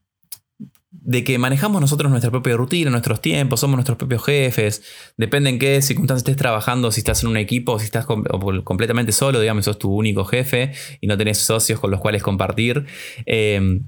de 0.91 1.23
que 1.23 1.37
manejamos 1.37 1.81
nosotros 1.81 2.09
nuestra 2.09 2.31
propia 2.31 2.55
rutina, 2.55 2.89
nuestros 2.89 3.19
tiempos, 3.19 3.59
somos 3.59 3.75
nuestros 3.75 3.97
propios 3.97 4.23
jefes, 4.23 4.83
depende 5.17 5.49
en 5.49 5.59
qué 5.59 5.81
circunstancias 5.81 6.23
estés 6.23 6.37
trabajando, 6.37 6.91
si 6.91 7.01
estás 7.01 7.23
en 7.23 7.29
un 7.29 7.37
equipo, 7.37 7.77
si 7.79 7.85
estás 7.85 8.05
completamente 8.05 9.11
solo, 9.11 9.41
digamos, 9.41 9.65
sos 9.65 9.77
tu 9.77 9.93
único 9.93 10.23
jefe 10.23 10.71
y 11.01 11.07
no 11.07 11.17
tenés 11.17 11.39
socios 11.39 11.79
con 11.79 11.91
los 11.91 11.99
cuales 11.99 12.23
compartir. 12.23 12.85
Eh, 13.25 13.81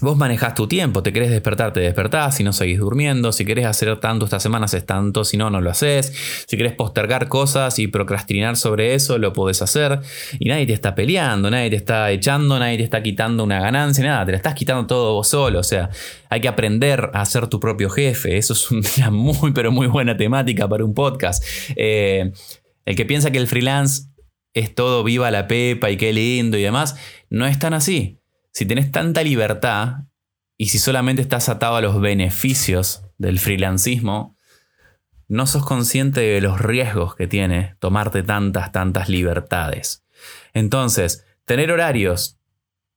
Vos 0.00 0.16
manejás 0.16 0.54
tu 0.54 0.66
tiempo, 0.66 1.02
te 1.02 1.12
querés 1.12 1.30
despertar, 1.30 1.74
te 1.74 1.80
despertás, 1.80 2.36
si 2.36 2.42
no 2.42 2.54
seguís 2.54 2.78
durmiendo, 2.78 3.32
si 3.32 3.44
querés 3.44 3.66
hacer 3.66 4.00
tanto 4.00 4.24
esta 4.24 4.40
semana, 4.40 4.64
haces 4.64 4.86
tanto, 4.86 5.24
si 5.24 5.36
no, 5.36 5.50
no 5.50 5.60
lo 5.60 5.70
haces, 5.70 6.14
si 6.46 6.56
querés 6.56 6.72
postergar 6.72 7.28
cosas 7.28 7.78
y 7.78 7.86
procrastinar 7.86 8.56
sobre 8.56 8.94
eso, 8.94 9.18
lo 9.18 9.34
podés 9.34 9.60
hacer, 9.60 10.00
y 10.38 10.48
nadie 10.48 10.66
te 10.66 10.72
está 10.72 10.94
peleando, 10.94 11.50
nadie 11.50 11.68
te 11.68 11.76
está 11.76 12.10
echando, 12.12 12.58
nadie 12.58 12.78
te 12.78 12.84
está 12.84 13.02
quitando 13.02 13.44
una 13.44 13.60
ganancia, 13.60 14.02
nada, 14.02 14.24
te 14.24 14.32
la 14.32 14.38
estás 14.38 14.54
quitando 14.54 14.86
todo 14.86 15.12
vos 15.12 15.28
solo, 15.28 15.58
o 15.58 15.64
sea, 15.64 15.90
hay 16.30 16.40
que 16.40 16.48
aprender 16.48 17.10
a 17.12 17.22
ser 17.26 17.48
tu 17.48 17.60
propio 17.60 17.90
jefe, 17.90 18.38
eso 18.38 18.54
es 18.54 18.70
una 18.70 19.10
muy, 19.10 19.52
pero 19.52 19.70
muy 19.70 19.86
buena 19.86 20.16
temática 20.16 20.66
para 20.66 20.82
un 20.82 20.94
podcast. 20.94 21.44
Eh, 21.76 22.32
el 22.86 22.96
que 22.96 23.04
piensa 23.04 23.30
que 23.30 23.38
el 23.38 23.46
freelance 23.46 24.04
es 24.54 24.74
todo 24.74 25.04
viva 25.04 25.30
la 25.30 25.46
pepa 25.46 25.90
y 25.90 25.98
qué 25.98 26.14
lindo 26.14 26.56
y 26.56 26.62
demás, 26.62 26.96
no 27.28 27.46
es 27.46 27.58
tan 27.58 27.74
así 27.74 28.19
si 28.52 28.66
tenés 28.66 28.90
tanta 28.90 29.22
libertad 29.22 30.04
y 30.56 30.66
si 30.66 30.78
solamente 30.78 31.22
estás 31.22 31.48
atado 31.48 31.76
a 31.76 31.80
los 31.80 32.00
beneficios 32.00 33.02
del 33.18 33.38
freelancismo, 33.38 34.36
no 35.28 35.46
sos 35.46 35.64
consciente 35.64 36.20
de 36.20 36.40
los 36.40 36.60
riesgos 36.60 37.14
que 37.14 37.26
tiene 37.26 37.76
tomarte 37.78 38.22
tantas, 38.22 38.72
tantas 38.72 39.08
libertades. 39.08 40.04
Entonces, 40.52 41.24
tener 41.44 41.70
horarios 41.70 42.38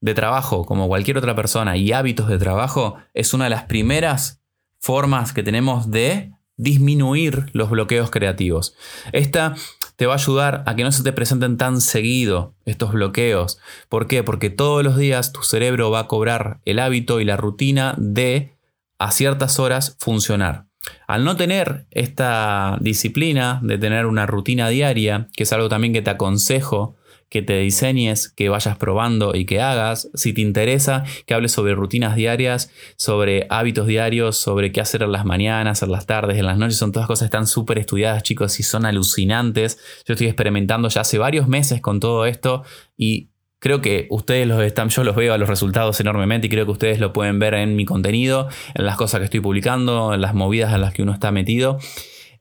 de 0.01 0.13
trabajo 0.13 0.65
como 0.65 0.87
cualquier 0.87 1.17
otra 1.17 1.35
persona 1.35 1.77
y 1.77 1.93
hábitos 1.93 2.27
de 2.27 2.37
trabajo 2.37 2.97
es 3.13 3.33
una 3.33 3.45
de 3.45 3.51
las 3.51 3.63
primeras 3.63 4.41
formas 4.79 5.31
que 5.31 5.43
tenemos 5.43 5.91
de 5.91 6.33
disminuir 6.57 7.45
los 7.53 7.69
bloqueos 7.69 8.11
creativos. 8.11 8.75
Esta 9.11 9.55
te 10.03 10.07
va 10.07 10.15
a 10.15 10.17
ayudar 10.17 10.63
a 10.65 10.75
que 10.75 10.83
no 10.83 10.91
se 10.91 11.01
te 11.01 11.13
presenten 11.13 11.55
tan 11.55 11.79
seguido 11.79 12.55
estos 12.65 12.91
bloqueos. 12.91 13.57
¿Por 13.87 14.05
qué? 14.05 14.21
Porque 14.21 14.49
todos 14.49 14.83
los 14.83 14.97
días 14.97 15.31
tu 15.31 15.43
cerebro 15.43 15.91
va 15.91 15.99
a 15.99 16.07
cobrar 16.07 16.59
el 16.65 16.79
hábito 16.79 17.21
y 17.21 17.23
la 17.23 17.37
rutina 17.37 17.95
de 17.97 18.51
a 18.99 19.13
ciertas 19.13 19.59
horas 19.59 19.95
funcionar. 19.99 20.65
Al 21.07 21.23
no 21.23 21.37
tener 21.37 21.87
esta 21.89 22.77
disciplina 22.81 23.61
de 23.63 23.77
tener 23.77 24.05
una 24.05 24.25
rutina 24.25 24.67
diaria, 24.67 25.29
que 25.37 25.43
es 25.43 25.53
algo 25.53 25.69
también 25.69 25.93
que 25.93 26.01
te 26.01 26.09
aconsejo 26.09 26.97
que 27.33 27.41
te 27.41 27.57
diseñes, 27.57 28.29
que 28.29 28.47
vayas 28.47 28.77
probando 28.77 29.33
y 29.33 29.47
que 29.47 29.59
hagas. 29.59 30.07
Si 30.13 30.33
te 30.33 30.41
interesa, 30.41 31.03
que 31.25 31.33
hables 31.33 31.51
sobre 31.51 31.73
rutinas 31.73 32.15
diarias, 32.15 32.69
sobre 32.95 33.47
hábitos 33.49 33.87
diarios, 33.87 34.37
sobre 34.37 34.71
qué 34.71 34.81
hacer 34.81 35.01
en 35.01 35.11
las 35.11 35.25
mañanas, 35.25 35.81
en 35.81 35.91
las 35.91 36.05
tardes, 36.05 36.37
en 36.37 36.45
las 36.45 36.59
noches. 36.59 36.77
Son 36.77 36.91
todas 36.91 37.07
cosas 37.07 37.23
que 37.23 37.35
están 37.35 37.47
súper 37.47 37.79
estudiadas, 37.79 38.21
chicos, 38.21 38.59
y 38.59 38.63
son 38.63 38.85
alucinantes. 38.85 39.79
Yo 40.05 40.13
estoy 40.13 40.27
experimentando 40.27 40.89
ya 40.89 41.01
hace 41.01 41.17
varios 41.17 41.47
meses 41.47 41.81
con 41.81 41.99
todo 41.99 42.27
esto 42.27 42.63
y 42.95 43.29
Creo 43.57 43.79
que 43.79 44.07
ustedes 44.09 44.45
los 44.45 44.61
están, 44.61 44.89
yo 44.89 45.05
los 45.05 45.15
veo 45.15 45.33
a 45.33 45.37
los 45.37 45.47
resultados 45.47 45.97
enormemente 46.01 46.47
y 46.47 46.49
creo 46.49 46.65
que 46.65 46.73
ustedes 46.73 46.99
lo 46.99 47.13
pueden 47.13 47.39
ver 47.39 47.53
en 47.53 47.77
mi 47.77 47.85
contenido, 47.85 48.49
en 48.75 48.85
las 48.85 48.97
cosas 48.97 49.19
que 49.19 49.23
estoy 49.23 49.39
publicando, 49.39 50.13
en 50.13 50.19
las 50.19 50.33
movidas 50.33 50.73
en 50.73 50.81
las 50.81 50.93
que 50.93 51.01
uno 51.01 51.13
está 51.13 51.31
metido. 51.31 51.79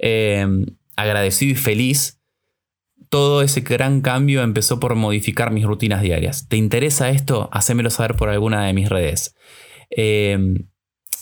Eh, 0.00 0.44
agradecido 0.96 1.52
y 1.52 1.54
feliz 1.54 2.21
todo 3.08 3.42
ese 3.42 3.60
gran 3.60 4.00
cambio 4.00 4.42
empezó 4.42 4.80
por 4.80 4.94
modificar 4.94 5.52
mis 5.52 5.64
rutinas 5.64 6.02
diarias. 6.02 6.48
¿Te 6.48 6.56
interesa 6.56 7.10
esto? 7.10 7.48
Hacémelo 7.52 7.90
saber 7.90 8.16
por 8.16 8.28
alguna 8.28 8.66
de 8.66 8.72
mis 8.72 8.88
redes. 8.88 9.34
Em, 9.90 10.68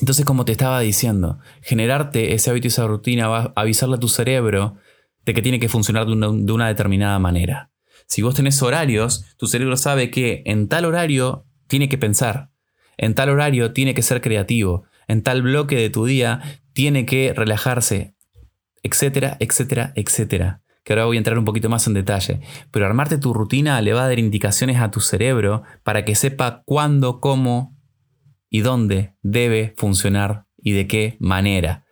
entonces, 0.00 0.24
como 0.24 0.44
te 0.44 0.52
estaba 0.52 0.80
diciendo, 0.80 1.38
generarte 1.62 2.34
ese 2.34 2.50
hábito 2.50 2.66
y 2.66 2.68
esa 2.68 2.86
rutina 2.86 3.28
va 3.28 3.52
a 3.54 3.60
avisarle 3.60 3.96
a 3.96 4.00
tu 4.00 4.08
cerebro 4.08 4.76
de 5.24 5.34
que 5.34 5.42
tiene 5.42 5.60
que 5.60 5.68
funcionar 5.68 6.06
de 6.06 6.12
una, 6.12 6.28
de 6.32 6.52
una 6.52 6.68
determinada 6.68 7.18
manera. 7.18 7.70
Si 8.06 8.22
vos 8.22 8.34
tenés 8.34 8.62
horarios, 8.62 9.24
tu 9.36 9.46
cerebro 9.46 9.76
sabe 9.76 10.10
que 10.10 10.42
en 10.46 10.68
tal 10.68 10.84
horario 10.84 11.46
tiene 11.68 11.88
que 11.88 11.98
pensar, 11.98 12.50
en 12.96 13.14
tal 13.14 13.28
horario 13.28 13.72
tiene 13.72 13.94
que 13.94 14.02
ser 14.02 14.20
creativo, 14.20 14.84
en 15.06 15.22
tal 15.22 15.42
bloque 15.42 15.76
de 15.76 15.90
tu 15.90 16.06
día 16.06 16.60
tiene 16.72 17.04
que 17.06 17.32
relajarse, 17.34 18.14
etcétera, 18.82 19.36
etcétera, 19.38 19.92
etcétera 19.94 20.62
que 20.82 20.92
ahora 20.92 21.04
voy 21.04 21.16
a 21.16 21.18
entrar 21.18 21.38
un 21.38 21.44
poquito 21.44 21.68
más 21.68 21.86
en 21.86 21.94
detalle, 21.94 22.40
pero 22.70 22.86
armarte 22.86 23.18
tu 23.18 23.34
rutina 23.34 23.80
le 23.80 23.92
va 23.92 24.04
a 24.04 24.08
dar 24.08 24.18
indicaciones 24.18 24.78
a 24.80 24.90
tu 24.90 25.00
cerebro 25.00 25.62
para 25.82 26.04
que 26.04 26.14
sepa 26.14 26.62
cuándo, 26.64 27.20
cómo 27.20 27.76
y 28.48 28.60
dónde 28.60 29.14
debe 29.22 29.74
funcionar 29.76 30.46
y 30.56 30.72
de 30.72 30.86
qué 30.86 31.16
manera. 31.20 31.84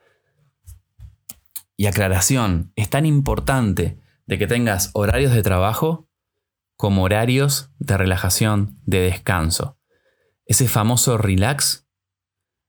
Y 1.76 1.86
aclaración, 1.86 2.72
es 2.74 2.90
tan 2.90 3.06
importante 3.06 4.00
de 4.26 4.38
que 4.38 4.46
tengas 4.46 4.90
horarios 4.94 5.32
de 5.32 5.42
trabajo 5.42 6.08
como 6.76 7.04
horarios 7.04 7.72
de 7.78 7.96
relajación, 7.96 8.78
de 8.84 9.00
descanso. 9.00 9.78
Ese 10.44 10.68
famoso 10.68 11.18
relax, 11.18 11.86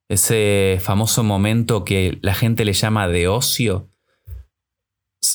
ese 0.10 0.80
famoso 0.82 1.24
momento 1.24 1.86
que 1.86 2.20
la 2.22 2.34
gente 2.34 2.66
le 2.66 2.74
llama 2.74 3.08
de 3.08 3.28
ocio, 3.28 3.92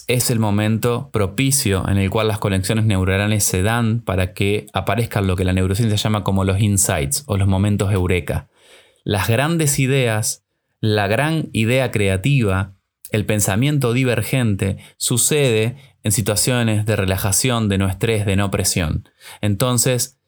es 0.08 0.30
el 0.30 0.38
momento 0.38 1.10
propicio 1.12 1.88
en 1.88 1.98
el 1.98 2.10
cual 2.10 2.28
las 2.28 2.38
conexiones 2.38 2.84
neuronales 2.84 3.44
se 3.44 3.62
dan 3.62 4.00
para 4.00 4.34
que 4.34 4.66
aparezcan 4.72 5.26
lo 5.26 5.36
que 5.36 5.44
la 5.44 5.52
neurociencia 5.52 5.96
llama 5.96 6.24
como 6.24 6.44
los 6.44 6.60
insights 6.60 7.22
o 7.26 7.36
los 7.36 7.46
momentos 7.46 7.92
eureka. 7.92 8.48
Las 9.04 9.28
grandes 9.28 9.78
ideas, 9.78 10.44
la 10.80 11.06
gran 11.06 11.50
idea 11.52 11.90
creativa, 11.90 12.74
el 13.10 13.26
pensamiento 13.26 13.92
divergente 13.92 14.78
sucede 14.96 15.76
en 16.02 16.12
situaciones 16.12 16.84
de 16.86 16.96
relajación, 16.96 17.68
de 17.68 17.78
no 17.78 17.88
estrés, 17.88 18.26
de 18.26 18.36
no 18.36 18.50
presión. 18.50 19.08
Entonces, 19.40 20.18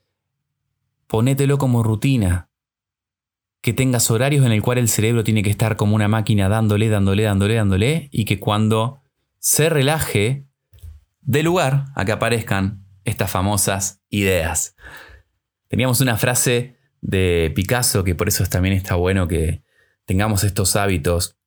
ponételo 1.06 1.58
como 1.58 1.82
rutina. 1.82 2.48
Que 3.60 3.72
tengas 3.72 4.10
horarios 4.10 4.46
en 4.46 4.52
el 4.52 4.62
cual 4.62 4.78
el 4.78 4.88
cerebro 4.88 5.24
tiene 5.24 5.42
que 5.42 5.50
estar 5.50 5.76
como 5.76 5.96
una 5.96 6.06
máquina 6.06 6.48
dándole, 6.48 6.88
dándole, 6.88 7.24
dándole, 7.24 7.54
dándole, 7.54 8.08
y 8.12 8.24
que 8.24 8.38
cuando 8.38 9.00
se 9.46 9.68
relaje 9.68 10.48
de 11.20 11.44
lugar 11.44 11.84
a 11.94 12.04
que 12.04 12.10
aparezcan 12.10 12.84
estas 13.04 13.30
famosas 13.30 14.02
ideas. 14.08 14.74
Teníamos 15.68 16.00
una 16.00 16.16
frase 16.16 16.78
de 17.00 17.52
Picasso 17.54 18.02
que 18.02 18.16
por 18.16 18.26
eso 18.26 18.44
también 18.46 18.74
está 18.74 18.96
bueno 18.96 19.28
que 19.28 19.62
tengamos 20.04 20.42
estos 20.42 20.74
hábitos 20.74 21.38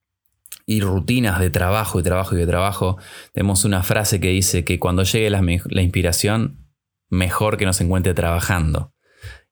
y 0.66 0.80
rutinas 0.80 1.42
de 1.42 1.50
trabajo 1.50 2.00
y 2.00 2.04
trabajo 2.04 2.36
y 2.36 2.40
de 2.40 2.48
trabajo. 2.48 2.98
Tenemos 3.34 3.66
una 3.66 3.84
frase 3.84 4.22
que 4.22 4.30
dice 4.30 4.64
que 4.64 4.80
cuando 4.80 5.04
llegue 5.04 5.30
la, 5.30 5.42
la 5.66 5.82
inspiración, 5.82 6.70
mejor 7.10 7.58
que 7.58 7.66
nos 7.66 7.82
encuentre 7.82 8.14
trabajando. 8.14 8.94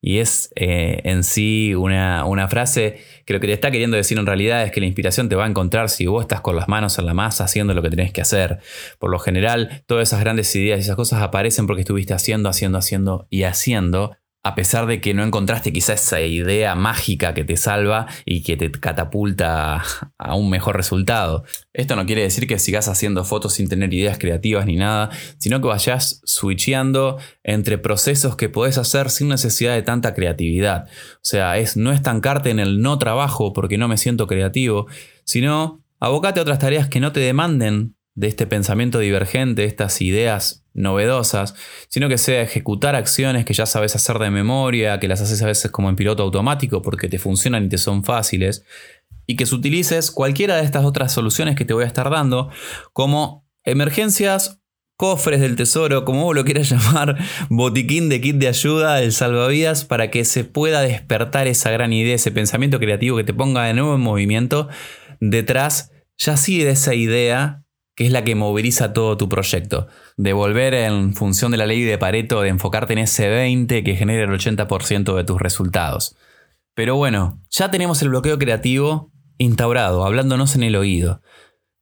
Y 0.01 0.19
es 0.19 0.51
eh, 0.55 1.01
en 1.03 1.23
sí 1.23 1.73
una, 1.73 2.47
frase 2.49 2.99
que 3.25 3.33
lo 3.33 3.39
que 3.39 3.47
te 3.47 3.53
está 3.53 3.71
queriendo 3.71 3.97
decir 3.97 4.17
en 4.19 4.25
realidad 4.25 4.63
es 4.63 4.71
que 4.71 4.79
la 4.79 4.85
inspiración 4.85 5.27
te 5.27 5.35
va 5.35 5.45
a 5.45 5.47
encontrar 5.47 5.89
si 5.89 6.05
vos 6.05 6.21
estás 6.21 6.41
con 6.41 6.55
las 6.55 6.67
manos 6.67 6.99
en 6.99 7.05
la 7.05 7.13
masa 7.13 7.45
haciendo 7.45 7.73
lo 7.73 7.81
que 7.81 7.89
tenés 7.89 8.13
que 8.13 8.21
hacer. 8.21 8.59
Por 8.99 9.09
lo 9.09 9.19
general, 9.19 9.83
todas 9.87 10.09
esas 10.09 10.19
grandes 10.19 10.55
ideas 10.55 10.79
y 10.79 10.81
esas 10.83 10.95
cosas 10.95 11.21
aparecen 11.21 11.65
porque 11.65 11.81
estuviste 11.81 12.13
haciendo, 12.13 12.49
haciendo, 12.49 12.77
haciendo 12.77 13.27
y 13.29 13.43
haciendo 13.43 14.15
a 14.47 14.55
pesar 14.55 14.85
de 14.85 15.01
que 15.01 15.13
no 15.13 15.23
encontraste 15.23 15.73
quizá 15.73 15.93
esa 15.93 16.21
idea 16.21 16.73
mágica 16.73 17.33
que 17.33 17.43
te 17.43 17.57
salva 17.57 18.07
y 18.25 18.43
que 18.43 18.55
te 18.55 18.71
catapulta 18.71 19.83
a 20.17 20.35
un 20.35 20.49
mejor 20.49 20.77
resultado. 20.77 21.43
Esto 21.73 21.97
no 21.97 22.05
quiere 22.05 22.21
decir 22.21 22.47
que 22.47 22.57
sigas 22.57 22.87
haciendo 22.87 23.25
fotos 23.25 23.55
sin 23.55 23.67
tener 23.67 23.93
ideas 23.93 24.17
creativas 24.17 24.65
ni 24.65 24.77
nada, 24.77 25.09
sino 25.37 25.59
que 25.59 25.67
vayas 25.67 26.21
switcheando 26.23 27.17
entre 27.43 27.77
procesos 27.77 28.37
que 28.37 28.47
podés 28.47 28.77
hacer 28.77 29.09
sin 29.09 29.27
necesidad 29.27 29.73
de 29.73 29.81
tanta 29.81 30.13
creatividad. 30.13 30.85
O 31.15 31.23
sea, 31.23 31.57
es 31.57 31.75
no 31.75 31.91
estancarte 31.91 32.49
en 32.49 32.59
el 32.59 32.81
no 32.81 32.97
trabajo 32.99 33.51
porque 33.51 33.77
no 33.77 33.89
me 33.89 33.97
siento 33.97 34.27
creativo, 34.27 34.87
sino 35.25 35.83
abocate 35.99 36.39
a 36.39 36.43
otras 36.43 36.59
tareas 36.59 36.87
que 36.87 37.01
no 37.01 37.11
te 37.11 37.19
demanden 37.19 37.96
de 38.17 38.27
este 38.27 38.47
pensamiento 38.47 38.97
divergente, 38.97 39.61
de 39.61 39.67
estas 39.67 40.01
ideas 40.01 40.65
novedosas, 40.73 41.53
sino 41.87 42.09
que 42.09 42.17
sea 42.17 42.41
ejecutar 42.41 42.95
acciones 42.95 43.45
que 43.45 43.53
ya 43.53 43.67
sabes 43.67 43.95
hacer 43.95 44.17
de 44.17 44.31
memoria, 44.31 44.99
que 44.99 45.07
las 45.07 45.21
haces 45.21 45.43
a 45.43 45.45
veces 45.45 45.69
como 45.69 45.87
en 45.87 45.95
piloto 45.95 46.23
automático 46.23 46.81
porque 46.81 47.09
te 47.09 47.19
funcionan 47.19 47.65
y 47.65 47.69
te 47.69 47.77
son 47.77 48.03
fáciles, 48.03 48.65
y 49.27 49.35
que 49.35 49.43
utilices 49.43 50.09
cualquiera 50.09 50.55
de 50.55 50.63
estas 50.63 50.83
otras 50.83 51.11
soluciones 51.11 51.55
que 51.55 51.63
te 51.63 51.75
voy 51.75 51.83
a 51.83 51.87
estar 51.87 52.09
dando 52.09 52.49
como 52.91 53.47
emergencias, 53.63 54.61
cofres 54.95 55.39
del 55.39 55.55
tesoro, 55.55 56.03
como 56.03 56.23
vos 56.23 56.35
lo 56.35 56.43
quieras 56.43 56.69
llamar, 56.71 57.17
botiquín 57.49 58.09
de 58.09 58.19
kit 58.19 58.37
de 58.37 58.47
ayuda, 58.47 58.99
el 59.03 59.11
salvavidas, 59.11 59.85
para 59.85 60.09
que 60.09 60.25
se 60.25 60.43
pueda 60.43 60.81
despertar 60.81 61.45
esa 61.45 61.69
gran 61.69 61.93
idea, 61.93 62.15
ese 62.15 62.31
pensamiento 62.31 62.79
creativo 62.79 63.15
que 63.15 63.23
te 63.23 63.33
ponga 63.35 63.65
de 63.65 63.75
nuevo 63.75 63.93
en 63.93 64.01
movimiento 64.01 64.69
detrás, 65.19 65.91
ya 66.17 66.35
sí 66.35 66.63
de 66.63 66.71
esa 66.71 66.95
idea 66.95 67.66
que 67.97 68.05
es 68.05 68.11
la 68.11 68.23
que 68.23 68.35
moviliza 68.35 68.93
todo 68.93 69.17
tu 69.17 69.27
proyecto. 69.27 69.87
De 70.17 70.31
volver 70.31 70.75
en 70.75 71.15
función 71.15 71.51
de 71.51 71.57
la 71.57 71.65
ley 71.65 71.81
de 71.81 71.97
Pareto, 71.97 72.41
de 72.41 72.49
enfocarte 72.49 72.93
en 72.93 72.99
ese 72.99 73.27
20 73.27 73.83
que 73.83 73.95
genera 73.95 74.23
el 74.23 74.29
80% 74.29 75.15
de 75.15 75.23
tus 75.23 75.41
resultados. 75.41 76.15
Pero 76.75 76.95
bueno, 76.95 77.41
ya 77.49 77.71
tenemos 77.71 78.03
el 78.03 78.09
bloqueo 78.09 78.37
creativo 78.37 79.11
instaurado, 79.39 80.05
hablándonos 80.05 80.55
en 80.55 80.61
el 80.61 80.75
oído. 80.75 81.23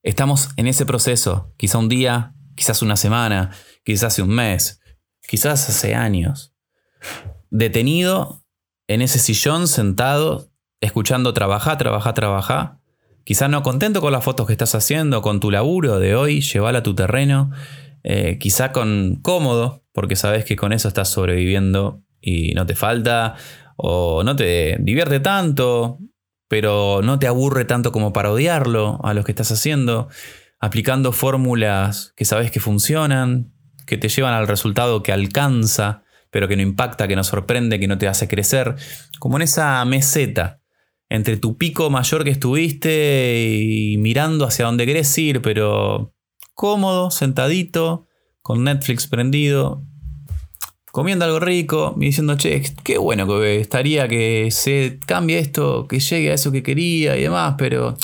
Estamos 0.04 0.52
en 0.56 0.68
ese 0.68 0.86
proceso, 0.86 1.54
quizá 1.58 1.80
un 1.80 1.90
día, 1.90 2.34
quizás 2.56 2.82
una 2.82 2.96
semana, 2.96 3.52
quizás 3.84 4.14
hace 4.14 4.22
un 4.22 4.30
mes, 4.30 4.80
quizás 5.28 5.68
hace 5.68 5.96
años. 5.96 6.56
Detenido 7.50 8.46
en 8.88 9.02
ese 9.02 9.20
sillón, 9.20 9.68
sentado, 9.68 10.50
escuchando 10.80 11.34
trabajar, 11.34 11.78
trabajar, 11.78 12.14
trabajar. 12.14 12.78
Quizás 13.26 13.50
no 13.50 13.64
contento 13.64 14.02
con 14.02 14.14
las 14.14 14.24
fotos 14.24 14.46
que 14.46 14.54
estás 14.54 14.76
haciendo, 14.76 15.24
con 15.24 15.40
tu 15.40 15.50
laburo 15.50 15.98
de 15.98 16.16
hoy, 16.16 16.42
llevarla 16.42 16.80
a 16.80 16.84
tu 16.84 16.94
terreno. 16.94 17.50
Eh, 18.04 18.38
quizá 18.40 18.72
con 18.72 19.16
cómodo, 19.24 19.84
porque 19.94 20.16
sabes 20.16 20.46
que 20.46 20.56
con 20.56 20.72
eso 20.72 20.88
estás 20.88 21.10
sobreviviendo 21.10 22.04
y 22.22 22.54
no 22.54 22.68
te 22.68 22.76
falta, 22.76 23.34
o 23.78 24.24
no 24.24 24.36
te 24.36 24.78
divierte 24.80 25.20
tanto, 25.20 25.98
pero 26.48 27.02
no 27.04 27.18
te 27.18 27.26
aburre 27.26 27.66
tanto 27.66 27.92
como 27.92 28.14
para 28.14 28.32
odiarlo 28.32 29.00
a 29.04 29.16
lo 29.16 29.24
que 29.24 29.32
estás 29.32 29.52
haciendo, 29.52 30.08
aplicando 30.60 31.12
fórmulas 31.12 32.14
que 32.16 32.26
sabes 32.26 32.52
que 32.52 32.60
funcionan, 32.60 33.52
que 33.88 33.98
te 33.98 34.08
llevan 34.08 34.36
al 34.36 34.48
resultado 34.48 35.02
que 35.02 35.12
alcanza, 35.12 36.04
pero 36.30 36.48
que 36.48 36.58
no 36.58 36.62
impacta, 36.62 37.08
que 37.08 37.16
no 37.16 37.24
sorprende, 37.24 37.80
que 37.80 37.88
no 37.88 37.98
te 37.98 38.08
hace 38.08 38.28
crecer, 38.28 38.76
como 39.18 39.38
en 39.38 39.42
esa 39.42 39.84
meseta 39.84 40.62
entre 41.10 41.38
tu 41.38 41.58
pico 41.58 41.90
mayor 41.90 42.24
que 42.24 42.32
estuviste 42.32 43.58
y 43.60 43.98
mirando 43.98 44.46
hacia 44.46 44.66
donde 44.66 44.86
querés 44.86 45.18
ir, 45.18 45.42
pero 45.42 46.14
cómodo, 46.54 47.12
sentadito, 47.12 48.08
con 48.42 48.64
Netflix 48.64 49.08
prendido, 49.08 49.84
comiendo 50.92 51.26
algo 51.26 51.40
rico 51.40 51.96
y 51.98 52.06
diciendo, 52.06 52.38
che, 52.38 52.64
qué 52.84 52.98
bueno 52.98 53.28
que 53.28 53.60
estaría 53.60 54.08
que 54.08 54.50
se 54.50 55.00
cambie 55.06 55.40
esto, 55.40 55.88
que 55.88 56.00
llegue 56.00 56.32
a 56.32 56.36
eso 56.36 56.52
que 56.52 56.64
quería 56.64 57.18
y 57.18 57.24
demás, 57.24 57.56
pero 57.58 57.98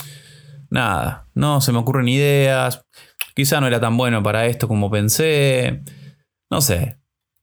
nada, 0.69 1.29
no 1.33 1.61
se 1.61 1.71
me 1.71 1.77
ocurren 1.77 2.09
ideas, 2.09 2.85
quizá 3.33 3.61
no 3.61 3.67
era 3.67 3.79
tan 3.79 3.95
bueno 3.95 4.21
para 4.21 4.45
esto 4.45 4.67
como 4.67 4.91
pensé, 4.91 5.83
no 6.49 6.59
sé, 6.59 6.97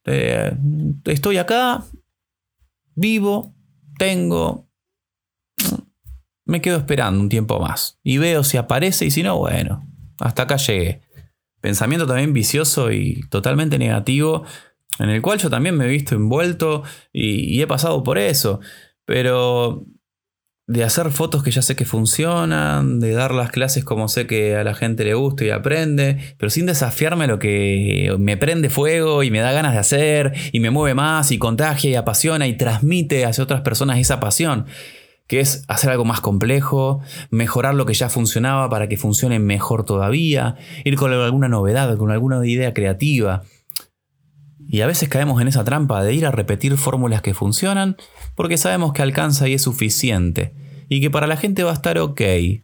eh, 0.04 0.52
estoy 1.04 1.38
acá, 1.38 1.84
vivo, 2.94 3.54
tengo, 3.98 4.67
me 6.48 6.61
quedo 6.62 6.78
esperando 6.78 7.20
un 7.20 7.28
tiempo 7.28 7.61
más 7.61 8.00
y 8.02 8.18
veo 8.18 8.42
si 8.42 8.56
aparece 8.56 9.04
y 9.04 9.11
si 9.11 9.22
no, 9.22 9.38
bueno, 9.38 9.87
hasta 10.18 10.44
acá 10.44 10.56
llegué. 10.56 11.02
Pensamiento 11.61 12.06
también 12.06 12.32
vicioso 12.32 12.90
y 12.90 13.20
totalmente 13.28 13.78
negativo 13.78 14.44
en 14.98 15.11
el 15.11 15.22
cual 15.22 15.38
yo 15.38 15.50
también 15.50 15.76
me 15.76 15.84
he 15.84 15.88
visto 15.88 16.14
envuelto 16.14 16.82
y, 17.12 17.61
he 17.61 17.66
pasado 17.66 18.02
por 18.02 18.18
eso. 18.18 18.61
Pero 19.04 19.84
de 20.66 20.84
hacer 20.84 21.11
fotos 21.11 21.42
que 21.42 21.50
ya 21.50 21.62
sé 21.62 21.76
que 21.76 21.84
funcionan, 21.84 22.98
de 22.98 23.12
dar 23.12 23.32
las 23.32 23.50
clases 23.50 23.84
como 23.84 24.08
sé 24.08 24.26
que 24.26 24.56
a 24.56 24.64
la 24.64 24.74
gente 24.74 25.04
le 25.04 25.14
gusta 25.14 25.44
y 25.44 25.50
aprende, 25.50 26.34
pero 26.38 26.50
sin 26.50 26.66
desafiarme 26.66 27.26
lo 27.26 27.38
que 27.38 28.14
me 28.18 28.37
prende 28.37 28.70
fuego 28.70 29.22
y 29.22 29.30
me 29.30 29.40
da 29.40 29.52
ganas 29.52 29.72
de 29.72 29.78
hacer 29.78 30.32
y 30.52 30.61
me 30.61 30.70
mueve 30.70 30.94
más 30.94 31.30
y 31.30 31.38
contagia 31.38 31.90
y 31.90 31.94
apasiona 31.94 32.46
y 32.46 32.56
transmite 32.56 33.24
hacia 33.24 33.44
otras 33.44 33.62
personas 33.62 33.98
esa 33.98 34.20
pasión, 34.20 34.66
que 35.28 35.40
es 35.40 35.62
hacer 35.68 35.90
algo 35.90 36.04
más 36.04 36.20
complejo, 36.20 37.00
mejorar 37.30 37.74
lo 37.74 37.86
que 37.86 37.94
ya 37.94 38.08
funcionaba 38.08 38.68
para 38.70 38.88
que 38.88 38.96
funcione 38.96 39.38
mejor 39.38 39.84
todavía, 39.84 40.56
ir 40.84 40.96
con 40.96 41.12
alguna 41.12 41.48
novedad, 41.48 41.96
con 41.98 42.10
alguna 42.10 42.44
idea 42.44 42.72
creativa. 42.74 43.42
Y 44.66 44.80
a 44.80 44.86
veces 44.86 45.08
caemos 45.08 45.40
en 45.40 45.48
esa 45.48 45.64
trampa 45.64 46.02
de 46.02 46.14
ir 46.14 46.26
a 46.26 46.30
repetir 46.30 46.76
fórmulas 46.76 47.22
que 47.22 47.34
funcionan 47.34 47.96
porque 48.34 48.56
sabemos 48.56 48.92
que 48.92 49.02
alcanza 49.02 49.48
y 49.48 49.54
es 49.54 49.62
suficiente. 49.62 50.54
Y 50.90 51.01
que 51.01 51.11
para 51.11 51.27
la 51.27 51.37
gente 51.37 51.64
va 51.64 51.70
a 51.70 51.74
estar 51.74 51.98
ok. 51.98 52.20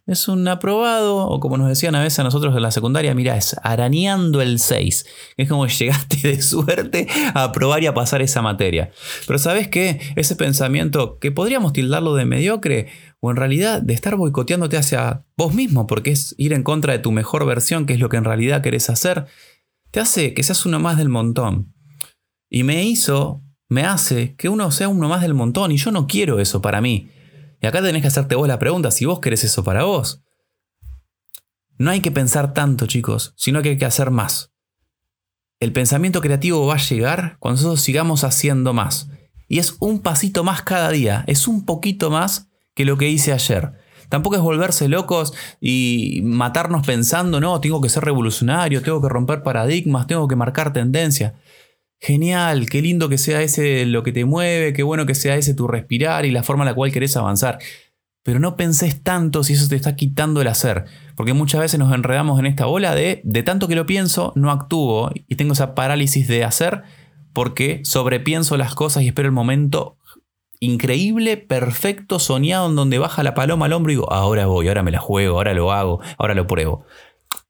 Es 0.07 0.29
un 0.29 0.49
aprobado, 0.49 1.27
o 1.29 1.41
como 1.41 1.59
nos 1.59 1.69
decían 1.69 1.95
a 1.95 2.03
veces 2.03 2.21
a 2.21 2.25
nosotros 2.25 2.57
en 2.57 2.63
la 2.63 2.71
secundaria, 2.71 3.15
mira, 3.15 3.37
es 3.37 3.55
arañando 3.63 4.41
el 4.41 4.59
6. 4.59 5.07
Es 5.37 5.49
como 5.49 5.67
llegaste 5.69 6.29
de 6.29 6.41
suerte 6.41 7.07
a 7.35 7.45
aprobar 7.45 7.83
y 7.83 7.87
a 7.87 7.95
pasar 7.95 8.23
esa 8.23 8.41
materia. 8.41 8.91
Pero 9.27 9.39
¿sabes 9.39 9.69
qué? 9.69 10.01
Ese 10.17 10.37
pensamiento 10.37 11.19
que 11.19 11.33
podríamos 11.33 11.73
tildarlo 11.75 12.15
de 12.15 12.25
mediocre, 12.25 12.89
o 13.21 13.31
en 13.31 13.37
realidad 13.37 13.83
de 13.83 13.95
estar 13.95 14.17
boicoteándote 14.17 14.77
hacia 14.77 15.25
vos 15.37 15.55
mismo, 15.55 15.87
porque 15.87 16.11
es 16.11 16.35
ir 16.39 16.53
en 16.53 16.63
contra 16.63 16.93
de 16.93 16.99
tu 16.99 17.13
mejor 17.13 17.47
versión, 17.47 17.87
que 17.87 17.95
es 17.95 18.01
lo 18.01 18.09
que 18.09 18.17
en 18.17 18.25
realidad 18.25 18.63
querés 18.63 18.91
hacer, 18.91 19.27
te 19.91 20.01
hace 20.01 20.35
que 20.35 20.43
seas 20.43 20.67
uno 20.67 20.81
más 20.81 20.99
del 20.99 21.09
montón. 21.09 21.75
Y 22.51 22.65
me 22.65 22.85
hizo, 22.85 23.43
me 23.69 23.85
hace 23.85 24.35
que 24.37 24.49
uno 24.49 24.71
sea 24.71 24.89
uno 24.89 25.09
más 25.09 25.23
del 25.23 25.35
montón 25.35 25.73
y 25.73 25.77
yo 25.77 25.91
no 25.91 26.07
quiero 26.07 26.41
eso 26.41 26.61
para 26.61 26.81
mí. 26.81 27.11
Y 27.65 27.67
acá 27.67 27.81
tenés 27.81 28.03
que 28.03 28.09
hacerte 28.09 28.35
vos 28.35 28.47
la 28.47 28.59
pregunta 28.59 28.91
si 28.91 29.07
vos 29.07 29.21
querés 29.21 29.43
eso 29.43 29.65
para 29.65 29.85
vos. 29.85 30.23
No 31.79 31.91
hay 31.91 32.03
que 32.03 32.11
pensar 32.11 32.53
tanto, 32.53 32.87
chicos, 32.87 33.33
sino 33.39 33.63
que 33.63 33.71
hay 33.71 33.79
que 33.79 33.87
hacer 33.87 34.11
más. 34.11 34.53
El 35.61 35.73
pensamiento 35.73 36.21
creativo 36.21 36.67
va 36.67 36.75
a 36.75 36.77
llegar 36.77 37.39
cuando 37.39 37.57
nosotros 37.57 37.81
sigamos 37.81 38.23
haciendo 38.23 38.75
más. 38.75 39.09
Y 39.49 39.61
es 39.61 39.77
un 39.81 40.01
pasito 40.01 40.45
más 40.45 40.61
cada 40.61 40.91
día, 40.91 41.25
es 41.27 41.49
un 41.49 41.65
poquito 41.65 42.11
más 42.11 42.51
que 42.75 42.85
lo 42.85 42.99
que 42.99 43.09
hice 43.09 43.33
ayer. 43.33 43.73
Tampoco 44.11 44.37
es 44.37 44.43
volverse 44.43 44.89
locos 44.89 45.33
y 45.59 46.21
matarnos 46.23 46.87
pensando, 46.87 47.41
no, 47.41 47.63
tengo 47.63 47.81
que 47.81 47.89
ser 47.89 48.05
revolucionario, 48.05 48.83
tengo 48.83 49.01
que 49.01 49.09
romper 49.09 49.43
paradigmas, 49.43 50.07
tengo 50.07 50.29
que 50.29 50.37
marcar 50.37 50.75
tendencia. 50.75 51.37
Genial, 52.05 52.69
qué 52.69 52.83
lindo 52.83 53.09
que 53.09 53.17
sea 53.17 53.41
ese 53.41 53.87
lo 53.87 54.03
que 54.03 54.13
te 54.13 54.27
mueve, 54.27 54.75
qué 54.75 54.83
bueno 54.83 55.07
que 55.07 55.15
sea 55.15 55.37
ese 55.37 55.55
tu 55.55 55.67
respirar 55.67 56.27
y 56.27 56.31
la 56.31 56.43
forma 56.43 56.63
en 56.63 56.67
la 56.67 56.75
cual 56.75 56.93
querés 56.93 57.17
avanzar. 57.17 57.59
Pero 58.23 58.41
no 58.41 58.57
pensés 58.57 59.03
tanto 59.03 59.43
si 59.43 59.55
eso 59.55 59.71
te 59.71 59.77
está 59.77 59.97
quitando 59.97 60.43
el 60.43 60.49
hacer, 60.49 60.85
porque 61.17 61.33
muchas 61.33 61.63
veces 61.63 61.81
nos 61.81 61.95
enredamos 61.95 62.39
en 62.39 62.45
esta 62.45 62.67
bola 62.67 62.95
de 62.95 63.23
de 63.25 63.43
tanto 63.43 63.69
que 63.69 63.75
lo 63.75 63.87
pienso, 63.87 64.35
no 64.37 64.51
actúo 64.51 65.13
y 65.15 65.37
tengo 65.37 65.55
esa 65.55 65.75
parálisis 65.75 66.29
de 66.29 66.45
hacer 66.45 66.83
porque 67.33 67.81
sobrepienso 67.85 68.59
las 68.59 68.75
cosas 68.75 69.03
y 69.03 69.07
espero 69.07 69.29
el 69.29 69.33
momento 69.33 69.97
increíble, 70.61 71.39
perfecto, 71.39 72.19
soñado 72.19 72.69
en 72.69 72.77
donde 72.77 72.99
baja 72.99 73.23
la 73.23 73.33
paloma 73.33 73.65
al 73.65 73.73
hombro 73.73 73.93
y 73.93 73.95
digo, 73.95 74.13
ahora 74.13 74.45
voy, 74.45 74.69
ahora 74.69 74.83
me 74.83 74.91
la 74.91 75.01
juego, 75.01 75.39
ahora 75.39 75.55
lo 75.55 75.73
hago, 75.73 76.01
ahora 76.19 76.35
lo 76.35 76.47
pruebo. 76.47 76.85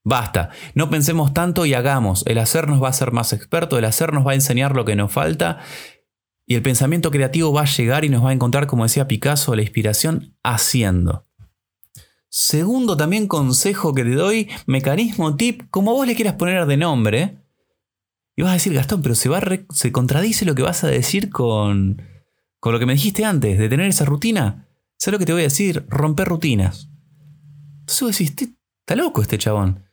Basta, 0.04 0.50
no 0.74 0.90
pensemos 0.90 1.32
tanto 1.32 1.64
y 1.64 1.74
hagamos. 1.74 2.24
El 2.26 2.38
hacer 2.38 2.68
nos 2.68 2.82
va 2.82 2.88
a 2.88 2.90
hacer 2.90 3.10
más 3.10 3.32
experto, 3.32 3.78
el 3.78 3.86
hacer 3.86 4.12
nos 4.12 4.26
va 4.26 4.32
a 4.32 4.34
enseñar 4.34 4.76
lo 4.76 4.84
que 4.84 4.96
nos 4.96 5.10
falta 5.10 5.60
y 6.46 6.54
el 6.54 6.62
pensamiento 6.62 7.10
creativo 7.10 7.52
va 7.52 7.62
a 7.62 7.66
llegar 7.66 8.04
y 8.04 8.10
nos 8.10 8.24
va 8.24 8.30
a 8.30 8.34
encontrar, 8.34 8.66
como 8.66 8.82
decía 8.84 9.08
Picasso, 9.08 9.54
la 9.54 9.62
inspiración 9.62 10.36
haciendo. 10.42 11.26
Segundo 12.28 12.96
también 12.96 13.28
consejo 13.28 13.94
que 13.94 14.04
te 14.04 14.14
doy, 14.14 14.50
mecanismo, 14.66 15.36
tip, 15.36 15.62
como 15.70 15.92
vos 15.92 16.06
le 16.06 16.14
quieras 16.14 16.34
poner 16.34 16.66
de 16.66 16.76
nombre. 16.76 17.38
Y 18.36 18.42
vas 18.42 18.50
a 18.50 18.54
decir, 18.54 18.74
Gastón, 18.74 19.02
pero 19.02 19.14
se, 19.14 19.28
va 19.28 19.40
se 19.70 19.92
contradice 19.92 20.44
lo 20.44 20.54
que 20.54 20.62
vas 20.62 20.84
a 20.84 20.88
decir 20.88 21.30
con, 21.30 22.02
con 22.58 22.72
lo 22.72 22.78
que 22.78 22.86
me 22.86 22.94
dijiste 22.94 23.24
antes, 23.24 23.58
de 23.58 23.68
tener 23.68 23.86
esa 23.86 24.04
rutina. 24.04 24.68
¿Sabes 24.98 25.12
lo 25.12 25.18
que 25.20 25.26
te 25.26 25.32
voy 25.32 25.42
a 25.42 25.44
decir? 25.44 25.86
Romper 25.88 26.28
rutinas. 26.28 26.90
Entonces 27.80 28.00
vos 28.02 28.18
decís, 28.18 28.56
está 28.80 28.96
loco 28.96 29.22
este 29.22 29.38
chabón. 29.38 29.84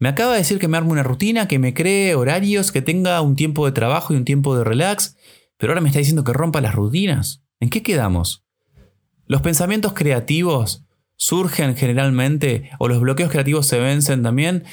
Me 0.00 0.08
acaba 0.08 0.32
de 0.32 0.38
decir 0.38 0.58
que 0.58 0.66
me 0.66 0.76
arme 0.76 0.90
una 0.90 1.02
rutina, 1.02 1.46
que 1.46 1.58
me 1.58 1.74
cree 1.74 2.14
horarios, 2.14 2.72
que 2.72 2.82
tenga 2.82 3.20
un 3.20 3.36
tiempo 3.36 3.66
de 3.66 3.72
trabajo 3.72 4.12
y 4.12 4.16
un 4.16 4.24
tiempo 4.24 4.56
de 4.56 4.64
relax, 4.64 5.16
pero 5.56 5.72
ahora 5.72 5.82
me 5.82 5.88
está 5.88 5.98
diciendo 5.98 6.24
que 6.24 6.32
rompa 6.32 6.60
las 6.60 6.74
rutinas. 6.74 7.44
¿En 7.60 7.70
qué 7.70 7.82
quedamos? 7.82 8.44
Los 9.26 9.42
pensamientos 9.42 9.92
creativos 9.92 10.84
surgen 11.16 11.76
generalmente, 11.76 12.70
o 12.78 12.88
los 12.88 12.98
bloqueos 12.98 13.30
creativos 13.30 13.66
se 13.66 13.78
vencen 13.78 14.22
también, 14.22 14.64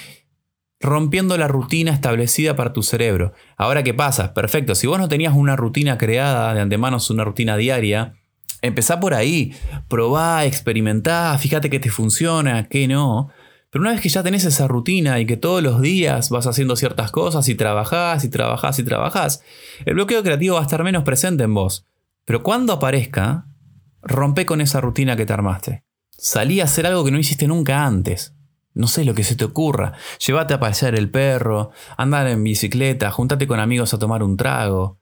rompiendo 0.79 1.37
la 1.37 1.47
rutina 1.47 1.91
establecida 1.91 2.55
para 2.55 2.73
tu 2.73 2.81
cerebro. 2.81 3.33
Ahora, 3.57 3.83
¿qué 3.83 3.93
pasa? 3.93 4.33
Perfecto, 4.33 4.73
si 4.75 4.87
vos 4.87 4.97
no 4.97 5.09
tenías 5.09 5.33
una 5.35 5.55
rutina 5.55 5.97
creada 5.97 6.53
de 6.53 6.61
antemano, 6.61 6.97
una 7.09 7.25
rutina 7.25 7.57
diaria, 7.57 8.15
Empezá 8.61 8.99
por 8.99 9.13
ahí, 9.13 9.53
probá, 9.87 10.45
experimentá, 10.45 11.37
fíjate 11.37 11.69
que 11.69 11.79
te 11.79 11.91
funciona, 11.91 12.67
que 12.67 12.87
no. 12.87 13.29
Pero 13.69 13.81
una 13.81 13.91
vez 13.91 14.01
que 14.01 14.09
ya 14.09 14.23
tenés 14.23 14.45
esa 14.45 14.67
rutina 14.67 15.19
y 15.19 15.25
que 15.25 15.37
todos 15.37 15.61
los 15.61 15.81
días 15.81 16.29
vas 16.29 16.47
haciendo 16.47 16.75
ciertas 16.75 17.11
cosas 17.11 17.49
y 17.49 17.55
trabajás 17.55 18.23
y 18.23 18.29
trabajás 18.29 18.79
y 18.79 18.83
trabajás, 18.83 19.43
el 19.85 19.95
bloqueo 19.95 20.23
creativo 20.23 20.55
va 20.55 20.61
a 20.61 20.63
estar 20.63 20.83
menos 20.83 21.03
presente 21.03 21.43
en 21.43 21.53
vos. 21.53 21.85
Pero 22.25 22.43
cuando 22.43 22.73
aparezca, 22.73 23.47
rompe 24.01 24.45
con 24.45 24.61
esa 24.61 24.79
rutina 24.79 25.15
que 25.15 25.25
te 25.25 25.33
armaste. 25.33 25.83
Salí 26.11 26.61
a 26.61 26.63
hacer 26.63 26.87
algo 26.87 27.03
que 27.03 27.11
no 27.11 27.19
hiciste 27.19 27.47
nunca 27.47 27.85
antes. 27.85 28.33
No 28.73 28.87
sé 28.87 29.05
lo 29.05 29.13
que 29.13 29.23
se 29.23 29.35
te 29.35 29.43
ocurra. 29.43 29.93
Llévate 30.25 30.53
a 30.53 30.59
pasear 30.59 30.95
el 30.95 31.09
perro, 31.09 31.71
andar 31.97 32.27
en 32.27 32.43
bicicleta, 32.43 33.11
juntate 33.11 33.47
con 33.47 33.59
amigos 33.59 33.93
a 33.93 33.99
tomar 33.99 34.23
un 34.23 34.37
trago. 34.37 35.01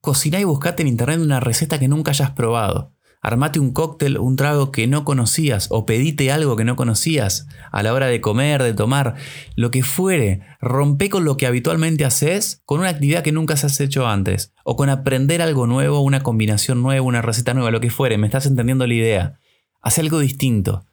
Cociná 0.00 0.40
y 0.40 0.44
buscate 0.44 0.82
en 0.82 0.88
internet 0.88 1.20
una 1.20 1.40
receta 1.40 1.78
que 1.78 1.88
nunca 1.88 2.12
hayas 2.12 2.30
probado. 2.30 2.94
Armate 3.20 3.58
un 3.58 3.72
cóctel, 3.72 4.18
un 4.18 4.36
trago 4.36 4.70
que 4.70 4.86
no 4.86 5.04
conocías 5.04 5.66
o 5.70 5.86
pedite 5.86 6.30
algo 6.30 6.54
que 6.56 6.64
no 6.64 6.76
conocías 6.76 7.48
a 7.72 7.82
la 7.82 7.92
hora 7.92 8.06
de 8.06 8.20
comer, 8.20 8.62
de 8.62 8.74
tomar, 8.74 9.16
lo 9.56 9.70
que 9.70 9.82
fuere. 9.82 10.40
Rompe 10.60 11.10
con 11.10 11.24
lo 11.24 11.36
que 11.36 11.46
habitualmente 11.46 12.04
haces 12.04 12.62
con 12.64 12.80
una 12.80 12.90
actividad 12.90 13.22
que 13.22 13.32
nunca 13.32 13.54
has 13.54 13.80
hecho 13.80 14.06
antes 14.06 14.54
o 14.62 14.76
con 14.76 14.88
aprender 14.88 15.42
algo 15.42 15.66
nuevo, 15.66 16.00
una 16.00 16.20
combinación 16.20 16.82
nueva, 16.82 17.02
una 17.02 17.22
receta 17.22 17.54
nueva, 17.54 17.70
lo 17.70 17.80
que 17.80 17.90
fuere. 17.90 18.18
Me 18.18 18.28
estás 18.28 18.46
entendiendo 18.46 18.86
la 18.86 18.94
idea. 18.94 19.40
Haz 19.80 19.98
algo 19.98 20.20
distinto. 20.20 20.84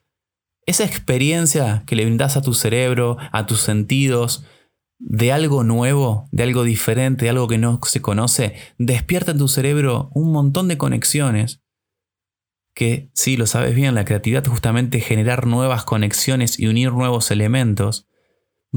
Esa 0.66 0.84
experiencia 0.84 1.84
que 1.86 1.96
le 1.96 2.06
brindas 2.06 2.38
a 2.38 2.42
tu 2.42 2.56
cerebro, 2.56 3.18
a 3.32 3.46
tus 3.46 3.60
sentidos, 3.60 4.44
de 4.98 5.32
algo 5.32 5.64
nuevo, 5.64 6.28
de 6.32 6.44
algo 6.44 6.64
diferente, 6.64 7.26
de 7.26 7.30
algo 7.30 7.48
que 7.48 7.58
no 7.58 7.80
se 7.84 8.02
conoce, 8.02 8.56
despierta 8.80 9.32
en 9.32 9.38
tu 9.38 9.48
cerebro 9.48 10.10
un 10.14 10.32
montón 10.32 10.68
de 10.68 10.78
conexiones 10.78 11.62
que, 12.76 13.10
si 13.14 13.38
lo 13.38 13.48
sabes 13.48 13.74
bien, 13.74 13.96
la 13.96 14.06
creatividad 14.06 14.46
justamente 14.46 15.00
generar 15.00 15.48
nuevas 15.48 15.86
conexiones 15.86 16.60
y 16.60 16.68
unir 16.68 16.92
nuevos 16.92 17.32
elementos, 17.32 18.08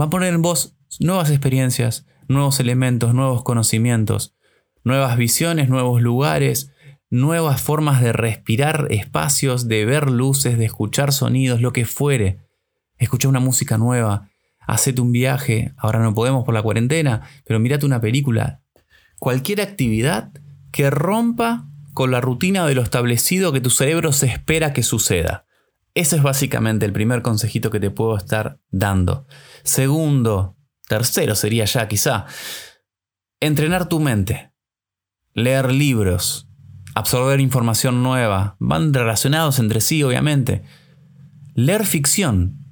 va 0.00 0.06
a 0.06 0.11
poner 0.11 0.32
en 0.32 0.40
vos 0.40 0.78
nuevas 1.00 1.30
experiencias, 1.30 2.06
nuevos 2.28 2.61
elementos, 2.61 3.12
nuevos 3.12 3.42
conocimientos, 3.42 4.37
nuevas 4.84 5.16
visiones, 5.16 5.68
nuevos 5.68 6.00
lugares, 6.00 6.72
nuevas 7.11 7.61
formas 7.61 8.00
de 8.00 8.12
respirar 8.12 8.87
espacios, 8.90 9.66
de 9.66 9.84
ver 9.84 10.08
luces, 10.11 10.58
de 10.58 10.66
escuchar 10.66 11.12
sonidos, 11.12 11.61
lo 11.61 11.72
que 11.72 11.84
fuere. 11.84 12.38
Escucha 12.98 13.28
una 13.28 13.40
música 13.40 13.78
nueva, 13.78 14.30
hacete 14.61 15.00
un 15.00 15.11
viaje, 15.11 15.72
ahora 15.76 15.98
no 15.98 16.14
podemos 16.14 16.44
por 16.44 16.54
la 16.54 16.62
cuarentena, 16.62 17.22
pero 17.44 17.58
mirate 17.58 17.84
una 17.84 18.00
película. 18.00 18.62
Cualquier 19.18 19.61
actividad 19.61 20.30
que 20.70 20.88
rompa 20.88 21.68
con 21.98 22.12
la 22.12 22.20
rutina 22.20 22.64
de 22.64 22.76
lo 22.76 22.82
establecido 22.82 23.52
que 23.52 23.61
tu 23.61 23.70
cerebro 23.70 24.12
se 24.12 24.26
espera 24.26 24.72
que 24.72 24.84
suceda. 24.84 25.46
Ese 25.94 26.14
es 26.14 26.22
básicamente 26.22 26.87
el 26.87 26.92
primer 26.92 27.22
consejito 27.22 27.72
que 27.72 27.80
te 27.80 27.90
puedo 27.90 28.16
estar 28.16 28.61
dando. 28.70 29.26
Segundo, 29.64 30.56
tercero 30.87 31.34
sería 31.34 31.64
ya 31.64 31.88
quizá, 31.88 32.26
entrenar 33.40 33.88
tu 33.88 33.98
mente. 33.98 34.52
Leer 35.32 35.72
libros, 35.72 36.48
absorber 36.94 37.40
información 37.40 38.04
nueva, 38.04 38.54
van 38.61 38.94
relacionados 38.94 39.58
entre 39.58 39.80
sí 39.80 40.04
obviamente. 40.04 40.62
Leer 41.56 41.84
ficción. 41.84 42.64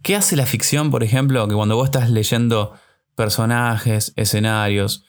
¿Qué 0.00 0.16
hace 0.16 0.34
la 0.34 0.46
ficción, 0.46 0.90
por 0.90 1.04
ejemplo, 1.04 1.46
que 1.46 1.54
cuando 1.54 1.76
vos 1.76 1.88
estás 1.88 2.08
leyendo 2.08 2.72
personajes, 3.14 4.14
escenarios, 4.16 5.04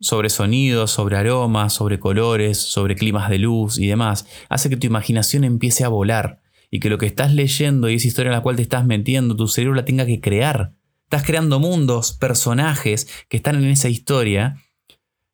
sobre 0.00 0.30
sonidos, 0.30 0.90
sobre 0.90 1.16
aromas, 1.16 1.72
sobre 1.72 1.98
colores, 1.98 2.58
sobre 2.58 2.96
climas 2.96 3.30
de 3.30 3.38
luz 3.38 3.78
y 3.78 3.86
demás, 3.86 4.26
hace 4.48 4.70
que 4.70 4.76
tu 4.76 4.86
imaginación 4.86 5.44
empiece 5.44 5.84
a 5.84 5.88
volar 5.88 6.40
y 6.70 6.80
que 6.80 6.90
lo 6.90 6.98
que 6.98 7.06
estás 7.06 7.32
leyendo 7.32 7.88
y 7.88 7.94
esa 7.94 8.08
historia 8.08 8.30
en 8.30 8.36
la 8.36 8.42
cual 8.42 8.56
te 8.56 8.62
estás 8.62 8.84
metiendo, 8.84 9.36
tu 9.36 9.48
cerebro 9.48 9.74
la 9.74 9.84
tenga 9.84 10.06
que 10.06 10.20
crear. 10.20 10.74
Estás 11.04 11.24
creando 11.24 11.58
mundos, 11.58 12.12
personajes 12.12 13.08
que 13.28 13.38
están 13.38 13.56
en 13.56 13.70
esa 13.70 13.88
historia 13.88 14.62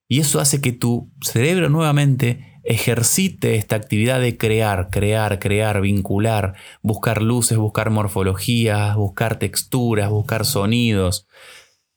y 0.08 0.20
eso 0.20 0.40
hace 0.40 0.60
que 0.60 0.72
tu 0.72 1.12
cerebro 1.20 1.68
nuevamente 1.68 2.60
ejercite 2.64 3.56
esta 3.56 3.76
actividad 3.76 4.20
de 4.20 4.38
crear, 4.38 4.88
crear, 4.90 5.38
crear, 5.38 5.80
vincular, 5.80 6.54
buscar 6.82 7.22
luces, 7.22 7.58
buscar 7.58 7.90
morfologías, 7.90 8.96
buscar 8.96 9.38
texturas, 9.38 10.10
buscar 10.10 10.46
sonidos. 10.46 11.26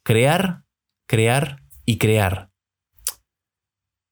Crear, 0.04 0.64
crear 1.06 1.64
y 1.86 1.98
crear. 1.98 2.52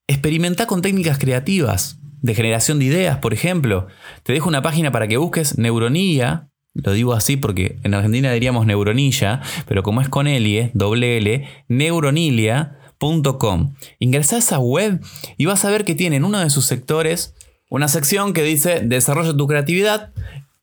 Experimenta 0.08 0.68
con 0.68 0.84
técnicas 0.84 1.18
creativas, 1.18 1.98
de 2.22 2.36
generación 2.36 2.78
de 2.78 2.86
ideas, 2.86 3.18
por 3.18 3.34
ejemplo. 3.34 3.88
Te 4.24 4.34
dejo 4.34 4.50
una 4.50 4.62
página 4.62 4.92
para 4.92 5.08
que 5.08 5.18
busques 5.18 5.58
Neuronilla. 5.58 6.50
Lo 6.74 6.92
digo 6.92 7.14
así 7.14 7.38
porque 7.38 7.80
en 7.84 7.96
Argentina 7.96 8.32
diríamos 8.32 8.68
Neuronilla, 8.68 9.42
pero 9.68 9.82
como 9.82 10.02
es 10.02 10.10
con 10.10 10.28
L, 10.28 10.70
doble 10.74 11.18
L, 11.18 11.48
neuronilia.com. 11.70 13.74
Ingresa 13.98 14.36
a 14.36 14.40
esa 14.40 14.60
web 14.60 15.00
y 15.38 15.46
vas 15.46 15.66
a 15.66 15.72
ver 15.72 15.86
que 15.86 15.96
tiene 15.96 16.18
en 16.18 16.26
uno 16.26 16.40
de 16.40 16.52
sus 16.52 16.66
sectores 16.66 17.34
una 17.70 17.88
sección 17.88 18.34
que 18.34 18.44
dice 18.44 18.82
Desarrolla 18.82 19.36
tu 19.36 19.48
creatividad, 19.48 20.14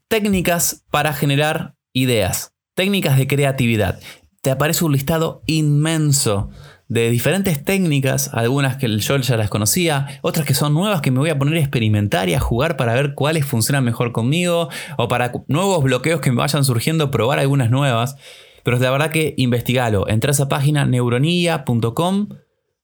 técnicas 0.07 0.85
para 0.91 1.15
generar 1.15 1.75
ideas, 1.93 2.53
técnicas 2.75 3.19
de 3.19 3.27
creatividad. 3.27 3.99
Te 4.41 4.51
aparece 4.51 4.85
un 4.85 4.93
listado 4.93 5.43
inmenso 5.47 6.51
de 6.93 7.09
diferentes 7.09 7.65
técnicas, 7.65 8.29
algunas 8.35 8.77
que 8.77 8.87
yo 8.87 9.17
ya 9.17 9.37
las 9.39 9.49
conocía, 9.49 10.21
otras 10.21 10.45
que 10.45 10.53
son 10.53 10.75
nuevas 10.75 11.01
que 11.01 11.11
me 11.11 11.21
voy 11.21 11.31
a 11.31 11.39
poner 11.39 11.55
a 11.55 11.61
experimentar 11.61 12.29
y 12.29 12.35
a 12.35 12.41
jugar 12.41 12.77
para 12.77 12.93
ver 12.93 13.15
cuáles 13.15 13.47
funcionan 13.47 13.83
mejor 13.83 14.13
conmigo, 14.13 14.69
o 14.99 15.09
para 15.09 15.33
nuevos 15.49 15.83
bloqueos 15.83 16.21
que 16.21 16.31
me 16.31 16.37
vayan 16.37 16.65
surgiendo, 16.65 17.11
probar 17.11 17.39
algunas 17.39 17.71
nuevas. 17.71 18.17
Pero 18.63 18.79
la 18.79 18.91
verdad 18.91 19.11
que 19.11 19.33
investigalo, 19.39 20.07
entra 20.07 20.31
a 20.31 20.33
esa 20.33 20.51
página 20.51 20.85
neuronilla.com, 20.85 22.29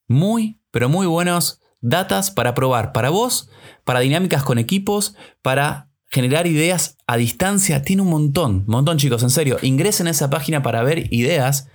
muy, 0.07 0.59
pero 0.71 0.89
muy 0.89 1.07
buenos 1.07 1.61
datas 1.83 2.31
para 2.31 2.55
probar, 2.55 2.93
para 2.93 3.11
vos, 3.11 3.51
para 3.85 4.01
dinámicas 4.01 4.43
con 4.43 4.57
equipos, 4.57 5.17
para 5.43 5.91
generar 6.07 6.47
ideas 6.47 6.97
a 7.07 7.19
distancia, 7.19 7.83
tiene 7.83 8.01
un 8.01 8.09
montón, 8.09 8.65
montón 8.67 8.97
chicos, 8.97 9.23
en 9.23 9.29
serio, 9.29 9.59
ingresen 9.61 10.07
a 10.07 10.13
esa 10.13 10.31
página 10.31 10.63
para 10.63 10.83
ver 10.83 11.13
ideas 11.13 11.69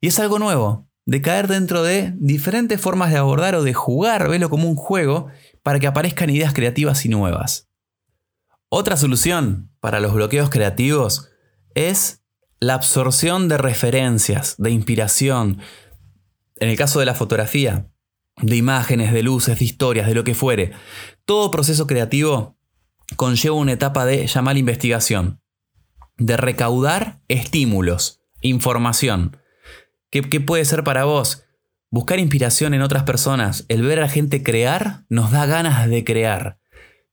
y 0.00 0.06
es 0.06 0.20
algo 0.20 0.38
nuevo, 0.38 0.86
de 1.06 1.20
caer 1.20 1.48
dentro 1.48 1.82
de 1.82 2.12
diferentes 2.16 2.80
formas 2.80 3.10
de 3.10 3.18
abordar 3.18 3.54
o 3.54 3.62
de 3.62 3.74
jugar, 3.74 4.28
velo 4.28 4.48
como 4.50 4.68
un 4.68 4.76
juego, 4.76 5.28
para 5.62 5.78
que 5.80 5.86
aparezcan 5.86 6.30
ideas 6.30 6.54
creativas 6.54 7.04
y 7.04 7.08
nuevas. 7.08 7.68
Otra 8.68 8.96
solución 8.96 9.70
para 9.80 10.00
los 10.00 10.14
bloqueos 10.14 10.50
creativos 10.50 11.30
es 11.74 12.22
la 12.60 12.74
absorción 12.74 13.48
de 13.48 13.58
referencias, 13.58 14.56
de 14.58 14.70
inspiración. 14.70 15.60
En 16.56 16.68
el 16.70 16.76
caso 16.76 16.98
de 16.98 17.06
la 17.06 17.14
fotografía, 17.14 17.90
de 18.40 18.56
imágenes, 18.56 19.12
de 19.12 19.22
luces, 19.22 19.58
de 19.58 19.64
historias, 19.64 20.06
de 20.06 20.14
lo 20.14 20.24
que 20.24 20.34
fuere. 20.34 20.72
Todo 21.24 21.50
proceso 21.50 21.86
creativo 21.86 22.58
conlleva 23.16 23.56
una 23.56 23.72
etapa 23.72 24.04
de 24.06 24.26
llamar 24.26 24.56
investigación, 24.56 25.40
de 26.16 26.36
recaudar 26.36 27.20
estímulos, 27.28 28.22
información. 28.40 29.36
¿Qué, 30.22 30.40
puede 30.40 30.64
ser 30.64 30.84
para 30.84 31.06
vos? 31.06 31.42
Buscar 31.90 32.20
inspiración 32.20 32.72
en 32.72 32.82
otras 32.82 33.02
personas. 33.02 33.64
El 33.68 33.82
ver 33.82 33.98
a 33.98 34.02
la 34.02 34.08
gente 34.08 34.44
crear 34.44 35.02
nos 35.08 35.32
da 35.32 35.44
ganas 35.44 35.88
de 35.90 36.04
crear. 36.04 36.60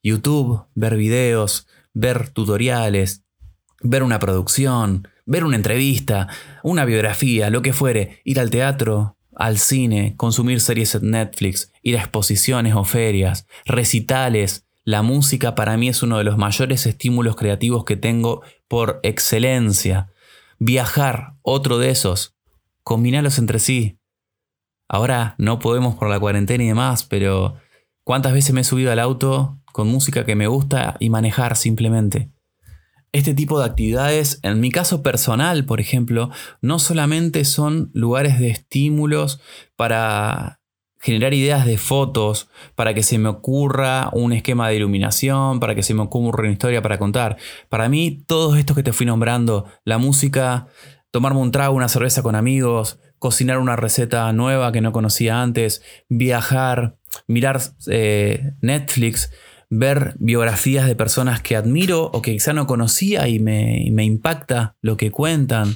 YouTube, 0.03 0.67
ver 0.75 0.97
videos, 0.97 1.65
ver 1.95 2.29
tutoriales, 2.29 3.23
ver 3.81 4.03
una 4.03 4.19
producción, 4.19 5.07
ver 5.25 5.45
una 5.45 5.55
entrevista, 5.55 6.27
una 6.61 6.85
biografía, 6.85 7.49
lo 7.49 7.63
que 7.63 7.73
fuere, 7.73 8.21
ir 8.23 8.39
al 8.39 8.51
teatro, 8.51 9.17
al 9.35 9.57
cine, 9.57 10.13
consumir 10.15 10.61
series 10.61 10.93
en 10.93 11.09
Netflix, 11.09 11.73
ir 11.81 11.97
a 11.97 12.01
exposiciones 12.01 12.75
o 12.75 12.83
ferias, 12.83 13.47
recitales. 13.65 14.67
La 14.83 15.01
música 15.01 15.55
para 15.55 15.75
mí 15.75 15.89
es 15.89 16.03
uno 16.03 16.19
de 16.19 16.23
los 16.23 16.37
mayores 16.37 16.85
estímulos 16.85 17.35
creativos 17.35 17.83
que 17.83 17.97
tengo 17.97 18.43
por 18.67 18.99
excelencia. 19.01 20.11
Viajar, 20.59 21.33
otro 21.41 21.79
de 21.79 21.89
esos 21.89 22.35
combinalos 22.83 23.37
entre 23.37 23.59
sí. 23.59 23.97
Ahora 24.89 25.35
no 25.37 25.59
podemos 25.59 25.95
por 25.95 26.09
la 26.09 26.19
cuarentena 26.19 26.63
y 26.63 26.67
demás, 26.67 27.03
pero 27.03 27.55
¿cuántas 28.03 28.33
veces 28.33 28.53
me 28.53 28.61
he 28.61 28.65
subido 28.65 28.91
al 28.91 28.99
auto 28.99 29.59
con 29.71 29.87
música 29.87 30.25
que 30.25 30.35
me 30.35 30.47
gusta 30.47 30.97
y 30.99 31.09
manejar 31.09 31.55
simplemente? 31.55 32.31
Este 33.13 33.33
tipo 33.33 33.59
de 33.59 33.65
actividades, 33.65 34.39
en 34.41 34.59
mi 34.59 34.71
caso 34.71 35.03
personal, 35.03 35.65
por 35.65 35.81
ejemplo, 35.81 36.29
no 36.61 36.79
solamente 36.79 37.43
son 37.43 37.91
lugares 37.93 38.39
de 38.39 38.49
estímulos 38.49 39.41
para 39.75 40.61
generar 41.01 41.33
ideas 41.33 41.65
de 41.65 41.77
fotos, 41.77 42.47
para 42.75 42.93
que 42.93 43.03
se 43.03 43.17
me 43.17 43.27
ocurra 43.27 44.09
un 44.13 44.33
esquema 44.33 44.69
de 44.69 44.75
iluminación, 44.75 45.59
para 45.59 45.73
que 45.73 45.83
se 45.83 45.93
me 45.93 46.03
ocurra 46.03 46.43
una 46.43 46.51
historia 46.51 46.81
para 46.81 46.99
contar. 46.99 47.37
Para 47.69 47.89
mí, 47.89 48.23
todos 48.27 48.57
estos 48.57 48.75
que 48.75 48.83
te 48.83 48.93
fui 48.93 49.05
nombrando, 49.05 49.65
la 49.83 49.97
música, 49.97 50.67
tomarme 51.11 51.41
un 51.41 51.51
trago, 51.51 51.75
una 51.75 51.89
cerveza 51.89 52.23
con 52.23 52.35
amigos, 52.35 52.99
cocinar 53.19 53.59
una 53.59 53.75
receta 53.75 54.31
nueva 54.33 54.71
que 54.71 54.81
no 54.81 54.91
conocía 54.91 55.41
antes, 55.41 55.83
viajar, 56.09 56.97
mirar 57.27 57.61
eh, 57.87 58.53
Netflix, 58.61 59.31
ver 59.69 60.15
biografías 60.19 60.87
de 60.87 60.95
personas 60.95 61.41
que 61.41 61.55
admiro 61.55 62.09
o 62.13 62.21
que 62.21 62.31
quizá 62.31 62.53
no 62.53 62.65
conocía 62.65 63.27
y 63.27 63.39
me, 63.39 63.87
me 63.91 64.03
impacta 64.05 64.75
lo 64.81 64.97
que 64.97 65.11
cuentan, 65.11 65.75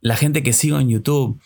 la 0.00 0.16
gente 0.16 0.42
que 0.42 0.52
sigo 0.52 0.78
en 0.78 0.88
YouTube. 0.88 1.40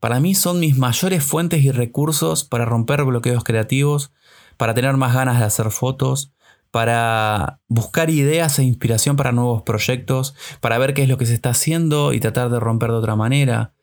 Para 0.00 0.20
mí 0.20 0.34
son 0.34 0.60
mis 0.60 0.76
mayores 0.76 1.24
fuentes 1.24 1.62
y 1.64 1.70
recursos 1.70 2.44
para 2.44 2.64
romper 2.64 3.04
bloqueos 3.04 3.44
creativos, 3.44 4.12
para 4.56 4.74
tener 4.74 4.96
más 4.96 5.14
ganas 5.14 5.38
de 5.38 5.44
hacer 5.44 5.70
fotos, 5.70 6.32
para 6.70 7.60
buscar 7.68 8.10
ideas 8.10 8.58
e 8.58 8.64
inspiración 8.64 9.16
para 9.16 9.32
nuevos 9.32 9.62
proyectos, 9.62 10.34
para 10.60 10.78
ver 10.78 10.94
qué 10.94 11.02
es 11.02 11.08
lo 11.08 11.18
que 11.18 11.26
se 11.26 11.34
está 11.34 11.50
haciendo 11.50 12.12
y 12.12 12.20
tratar 12.20 12.50
de 12.50 12.60
romper 12.60 12.90
de 12.90 12.96
otra 12.96 13.16
manera. 13.16 13.74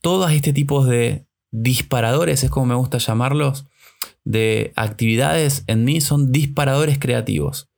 Todos 0.00 0.32
este 0.32 0.52
tipos 0.52 0.86
de 0.86 1.26
disparadores, 1.50 2.44
es 2.44 2.50
como 2.50 2.66
me 2.66 2.74
gusta 2.74 2.98
llamarlos, 2.98 3.66
de 4.24 4.72
actividades 4.76 5.64
en 5.66 5.84
mí 5.84 6.00
son 6.00 6.32
disparadores 6.32 6.98
creativos. 6.98 7.70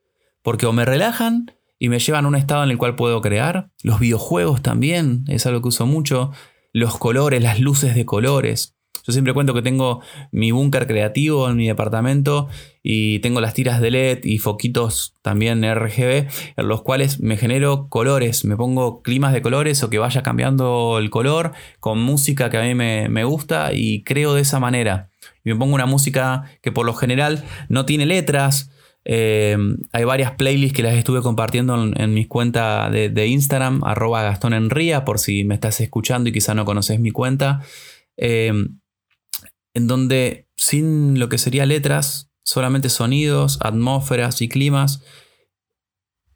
Porque 0.42 0.66
o 0.66 0.72
me 0.72 0.84
relajan 0.84 1.52
y 1.78 1.88
me 1.88 1.98
llevan 1.98 2.24
a 2.24 2.28
un 2.28 2.36
estado 2.36 2.64
en 2.64 2.70
el 2.70 2.78
cual 2.78 2.96
puedo 2.96 3.20
crear. 3.20 3.70
Los 3.82 4.00
videojuegos 4.00 4.62
también, 4.62 5.24
es 5.28 5.46
algo 5.46 5.62
que 5.62 5.68
uso 5.68 5.86
mucho. 5.86 6.32
Los 6.72 6.98
colores, 6.98 7.42
las 7.42 7.60
luces 7.60 7.94
de 7.94 8.06
colores. 8.06 8.76
Yo 9.04 9.12
siempre 9.12 9.34
cuento 9.34 9.54
que 9.54 9.62
tengo 9.62 10.00
mi 10.30 10.52
búnker 10.52 10.86
creativo 10.86 11.48
en 11.48 11.56
mi 11.56 11.66
departamento 11.66 12.48
y 12.82 13.18
tengo 13.18 13.40
las 13.40 13.54
tiras 13.54 13.80
de 13.80 13.90
LED 13.90 14.24
y 14.24 14.38
foquitos 14.38 15.14
también 15.22 15.62
RGB 15.62 16.28
en 16.56 16.68
los 16.68 16.82
cuales 16.82 17.20
me 17.20 17.36
genero 17.36 17.88
colores, 17.88 18.44
me 18.44 18.56
pongo 18.56 19.02
climas 19.02 19.32
de 19.32 19.42
colores 19.42 19.82
o 19.82 19.90
que 19.90 19.98
vaya 19.98 20.22
cambiando 20.22 20.98
el 20.98 21.10
color 21.10 21.52
con 21.80 21.98
música 22.00 22.48
que 22.50 22.58
a 22.58 22.62
mí 22.62 22.74
me, 22.74 23.24
gusta 23.24 23.72
y 23.72 24.02
creo 24.02 24.34
de 24.34 24.42
esa 24.42 24.60
manera. 24.60 25.10
Y 25.44 25.50
me 25.50 25.56
pongo 25.56 25.74
una 25.74 25.86
música 25.86 26.44
que 26.60 26.72
por 26.72 26.86
lo 26.86 26.94
general 26.94 27.44
no 27.68 27.86
tiene 27.86 28.06
letras. 28.06 28.70
Eh, 29.04 29.56
hay 29.92 30.04
varias 30.04 30.32
playlists 30.32 30.76
que 30.76 30.82
las 30.82 30.94
estuve 30.94 31.22
compartiendo 31.22 31.92
en, 31.96 32.14
mi 32.14 32.26
cuenta 32.26 32.90
de, 32.90 33.26
Instagram, 33.26 33.82
arroba 33.84 34.22
Gastón 34.22 34.54
Enría, 34.54 35.04
por 35.04 35.18
si 35.18 35.44
me 35.44 35.54
estás 35.54 35.80
escuchando 35.80 36.28
y 36.28 36.32
quizá 36.32 36.54
no 36.54 36.64
conoces 36.64 37.00
mi 37.00 37.10
cuenta. 37.10 37.62
Eh, 38.16 38.52
en 39.74 39.86
donde 39.86 40.48
sin 40.56 41.18
lo 41.18 41.28
que 41.28 41.38
sería 41.38 41.66
letras, 41.66 42.30
solamente 42.44 42.88
sonidos, 42.88 43.58
atmósferas 43.60 44.42
y 44.42 44.48
climas 44.48 45.02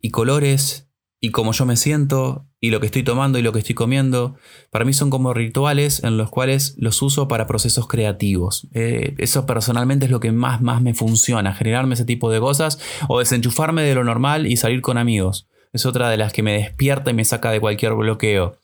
y 0.00 0.10
colores 0.10 0.88
y 1.20 1.30
cómo 1.30 1.52
yo 1.52 1.66
me 1.66 1.76
siento 1.76 2.46
y 2.60 2.70
lo 2.70 2.80
que 2.80 2.86
estoy 2.86 3.02
tomando 3.02 3.38
y 3.38 3.42
lo 3.42 3.52
que 3.52 3.58
estoy 3.58 3.74
comiendo, 3.74 4.36
para 4.70 4.84
mí 4.84 4.92
son 4.92 5.10
como 5.10 5.34
rituales 5.34 6.02
en 6.02 6.16
los 6.16 6.30
cuales 6.30 6.74
los 6.78 7.00
uso 7.02 7.28
para 7.28 7.46
procesos 7.46 7.86
creativos. 7.86 8.68
Eh, 8.72 9.14
eso 9.18 9.46
personalmente 9.46 10.06
es 10.06 10.10
lo 10.10 10.20
que 10.20 10.32
más, 10.32 10.62
más 10.62 10.82
me 10.82 10.94
funciona, 10.94 11.54
generarme 11.54 11.94
ese 11.94 12.04
tipo 12.04 12.30
de 12.30 12.40
cosas 12.40 12.78
o 13.08 13.18
desenchufarme 13.18 13.82
de 13.82 13.94
lo 13.94 14.04
normal 14.04 14.46
y 14.46 14.56
salir 14.56 14.80
con 14.80 14.98
amigos. 14.98 15.48
Es 15.72 15.84
otra 15.86 16.08
de 16.08 16.16
las 16.16 16.32
que 16.32 16.42
me 16.42 16.54
despierta 16.54 17.10
y 17.10 17.14
me 17.14 17.24
saca 17.24 17.50
de 17.50 17.60
cualquier 17.60 17.94
bloqueo. 17.94 18.58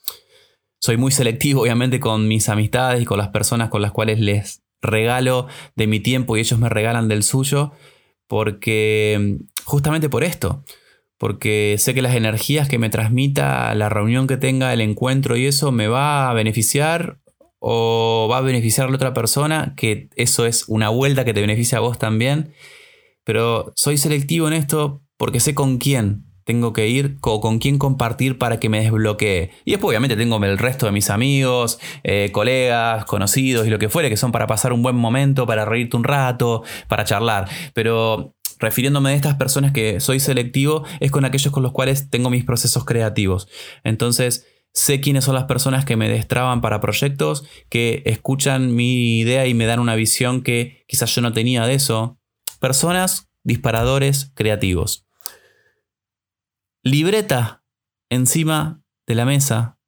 Soy 0.81 0.97
muy 0.97 1.13
selectivo, 1.13 1.63
obviamente, 1.63 2.01
con 2.01 2.27
mis 2.27 2.49
amistades 2.49 3.03
y 3.03 3.05
con 3.05 3.19
las 3.19 3.29
personas 3.29 3.69
con 3.69 3.83
las 3.83 3.93
cuales 3.93 4.19
les 4.19 4.62
regalo 4.83 5.47
de 5.77 5.87
mi 5.87 6.01
tiempo 6.01 6.37
y 6.37 6.41
ellos 6.41 6.59
me 6.59 6.69
regalan 6.69 7.09
del 7.09 7.23
suyo, 7.23 7.73
porque 8.27 9.39
justamente 9.65 10.09
por 10.09 10.25
esto, 10.25 10.65
porque 11.19 11.77
sé 11.79 11.95
que 11.95 12.03
las 12.03 12.15
energías 12.15 12.69
que 12.69 12.79
me 12.79 12.91
transmita 12.91 13.75
la 13.75 13.89
reunión 13.89 14.27
que 14.27 14.37
tenga, 14.37 14.73
el 14.73 14.81
encuentro 14.81 15.37
y 15.37 15.47
eso 15.47 15.71
me 15.71 15.87
va 15.87 16.29
a 16.29 16.35
beneficiar 16.35 17.21
o 17.61 18.27
va 18.31 18.39
a 18.39 18.43
beneficiar 18.43 18.89
a 18.89 18.91
la 18.91 18.97
otra 18.97 19.15
persona, 19.15 19.75
que 19.77 20.09
eso 20.17 20.47
es 20.47 20.65
una 20.67 20.89
vuelta 20.89 21.25
que 21.25 21.33
te 21.33 21.41
beneficia 21.41 21.79
a 21.79 21.81
vos 21.81 21.99
también, 21.99 22.53
pero 23.23 23.73
soy 23.77 23.99
selectivo 23.99 24.49
en 24.49 24.55
esto 24.55 25.05
porque 25.17 25.39
sé 25.39 25.55
con 25.55 25.79
quién 25.79 26.32
tengo 26.45 26.73
que 26.73 26.89
ir 26.89 27.19
con 27.21 27.59
quién 27.59 27.79
compartir 27.79 28.39
para 28.39 28.59
que 28.59 28.69
me 28.69 28.81
desbloquee. 28.81 29.51
Y 29.65 29.73
después 29.73 29.91
obviamente 29.91 30.17
tengo 30.17 30.43
el 30.45 30.59
resto 30.59 30.87
de 30.87 30.93
mis 30.93 31.11
amigos, 31.11 31.79
eh, 32.05 32.31
colegas, 32.33 33.05
conocidos 33.05 33.67
y 33.67 33.71
lo 33.71 33.79
que 33.79 33.89
fuere, 33.89 34.09
que 34.09 34.17
son 34.17 34.33
para 34.33 34.47
pasar 34.47 34.73
un 34.73 34.83
buen 34.83 34.97
momento, 34.97 35.47
para 35.47 35.65
reírte 35.65 35.97
un 35.97 36.05
rato, 36.05 36.63
para 36.89 37.05
charlar. 37.05 37.49
Pero 37.75 38.35
refiriéndome 38.59 39.11
a 39.11 39.15
estas 39.15 39.35
personas 39.35 39.73
que 39.73 40.01
soy 40.01 40.21
selectivo, 40.21 40.85
es 41.01 41.11
con 41.11 41.25
aquellos 41.25 41.53
con 41.53 41.63
los 41.63 41.73
cuales 41.73 42.09
tengo 42.11 42.31
mis 42.31 42.45
procesos 42.45 42.85
creativos. 42.85 43.49
Entonces, 43.85 44.47
sé 44.73 45.01
quiénes 45.01 45.25
son 45.25 45.35
las 45.35 45.45
personas 45.45 45.85
que 45.85 45.97
me 45.97 46.09
destraban 46.09 46.61
para 46.61 46.81
proyectos, 46.81 47.45
que 47.69 48.03
escuchan 48.07 48.75
mi 48.75 49.19
idea 49.19 49.47
y 49.47 49.55
me 49.55 49.67
dan 49.67 49.81
una 49.81 49.95
visión 49.95 50.43
que 50.43 50.85
quizás 50.87 51.15
yo 51.15 51.21
no 51.23 51.33
tenía 51.33 51.67
de 51.67 51.75
eso. 51.75 52.19
Personas, 52.61 53.29
disparadores 53.43 54.31
creativos. 54.35 55.07
Libreta 56.85 57.63
encima 58.11 58.83
de 59.07 59.15
la 59.15 59.25
mesa 59.25 59.79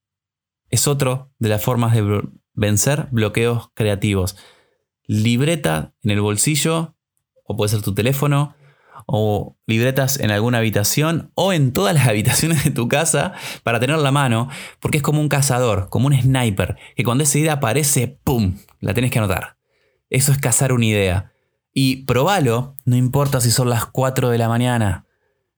es 0.71 0.87
otro 0.87 1.33
de 1.41 1.49
las 1.49 1.61
formas 1.61 1.93
de 1.93 2.23
vencer 2.53 3.09
bloqueos 3.11 3.71
creativos. 3.75 4.37
Libreta 5.09 5.93
en 6.05 6.13
el 6.13 6.21
bolsillo, 6.21 6.95
o 7.45 7.57
puede 7.57 7.71
ser 7.71 7.83
tu 7.83 7.95
teléfono, 7.95 8.55
o 9.07 9.59
libretas 9.67 10.21
en 10.21 10.31
alguna 10.31 10.59
habitación 10.59 11.33
o 11.35 11.53
en 11.53 11.73
todas 11.73 11.95
las 11.95 12.07
habitaciones 12.09 12.63
de 12.63 12.71
tu 12.71 12.87
casa 12.87 13.33
para 13.65 13.81
tener 13.81 13.99
la 13.99 14.13
mano, 14.13 14.49
porque 14.79 14.99
es 14.99 15.03
como 15.03 15.21
un 15.21 15.29
cazador, 15.29 15.89
como 15.89 16.07
un 16.07 16.15
sniper, 16.15 16.77
que 16.95 17.03
cuando 17.03 17.25
esa 17.25 17.41
idea 17.41 17.55
aparece, 17.55 18.21
¡pum!, 18.23 18.57
la 18.79 18.95
tenés 18.95 19.11
que 19.11 19.19
anotar. 19.19 19.59
Eso 20.11 20.31
es 20.31 20.39
cazar 20.39 20.73
una 20.73 20.87
idea. 20.87 21.33
Y 21.73 22.05
probalo, 22.05 22.77
no 22.85 22.95
importa 22.95 23.41
si 23.41 23.51
son 23.51 23.69
las 23.69 23.85
4 23.85 24.31
de 24.31 24.39
la 24.39 24.49
mañana, 24.49 25.07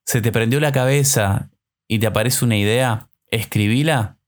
se 0.06 0.22
te 0.22 0.32
prendió 0.32 0.60
la 0.60 0.72
cabeza 0.72 1.50
y 1.88 1.98
te 1.98 2.06
aparece 2.06 2.44
una 2.44 2.56
idea, 2.56 3.10
escribíla. 3.30 4.18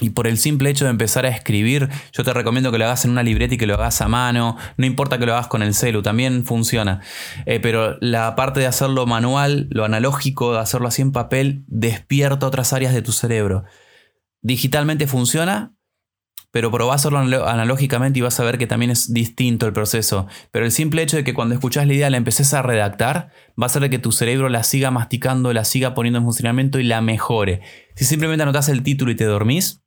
Y 0.00 0.10
por 0.10 0.26
el 0.26 0.36
simple 0.36 0.68
hecho 0.68 0.84
de 0.84 0.90
empezar 0.90 1.26
a 1.26 1.28
escribir, 1.28 1.88
yo 2.12 2.24
te 2.24 2.32
recomiendo 2.32 2.72
que 2.72 2.78
lo 2.78 2.86
hagas 2.86 3.04
en 3.04 3.12
una 3.12 3.22
libreta 3.22 3.54
y 3.54 3.58
que 3.58 3.68
lo 3.68 3.74
hagas 3.74 4.00
a 4.00 4.08
mano. 4.08 4.56
No 4.76 4.84
importa 4.84 5.18
que 5.18 5.26
lo 5.26 5.34
hagas 5.34 5.46
con 5.46 5.62
el 5.62 5.74
celu, 5.74 6.02
también 6.02 6.44
funciona. 6.44 7.00
Eh, 7.46 7.60
pero 7.60 7.98
la 8.00 8.34
parte 8.34 8.58
de 8.58 8.66
hacerlo 8.66 9.06
manual, 9.06 9.68
lo 9.70 9.84
analógico, 9.84 10.54
de 10.54 10.58
hacerlo 10.58 10.88
así 10.88 11.02
en 11.02 11.12
papel, 11.12 11.62
despierta 11.68 12.46
otras 12.46 12.72
áreas 12.72 12.92
de 12.92 13.02
tu 13.02 13.12
cerebro. 13.12 13.64
Digitalmente 14.40 15.06
funciona, 15.06 15.72
pero 16.52 16.70
probá 16.70 16.94
hacerlo 16.94 17.18
analógicamente 17.18 18.18
y 18.18 18.22
vas 18.22 18.38
a 18.38 18.44
ver 18.44 18.58
que 18.58 18.66
también 18.66 18.90
es 18.90 19.12
distinto 19.12 19.66
el 19.66 19.72
proceso. 19.72 20.26
Pero 20.52 20.66
el 20.66 20.70
simple 20.70 21.02
hecho 21.02 21.16
de 21.16 21.24
que 21.24 21.32
cuando 21.32 21.54
escuchás 21.54 21.86
la 21.86 21.94
idea 21.94 22.10
la 22.10 22.18
empeces 22.18 22.52
a 22.52 22.60
redactar, 22.60 23.30
va 23.60 23.64
a 23.64 23.66
hacer 23.66 23.88
que 23.88 23.98
tu 23.98 24.12
cerebro 24.12 24.50
la 24.50 24.62
siga 24.62 24.90
masticando, 24.90 25.52
la 25.54 25.64
siga 25.64 25.94
poniendo 25.94 26.18
en 26.18 26.26
funcionamiento 26.26 26.78
y 26.78 26.84
la 26.84 27.00
mejore. 27.00 27.62
Si 27.96 28.04
simplemente 28.04 28.42
anotás 28.42 28.68
el 28.68 28.82
título 28.82 29.10
y 29.10 29.16
te 29.16 29.24
dormís, 29.24 29.82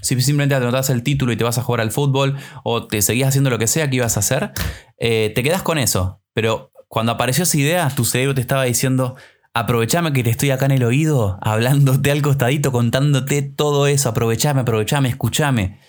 si 0.00 0.18
simplemente 0.20 0.54
anotás 0.54 0.90
el 0.90 1.02
título 1.02 1.32
y 1.32 1.36
te 1.36 1.42
vas 1.42 1.58
a 1.58 1.62
jugar 1.62 1.80
al 1.80 1.90
fútbol 1.90 2.36
o 2.62 2.86
te 2.86 3.02
seguís 3.02 3.26
haciendo 3.26 3.50
lo 3.50 3.58
que 3.58 3.66
sea 3.66 3.90
que 3.90 3.96
ibas 3.96 4.16
a 4.16 4.20
hacer, 4.20 4.52
eh, 4.98 5.32
te 5.34 5.42
quedas 5.42 5.62
con 5.62 5.76
eso. 5.76 6.22
Pero 6.34 6.70
cuando 6.86 7.10
apareció 7.10 7.42
esa 7.42 7.58
idea, 7.58 7.90
tu 7.90 8.04
cerebro 8.04 8.32
te 8.32 8.42
estaba 8.42 8.62
diciendo, 8.62 9.16
aprovechame 9.54 10.12
que 10.12 10.22
te 10.22 10.30
estoy 10.30 10.50
acá 10.50 10.66
en 10.66 10.72
el 10.72 10.84
oído, 10.84 11.40
hablándote 11.42 12.12
al 12.12 12.22
costadito, 12.22 12.70
contándote 12.70 13.42
todo 13.42 13.88
eso, 13.88 14.10
aprovechame, 14.10 14.60
aprovechame, 14.60 15.08
escúchame 15.08 15.80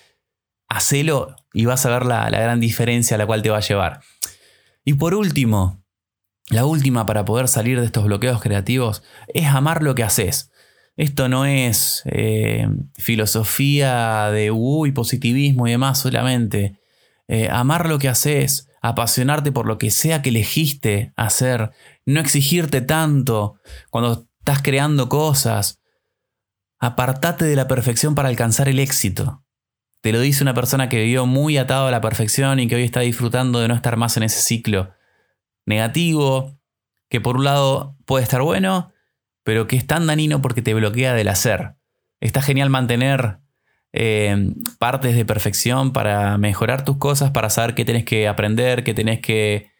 hacelo 0.67 1.35
y 1.53 1.65
vas 1.65 1.85
a 1.85 1.89
ver 1.89 2.05
la, 2.05 2.29
gran 2.29 2.59
diferencia 2.59 3.15
a 3.15 3.17
la 3.17 3.25
cual 3.25 3.41
te 3.41 3.49
va 3.49 3.57
a 3.57 3.61
llevar. 3.61 4.01
Y 4.83 4.93
por 4.93 5.13
último, 5.13 5.83
la 6.49 6.65
última 6.65 7.05
para 7.05 7.25
poder 7.25 7.47
salir 7.47 7.79
de 7.79 7.85
estos 7.85 8.05
bloqueos 8.05 8.41
creativos 8.41 9.03
es 9.27 9.47
amar 9.47 9.83
lo 9.83 9.95
que 9.95 10.03
haces. 10.03 10.51
Esto 10.95 11.29
no 11.29 11.45
es 11.45 12.03
eh, 12.05 12.67
filosofía 12.95 14.29
de 14.31 14.51
y 14.51 14.91
positivismo 14.91 15.67
y 15.67 15.71
demás 15.71 15.99
solamente. 15.99 16.79
Eh, 17.27 17.49
amar 17.51 17.87
lo 17.87 17.99
que 17.99 18.07
haces, 18.07 18.69
apasionarte 18.81 19.51
por 19.51 19.67
lo 19.67 19.77
que 19.77 19.91
sea 19.91 20.21
que 20.21 20.29
elegiste 20.29 21.13
hacer, 21.15 21.71
no 22.05 22.19
exigirte 22.19 22.81
tanto 22.81 23.59
cuando 23.89 24.27
estás 24.39 24.61
creando 24.61 25.09
cosas. 25.09 25.81
Apartate 26.79 27.45
de 27.45 27.55
la 27.55 27.67
perfección 27.67 28.15
para 28.15 28.29
alcanzar 28.29 28.69
el 28.69 28.79
éxito. 28.79 29.43
Te 30.07 30.13
lo 30.13 30.21
dice 30.21 30.41
una 30.41 30.53
persona 30.53 30.87
que 30.87 31.03
vivió 31.03 31.25
muy 31.25 31.57
atado 31.57 31.87
a 31.87 31.91
la 31.91 31.99
perfección 31.99 32.61
y 32.61 32.69
que 32.69 32.77
hoy 32.77 32.83
está 32.83 33.01
disfrutando 33.01 33.59
de 33.59 33.67
no 33.67 33.73
estar 33.73 33.97
más 33.97 34.15
en 34.15 34.23
ese 34.23 34.39
ciclo 34.39 34.93
negativo, 35.65 36.57
que 37.09 37.19
por 37.19 37.35
un 37.35 37.43
lado 37.43 37.97
puede 38.05 38.23
estar 38.23 38.41
bueno, 38.41 38.93
pero 39.43 39.67
que 39.67 39.75
es 39.75 39.85
tan 39.85 40.07
danino 40.07 40.41
porque 40.41 40.61
te 40.61 40.73
bloquea 40.73 41.13
del 41.13 41.27
hacer. 41.27 41.75
Está 42.21 42.41
genial 42.41 42.69
mantener 42.69 43.39
eh, 43.91 44.53
partes 44.79 45.13
de 45.13 45.25
perfección 45.25 45.91
para 45.91 46.37
mejorar 46.37 46.85
tus 46.85 46.95
cosas, 46.95 47.31
para 47.31 47.49
saber 47.49 47.75
qué 47.75 47.83
tenés 47.83 48.05
que 48.05 48.29
aprender, 48.29 48.85
qué 48.85 48.93
tenés 48.93 49.19
que 49.19 49.71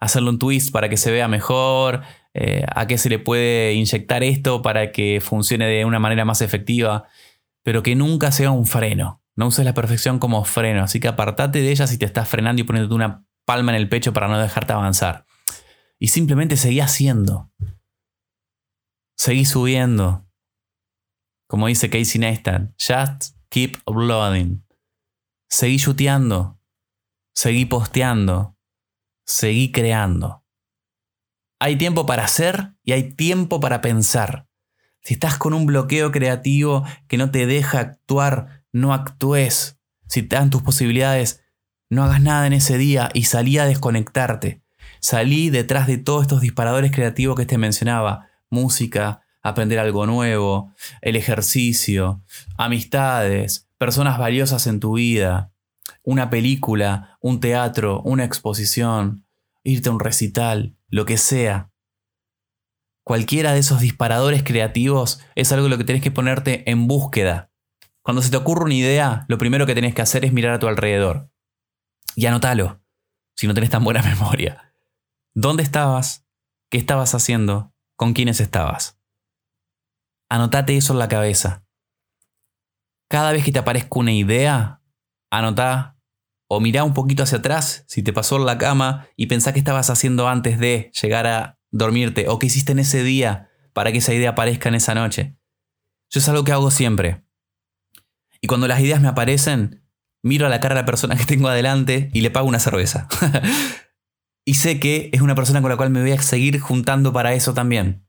hacerle 0.00 0.30
un 0.30 0.38
twist 0.38 0.72
para 0.72 0.88
que 0.88 0.96
se 0.96 1.12
vea 1.12 1.28
mejor, 1.28 2.00
eh, 2.32 2.64
a 2.74 2.86
qué 2.86 2.96
se 2.96 3.10
le 3.10 3.18
puede 3.18 3.74
inyectar 3.74 4.24
esto 4.24 4.62
para 4.62 4.92
que 4.92 5.20
funcione 5.20 5.66
de 5.66 5.84
una 5.84 5.98
manera 5.98 6.24
más 6.24 6.40
efectiva, 6.40 7.04
pero 7.62 7.82
que 7.82 7.94
nunca 7.94 8.32
sea 8.32 8.50
un 8.50 8.64
freno. 8.64 9.20
No 9.36 9.48
uses 9.48 9.64
la 9.64 9.74
perfección 9.74 10.18
como 10.18 10.44
freno, 10.44 10.82
así 10.82 11.00
que 11.00 11.08
apartate 11.08 11.60
de 11.60 11.70
ella 11.70 11.86
si 11.86 11.98
te 11.98 12.04
estás 12.04 12.28
frenando 12.28 12.62
y 12.62 12.64
poniéndote 12.64 12.94
una 12.94 13.26
palma 13.44 13.72
en 13.72 13.76
el 13.76 13.88
pecho 13.88 14.12
para 14.12 14.28
no 14.28 14.38
dejarte 14.38 14.72
avanzar. 14.72 15.26
Y 15.98 16.08
simplemente 16.08 16.56
seguí 16.56 16.80
haciendo. 16.80 17.50
Seguí 19.16 19.44
subiendo. 19.44 20.26
Como 21.48 21.66
dice 21.66 21.90
Casey 21.90 22.20
Neistat, 22.20 22.72
just 22.78 23.36
keep 23.48 23.76
uploading. 23.86 24.64
Seguí 25.48 25.78
chuteando. 25.78 26.60
Seguí 27.34 27.64
posteando. 27.64 28.56
Seguí 29.26 29.72
creando. 29.72 30.44
Hay 31.60 31.76
tiempo 31.76 32.06
para 32.06 32.24
hacer 32.24 32.74
y 32.82 32.92
hay 32.92 33.14
tiempo 33.14 33.60
para 33.60 33.80
pensar. 33.80 34.48
Si 35.00 35.14
estás 35.14 35.38
con 35.38 35.54
un 35.54 35.66
bloqueo 35.66 36.12
creativo 36.12 36.84
que 37.08 37.18
no 37.18 37.30
te 37.30 37.46
deja 37.46 37.80
actuar, 37.80 38.63
no 38.74 38.92
actúes. 38.92 39.78
Si 40.08 40.22
te 40.22 40.36
dan 40.36 40.50
tus 40.50 40.60
posibilidades, 40.60 41.42
no 41.88 42.02
hagas 42.04 42.20
nada 42.20 42.46
en 42.46 42.52
ese 42.52 42.76
día 42.76 43.08
y 43.14 43.24
salí 43.24 43.56
a 43.56 43.64
desconectarte. 43.64 44.62
Salí 45.00 45.48
detrás 45.48 45.86
de 45.86 45.96
todos 45.96 46.22
estos 46.22 46.40
disparadores 46.40 46.90
creativos 46.90 47.36
que 47.36 47.46
te 47.46 47.56
mencionaba. 47.56 48.28
Música, 48.50 49.22
aprender 49.42 49.78
algo 49.78 50.06
nuevo, 50.06 50.74
el 51.02 51.16
ejercicio, 51.16 52.22
amistades, 52.58 53.68
personas 53.78 54.18
valiosas 54.18 54.66
en 54.66 54.80
tu 54.80 54.94
vida, 54.94 55.52
una 56.02 56.28
película, 56.28 57.16
un 57.20 57.40
teatro, 57.40 58.02
una 58.02 58.24
exposición, 58.24 59.24
irte 59.62 59.88
a 59.88 59.92
un 59.92 60.00
recital, 60.00 60.76
lo 60.88 61.04
que 61.04 61.16
sea. 61.16 61.70
Cualquiera 63.04 63.52
de 63.52 63.60
esos 63.60 63.80
disparadores 63.80 64.42
creativos 64.42 65.20
es 65.36 65.52
algo 65.52 65.68
lo 65.68 65.78
que 65.78 65.84
tienes 65.84 66.02
que 66.02 66.10
ponerte 66.10 66.68
en 66.70 66.88
búsqueda. 66.88 67.50
Cuando 68.04 68.20
se 68.20 68.30
te 68.30 68.36
ocurre 68.36 68.64
una 68.64 68.74
idea, 68.74 69.24
lo 69.28 69.38
primero 69.38 69.64
que 69.64 69.74
tenés 69.74 69.94
que 69.94 70.02
hacer 70.02 70.26
es 70.26 70.32
mirar 70.34 70.52
a 70.52 70.58
tu 70.58 70.68
alrededor. 70.68 71.30
Y 72.14 72.26
anótalo, 72.26 72.82
si 73.34 73.46
no 73.46 73.54
tenés 73.54 73.70
tan 73.70 73.82
buena 73.82 74.02
memoria. 74.04 74.74
¿Dónde 75.32 75.62
estabas? 75.62 76.26
¿Qué 76.70 76.76
estabas 76.76 77.14
haciendo? 77.14 77.74
¿Con 77.96 78.12
quiénes 78.12 78.40
estabas? 78.40 79.00
Anotate 80.28 80.76
eso 80.76 80.92
en 80.92 80.98
la 80.98 81.08
cabeza. 81.08 81.66
Cada 83.08 83.32
vez 83.32 83.42
que 83.42 83.52
te 83.52 83.58
aparezca 83.58 83.98
una 83.98 84.12
idea, 84.12 84.82
anotá 85.30 85.98
o 86.46 86.60
mirá 86.60 86.84
un 86.84 86.92
poquito 86.92 87.22
hacia 87.22 87.38
atrás 87.38 87.84
si 87.88 88.02
te 88.02 88.12
pasó 88.12 88.36
en 88.36 88.44
la 88.44 88.58
cama 88.58 89.08
y 89.16 89.28
pensá 89.28 89.54
qué 89.54 89.60
estabas 89.60 89.88
haciendo 89.88 90.28
antes 90.28 90.58
de 90.58 90.92
llegar 91.00 91.26
a 91.26 91.58
dormirte 91.70 92.28
o 92.28 92.38
qué 92.38 92.46
hiciste 92.48 92.72
en 92.72 92.80
ese 92.80 93.02
día 93.02 93.50
para 93.72 93.92
que 93.92 93.98
esa 93.98 94.12
idea 94.12 94.30
aparezca 94.30 94.68
en 94.68 94.74
esa 94.74 94.94
noche. 94.94 95.38
Eso 96.10 96.18
es 96.18 96.28
algo 96.28 96.44
que 96.44 96.52
hago 96.52 96.70
siempre. 96.70 97.24
Y 98.44 98.46
cuando 98.46 98.68
las 98.68 98.78
ideas 98.80 99.00
me 99.00 99.08
aparecen, 99.08 99.86
miro 100.22 100.44
a 100.44 100.50
la 100.50 100.60
cara 100.60 100.74
de 100.74 100.82
la 100.82 100.84
persona 100.84 101.16
que 101.16 101.24
tengo 101.24 101.48
adelante 101.48 102.10
y 102.12 102.20
le 102.20 102.30
pago 102.30 102.46
una 102.46 102.58
cerveza. 102.58 103.08
y 104.44 104.52
sé 104.52 104.78
que 104.78 105.08
es 105.14 105.22
una 105.22 105.34
persona 105.34 105.62
con 105.62 105.70
la 105.70 105.78
cual 105.78 105.88
me 105.88 106.02
voy 106.02 106.10
a 106.10 106.20
seguir 106.20 106.60
juntando 106.60 107.10
para 107.10 107.32
eso 107.32 107.54
también. 107.54 108.06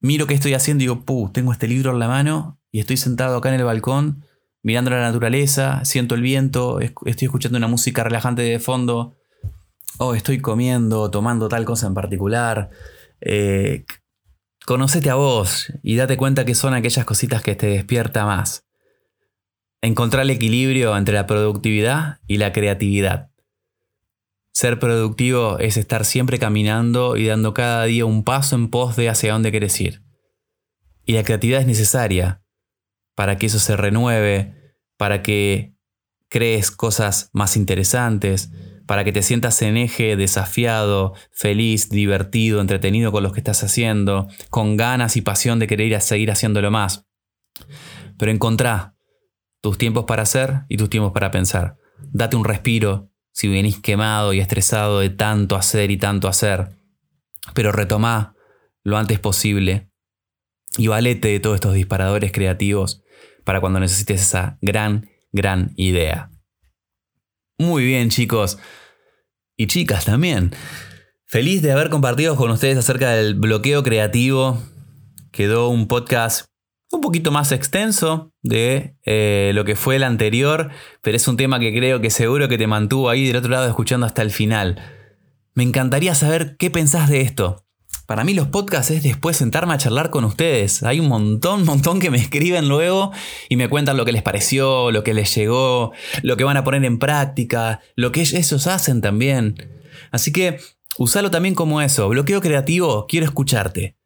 Miro 0.00 0.28
qué 0.28 0.34
estoy 0.34 0.54
haciendo 0.54 0.84
y 0.84 0.86
digo, 0.86 1.04
puh, 1.04 1.30
tengo 1.32 1.50
este 1.50 1.66
libro 1.66 1.90
en 1.90 1.98
la 1.98 2.06
mano 2.06 2.60
y 2.70 2.78
estoy 2.78 2.96
sentado 2.96 3.38
acá 3.38 3.48
en 3.48 3.56
el 3.56 3.64
balcón 3.64 4.24
mirando 4.62 4.92
la 4.92 5.00
naturaleza, 5.00 5.84
siento 5.84 6.14
el 6.14 6.22
viento, 6.22 6.78
estoy 6.78 7.26
escuchando 7.26 7.58
una 7.58 7.66
música 7.66 8.04
relajante 8.04 8.42
de 8.42 8.60
fondo, 8.60 9.16
o 9.98 10.06
oh, 10.06 10.14
estoy 10.14 10.38
comiendo, 10.38 11.10
tomando 11.10 11.48
tal 11.48 11.64
cosa 11.64 11.88
en 11.88 11.94
particular. 11.94 12.70
Eh, 13.20 13.84
conocete 14.64 15.10
a 15.10 15.16
vos 15.16 15.72
y 15.82 15.96
date 15.96 16.16
cuenta 16.16 16.44
que 16.44 16.54
son 16.54 16.72
aquellas 16.72 17.04
cositas 17.04 17.42
que 17.42 17.56
te 17.56 17.66
despierta 17.66 18.24
más. 18.24 18.65
Encontrar 19.82 20.24
el 20.24 20.30
equilibrio 20.30 20.96
entre 20.96 21.14
la 21.14 21.26
productividad 21.26 22.18
y 22.26 22.38
la 22.38 22.52
creatividad. 22.52 23.30
Ser 24.52 24.78
productivo 24.78 25.58
es 25.58 25.76
estar 25.76 26.04
siempre 26.04 26.38
caminando 26.38 27.16
y 27.16 27.26
dando 27.26 27.52
cada 27.52 27.84
día 27.84 28.06
un 28.06 28.24
paso 28.24 28.56
en 28.56 28.70
pos 28.70 28.96
de 28.96 29.10
hacia 29.10 29.32
dónde 29.32 29.50
quieres 29.50 29.78
ir. 29.80 30.02
Y 31.04 31.12
la 31.12 31.24
creatividad 31.24 31.60
es 31.60 31.66
necesaria 31.66 32.42
para 33.14 33.36
que 33.36 33.46
eso 33.46 33.58
se 33.58 33.76
renueve, 33.76 34.54
para 34.96 35.22
que 35.22 35.76
crees 36.28 36.70
cosas 36.70 37.30
más 37.32 37.56
interesantes, 37.56 38.50
para 38.86 39.04
que 39.04 39.12
te 39.12 39.22
sientas 39.22 39.60
en 39.62 39.76
eje, 39.76 40.16
desafiado, 40.16 41.14
feliz, 41.32 41.90
divertido, 41.90 42.60
entretenido 42.60 43.12
con 43.12 43.22
lo 43.22 43.32
que 43.32 43.40
estás 43.40 43.62
haciendo, 43.62 44.28
con 44.48 44.76
ganas 44.76 45.16
y 45.16 45.22
pasión 45.22 45.58
de 45.58 45.66
querer 45.66 45.88
ir 45.88 45.96
a 45.96 46.00
seguir 46.00 46.30
haciéndolo 46.30 46.70
más. 46.70 47.04
Pero 48.18 48.32
encontrá 48.32 48.95
tus 49.66 49.78
tiempos 49.78 50.04
para 50.04 50.22
hacer 50.22 50.62
y 50.68 50.76
tus 50.76 50.88
tiempos 50.88 51.10
para 51.10 51.32
pensar. 51.32 51.76
Date 52.12 52.36
un 52.36 52.44
respiro 52.44 53.10
si 53.32 53.48
venís 53.48 53.80
quemado 53.80 54.32
y 54.32 54.38
estresado 54.38 55.00
de 55.00 55.10
tanto 55.10 55.56
hacer 55.56 55.90
y 55.90 55.96
tanto 55.96 56.28
hacer. 56.28 56.68
Pero 57.52 57.72
retomá 57.72 58.36
lo 58.84 58.96
antes 58.96 59.18
posible 59.18 59.90
y 60.78 60.86
valete 60.86 61.26
de 61.26 61.40
todos 61.40 61.56
estos 61.56 61.74
disparadores 61.74 62.30
creativos 62.30 63.02
para 63.42 63.60
cuando 63.60 63.80
necesites 63.80 64.22
esa 64.22 64.56
gran, 64.60 65.10
gran 65.32 65.72
idea. 65.74 66.30
Muy 67.58 67.84
bien 67.84 68.10
chicos. 68.10 68.58
Y 69.56 69.66
chicas 69.66 70.04
también. 70.04 70.54
Feliz 71.24 71.60
de 71.60 71.72
haber 71.72 71.90
compartido 71.90 72.36
con 72.36 72.52
ustedes 72.52 72.78
acerca 72.78 73.10
del 73.10 73.34
bloqueo 73.34 73.82
creativo. 73.82 74.62
Quedó 75.32 75.70
un 75.70 75.88
podcast 75.88 76.46
un 76.92 77.00
poquito 77.00 77.30
más 77.30 77.52
extenso 77.52 78.32
de 78.42 78.96
eh, 79.04 79.50
lo 79.54 79.64
que 79.64 79.76
fue 79.76 79.96
el 79.96 80.04
anterior, 80.04 80.70
pero 81.02 81.16
es 81.16 81.26
un 81.28 81.36
tema 81.36 81.58
que 81.58 81.74
creo 81.76 82.00
que 82.00 82.10
seguro 82.10 82.48
que 82.48 82.58
te 82.58 82.66
mantuvo 82.66 83.10
ahí 83.10 83.26
del 83.26 83.36
otro 83.36 83.50
lado 83.50 83.66
escuchando 83.66 84.06
hasta 84.06 84.22
el 84.22 84.30
final. 84.30 84.80
Me 85.54 85.62
encantaría 85.62 86.14
saber 86.14 86.56
qué 86.56 86.70
pensás 86.70 87.08
de 87.08 87.22
esto. 87.22 87.64
Para 88.06 88.22
mí 88.22 88.34
los 88.34 88.46
podcasts 88.46 88.92
es 88.92 89.02
después 89.02 89.36
sentarme 89.36 89.74
a 89.74 89.78
charlar 89.78 90.10
con 90.10 90.24
ustedes. 90.24 90.84
Hay 90.84 91.00
un 91.00 91.08
montón, 91.08 91.64
montón 91.64 91.98
que 91.98 92.10
me 92.10 92.18
escriben 92.18 92.68
luego 92.68 93.10
y 93.48 93.56
me 93.56 93.68
cuentan 93.68 93.96
lo 93.96 94.04
que 94.04 94.12
les 94.12 94.22
pareció, 94.22 94.92
lo 94.92 95.02
que 95.02 95.12
les 95.12 95.34
llegó, 95.34 95.92
lo 96.22 96.36
que 96.36 96.44
van 96.44 96.56
a 96.56 96.62
poner 96.62 96.84
en 96.84 97.00
práctica, 97.00 97.80
lo 97.96 98.12
que 98.12 98.20
ellos 98.20 98.66
hacen 98.68 99.00
también. 99.00 99.56
Así 100.12 100.32
que 100.32 100.60
usalo 100.98 101.32
también 101.32 101.56
como 101.56 101.82
eso. 101.82 102.08
Bloqueo 102.08 102.40
creativo, 102.40 103.06
quiero 103.08 103.26
escucharte. 103.26 103.96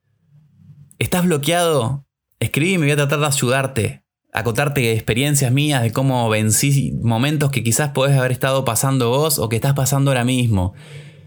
¿Estás 0.99 1.25
bloqueado? 1.25 2.07
Escribí 2.41 2.79
me 2.79 2.87
voy 2.87 2.93
a 2.93 2.97
tratar 2.97 3.21
de 3.21 3.27
ayudarte. 3.27 4.05
A 4.33 4.45
contarte 4.45 4.93
experiencias 4.93 5.53
mías 5.53 5.83
de 5.83 5.93
cómo 5.93 6.29
vencí 6.31 6.93
momentos 7.03 7.51
que 7.51 7.63
quizás 7.63 7.91
podés 7.91 8.17
haber 8.17 8.33
estado 8.33 8.65
pasando 8.65 9.11
vos 9.11 9.39
o 9.39 9.49
que 9.49 9.57
estás 9.57 9.75
pasando 9.75 10.11
ahora 10.11 10.25
mismo. 10.25 10.73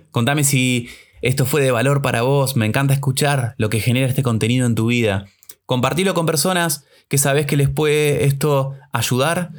Contame 0.10 0.44
si 0.44 0.90
esto 1.22 1.46
fue 1.46 1.62
de 1.62 1.72
valor 1.72 2.02
para 2.02 2.22
vos, 2.22 2.56
me 2.56 2.66
encanta 2.66 2.94
escuchar 2.94 3.56
lo 3.58 3.70
que 3.70 3.80
genera 3.80 4.08
este 4.08 4.24
contenido 4.24 4.66
en 4.66 4.76
tu 4.76 4.88
vida. 4.88 5.26
Compartilo 5.66 6.14
con 6.14 6.26
personas 6.26 6.86
que 7.10 7.18
sabes 7.18 7.46
que 7.46 7.58
les 7.58 7.70
puede 7.70 8.26
esto 8.26 8.74
ayudar, 8.92 9.52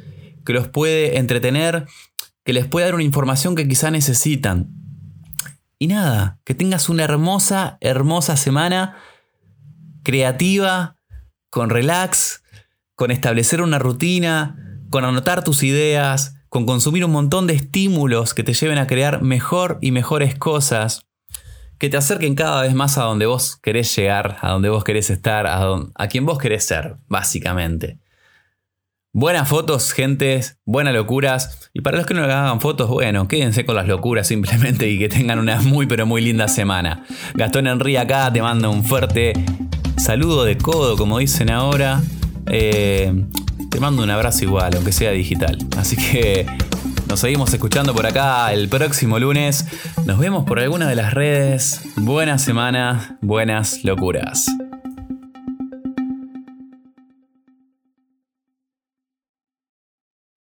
que 0.45 0.53
los 0.53 0.67
puede 0.67 1.17
entretener, 1.17 1.85
que 2.43 2.53
les 2.53 2.67
puede 2.67 2.85
dar 2.85 2.95
una 2.95 3.03
información 3.03 3.55
que 3.55 3.67
quizá 3.67 3.91
necesitan. 3.91 4.69
Y 5.79 5.87
nada, 5.87 6.39
que 6.43 6.53
tengas 6.53 6.89
una 6.89 7.03
hermosa, 7.03 7.77
hermosa 7.79 8.37
semana 8.37 8.97
creativa, 10.03 10.94
con 11.55 11.69
relax, 11.69 12.43
con 12.95 13.11
establecer 13.11 13.61
una 13.61 13.79
rutina, 13.79 14.77
con 14.89 15.05
anotar 15.05 15.41
tus 15.41 15.63
ideas, 15.63 16.35
con 16.49 16.65
consumir 16.65 17.05
un 17.05 17.13
montón 17.13 17.47
de 17.47 17.53
estímulos 17.53 18.33
que 18.33 18.43
te 18.43 18.53
lleven 18.53 18.77
a 18.77 18.87
crear 18.87 19.21
mejor 19.21 19.77
y 19.79 19.91
mejores 19.91 20.37
cosas 20.37 21.05
que 21.77 21.87
te 21.87 21.95
acerquen 21.95 22.35
cada 22.35 22.61
vez 22.61 22.73
más 22.73 22.97
a 22.97 23.03
donde 23.03 23.25
vos 23.25 23.55
querés 23.55 23.95
llegar, 23.95 24.35
a 24.41 24.51
donde 24.51 24.67
vos 24.67 24.83
querés 24.83 25.09
estar, 25.09 25.47
a, 25.47 25.63
a 25.95 26.07
quien 26.09 26.25
vos 26.25 26.39
querés 26.39 26.65
ser, 26.65 26.97
básicamente. 27.07 27.99
Buenas 29.13 29.47
fotos, 29.47 29.93
gentes, 29.93 30.59
buenas 30.65 30.93
locuras. 30.93 31.69
Y 31.73 31.79
para 31.79 31.95
los 31.95 32.05
que 32.05 32.13
no 32.13 32.25
hagan 32.25 32.59
fotos, 32.59 32.89
bueno, 32.89 33.29
quédense 33.29 33.65
con 33.65 33.75
las 33.75 33.87
locuras 33.87 34.27
simplemente 34.27 34.89
y 34.89 34.99
que 34.99 35.07
tengan 35.07 35.39
una 35.39 35.61
muy 35.61 35.87
pero 35.87 36.05
muy 36.05 36.21
linda 36.21 36.49
semana. 36.49 37.05
Gastón 37.33 37.67
Henry 37.67 37.95
acá 37.95 38.29
te 38.33 38.41
manda 38.41 38.67
un 38.67 38.83
fuerte 38.83 39.31
saludo 39.97 40.43
de 40.43 40.57
codo, 40.57 40.97
como 40.97 41.19
dicen 41.19 41.49
ahora. 41.49 42.01
Eh, 42.47 43.25
te 43.69 43.79
mando 43.79 44.03
un 44.03 44.09
abrazo 44.09 44.43
igual, 44.43 44.73
aunque 44.75 44.91
sea 44.91 45.11
digital. 45.11 45.57
Así 45.77 45.95
que 45.95 46.45
nos 47.07 47.19
seguimos 47.19 47.53
escuchando 47.53 47.93
por 47.93 48.05
acá 48.05 48.51
el 48.53 48.69
próximo 48.69 49.19
lunes. 49.19 49.65
Nos 50.05 50.19
vemos 50.19 50.45
por 50.45 50.59
alguna 50.59 50.87
de 50.87 50.95
las 50.95 51.13
redes. 51.13 51.81
Buena 51.95 52.37
semana, 52.37 53.17
buenas 53.21 53.83
locuras. 53.83 54.47